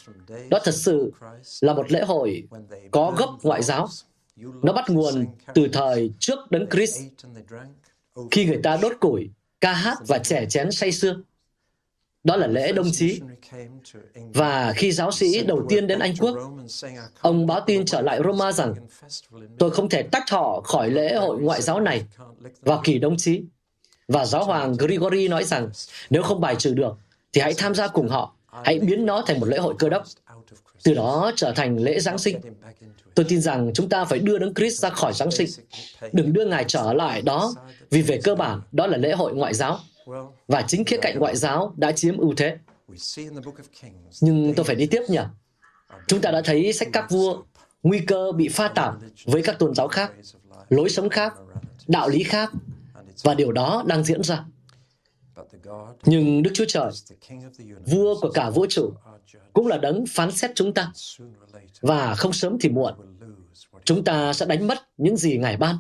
Đó 0.51 0.59
thật 0.65 0.75
sự 0.75 1.13
là 1.61 1.75
một 1.75 1.93
lễ 1.93 2.03
hội 2.03 2.43
có 2.91 3.15
gốc 3.19 3.39
ngoại 3.43 3.63
giáo. 3.63 3.89
Nó 4.37 4.73
bắt 4.73 4.91
nguồn 4.91 5.27
từ 5.55 5.69
thời 5.73 6.11
trước 6.19 6.39
đấng 6.51 6.67
Christ, 6.71 7.01
khi 8.31 8.47
người 8.47 8.61
ta 8.63 8.79
đốt 8.83 8.93
củi, 9.01 9.31
ca 9.61 9.73
hát 9.73 9.99
và 10.09 10.19
trẻ 10.19 10.47
chén 10.47 10.73
say 10.73 10.93
sưa. 10.93 11.23
Đó 12.25 12.37
là 12.37 12.47
lễ 12.47 12.73
đông 12.73 12.91
chí. 12.93 13.21
Và 14.15 14.73
khi 14.77 14.93
giáo 14.93 15.13
sĩ 15.13 15.43
đầu 15.43 15.67
tiên 15.69 15.87
đến 15.87 15.99
Anh 15.99 16.15
Quốc, 16.19 16.39
ông 17.21 17.47
báo 17.47 17.61
tin 17.67 17.85
trở 17.85 18.01
lại 18.01 18.21
Roma 18.25 18.53
rằng 18.53 18.75
tôi 19.59 19.71
không 19.71 19.89
thể 19.89 20.03
tách 20.03 20.31
họ 20.31 20.61
khỏi 20.61 20.91
lễ 20.91 21.15
hội 21.15 21.41
ngoại 21.41 21.63
giáo 21.63 21.81
này 21.81 22.05
vào 22.61 22.81
kỳ 22.85 22.99
đông 22.99 23.17
chí. 23.17 23.43
Và 24.11 24.25
giáo 24.27 24.45
hoàng 24.45 24.75
Grigory 24.75 25.29
nói 25.29 25.45
rằng 25.45 25.71
nếu 26.11 26.23
không 26.23 26.41
bài 26.41 26.57
trừ 26.57 26.75
được, 26.75 26.97
thì 27.33 27.41
hãy 27.41 27.55
tham 27.55 27.75
gia 27.75 27.89
cùng 27.89 28.09
họ, 28.09 28.35
hãy 28.65 28.79
biến 28.79 29.07
nó 29.07 29.23
thành 29.27 29.41
một 29.41 29.47
lễ 29.47 29.59
hội 29.59 29.75
cơ 29.79 29.89
đốc. 29.89 30.05
Từ 30.85 30.95
đó 30.95 31.33
trở 31.37 31.53
thành 31.57 31.77
lễ 31.79 32.01
Giáng 32.01 32.19
sinh. 32.19 32.41
Tôi 33.15 33.27
tin 33.29 33.41
rằng 33.41 33.71
chúng 33.75 33.89
ta 33.89 34.05
phải 34.05 34.19
đưa 34.19 34.39
Đấng 34.39 34.55
Christ 34.55 34.83
ra 34.83 34.91
khỏi 34.91 35.13
Giáng 35.13 35.31
sinh. 35.31 35.49
Đừng 36.13 36.33
đưa 36.33 36.47
Ngài 36.47 36.65
trở 36.65 36.93
lại 36.93 37.23
đó, 37.23 37.55
vì 37.91 38.03
về 38.03 38.21
cơ 38.25 38.35
bản 38.35 38.61
đó 38.73 38.87
là 38.87 38.97
lễ 38.97 39.13
hội 39.13 39.35
ngoại 39.35 39.55
giáo. 39.55 39.79
Và 40.49 40.63
chính 40.63 40.85
khía 40.85 40.99
cạnh 41.03 41.19
ngoại 41.19 41.37
giáo 41.37 41.75
đã 41.77 41.93
chiếm 41.93 42.19
ưu 42.19 42.35
thế. 42.37 42.57
Nhưng 44.21 44.55
tôi 44.55 44.65
phải 44.65 44.77
đi 44.77 44.87
tiếp 44.87 45.03
nhỉ? 45.09 45.21
Chúng 46.07 46.21
ta 46.21 46.31
đã 46.31 46.43
thấy 46.45 46.73
sách 46.73 46.89
các 46.93 47.11
vua, 47.11 47.43
nguy 47.83 48.01
cơ 48.01 48.33
bị 48.33 48.49
pha 48.49 48.69
tạp 48.69 48.95
với 49.25 49.43
các 49.43 49.59
tôn 49.59 49.75
giáo 49.75 49.89
khác, 49.89 50.13
lối 50.71 50.91
sống 50.91 51.09
khác, 51.09 51.35
đạo 51.87 52.09
lý 52.09 52.23
khác, 52.23 52.53
và 53.23 53.35
điều 53.35 53.53
đó 53.53 53.85
đang 53.87 54.05
diễn 54.05 54.23
ra. 54.23 54.45
Nhưng 56.05 56.43
Đức 56.43 56.51
Chúa 56.55 56.65
Trời, 56.69 56.91
vua 57.87 58.21
của 58.21 58.31
cả 58.31 58.51
vũ 58.51 58.67
trụ, 58.69 58.93
cũng 59.53 59.67
là 59.67 59.79
đấng 59.79 60.05
phán 60.07 60.31
xét 60.31 60.51
chúng 60.55 60.75
ta. 60.75 60.93
Và 61.81 62.15
không 62.15 62.33
sớm 62.33 62.57
thì 62.61 62.69
muộn, 62.69 62.95
chúng 63.85 64.05
ta 64.05 64.33
sẽ 64.33 64.47
đánh 64.47 64.67
mất 64.67 64.79
những 64.97 65.17
gì 65.17 65.39
Ngài 65.39 65.57
ban 65.57 65.77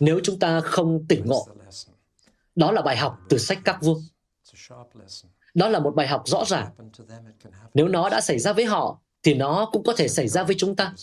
nếu 0.00 0.20
chúng 0.22 0.38
ta 0.38 0.60
không 0.60 1.04
tỉnh 1.08 1.26
ngộ. 1.26 1.46
Đó 2.56 2.72
là 2.72 2.82
bài 2.82 2.96
học 2.96 3.18
từ 3.28 3.38
sách 3.38 3.58
các 3.64 3.82
vua. 3.82 3.96
Đó 5.54 5.68
là 5.68 5.78
một 5.78 5.94
bài 5.94 6.06
học 6.06 6.22
rõ 6.26 6.44
ràng. 6.44 6.70
Nếu 7.74 7.88
nó 7.88 8.08
đã 8.08 8.20
xảy 8.20 8.38
ra 8.38 8.52
với 8.52 8.64
họ, 8.64 9.00
thì 9.22 9.34
nó 9.34 9.68
cũng 9.72 9.82
có 9.82 9.92
thể 9.96 10.08
xảy 10.08 10.28
ra 10.28 10.42
với 10.42 10.54
chúng 10.58 10.76
ta. 10.76 10.94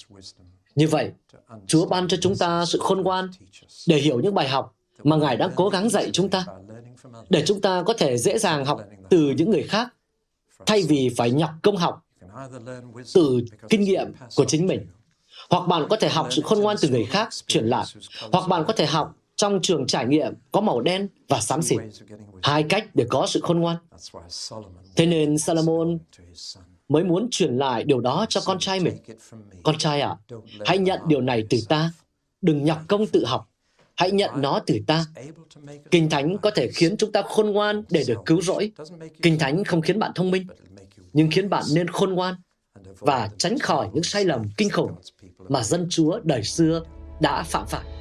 Như 0.76 0.88
vậy, 0.88 1.12
Chúa 1.68 1.86
ban 1.86 2.08
cho 2.08 2.18
chúng 2.22 2.36
ta 2.38 2.66
sự 2.66 2.80
khôn 2.82 3.02
ngoan 3.02 3.30
để 3.88 3.98
hiểu 3.98 4.20
những 4.20 4.34
bài 4.34 4.50
học 4.50 4.76
mà 5.04 5.16
Ngài 5.16 5.38
đang 5.38 5.52
cố 5.56 5.70
gắng 5.70 5.90
dạy 5.90 6.10
chúng 6.14 6.30
ta, 6.30 6.46
để 7.30 7.44
chúng 7.46 7.62
ta 7.62 7.84
có 7.86 7.94
thể 7.94 8.18
dễ 8.18 8.38
dàng 8.38 8.66
học 8.66 8.82
từ 9.10 9.34
những 9.38 9.52
người 9.52 9.64
khác, 9.64 9.94
thay 10.66 10.84
vì 10.84 11.10
phải 11.18 11.32
nhọc 11.32 11.50
công 11.62 11.78
học 11.78 12.06
từ 13.14 13.42
kinh 13.70 13.82
nghiệm 13.82 14.12
của 14.36 14.46
chính 14.46 14.68
mình. 14.68 14.88
Hoặc 15.50 15.68
bạn 15.68 15.86
có 15.90 15.96
thể 15.96 16.10
học 16.10 16.28
sự 16.30 16.42
khôn 16.42 16.60
ngoan 16.60 16.78
từ 16.82 16.90
người 16.90 17.06
khác 17.06 17.30
truyền 17.48 17.66
lại, 17.66 17.86
hoặc 18.32 18.48
bạn 18.48 18.64
có 18.68 18.74
thể 18.74 18.86
học 18.86 19.16
trong 19.36 19.60
trường 19.62 19.88
trải 19.88 20.06
nghiệm 20.06 20.34
có 20.52 20.62
màu 20.62 20.82
đen 20.82 21.08
và 21.28 21.42
xám 21.42 21.62
xịt. 21.62 21.80
Hai 22.44 22.64
cách 22.64 22.88
để 22.94 23.06
có 23.10 23.28
sự 23.28 23.40
khôn 23.44 23.60
ngoan. 23.60 23.78
Thế 24.96 25.06
nên 25.06 25.38
Salomon 25.38 25.98
mới 26.90 27.04
muốn 27.04 27.28
truyền 27.32 27.58
lại 27.58 27.84
điều 27.84 28.00
đó 28.00 28.26
cho 28.30 28.42
con 28.46 28.60
trai 28.60 28.80
mình. 28.80 28.98
Con 29.64 29.78
trai 29.78 30.02
ạ, 30.02 30.16
à, 30.30 30.36
hãy 30.66 30.78
nhận 30.78 31.00
điều 31.08 31.22
này 31.22 31.44
từ 31.50 31.58
ta. 31.70 31.92
Đừng 32.42 32.64
nhọc 32.64 32.80
công 32.88 33.08
tự 33.08 33.26
học. 33.26 33.51
Hãy 33.96 34.12
nhận 34.12 34.32
nó 34.36 34.60
từ 34.66 34.80
ta. 34.88 35.06
Kinh 35.92 36.10
Thánh 36.10 36.38
có 36.38 36.52
thể 36.52 36.68
khiến 36.68 36.98
chúng 36.98 37.12
ta 37.12 37.22
khôn 37.22 37.52
ngoan 37.52 37.84
để 37.90 38.04
được 38.08 38.18
cứu 38.26 38.42
rỗi. 38.42 38.72
Kinh 39.22 39.40
Thánh 39.40 39.64
không 39.64 39.82
khiến 39.82 40.00
bạn 40.00 40.12
thông 40.16 40.32
minh, 40.32 40.48
nhưng 41.14 41.32
khiến 41.32 41.50
bạn 41.50 41.64
nên 41.74 41.88
khôn 41.88 42.14
ngoan 42.14 42.36
và 43.00 43.30
tránh 43.38 43.60
khỏi 43.60 43.90
những 43.94 44.04
sai 44.04 44.26
lầm 44.26 44.50
kinh 44.58 44.70
khủng 44.70 44.92
mà 45.50 45.64
dân 45.64 45.88
Chúa 45.90 46.20
đời 46.24 46.44
xưa 46.44 46.84
đã 47.22 47.44
phạm 47.44 47.68
phải. 47.68 48.01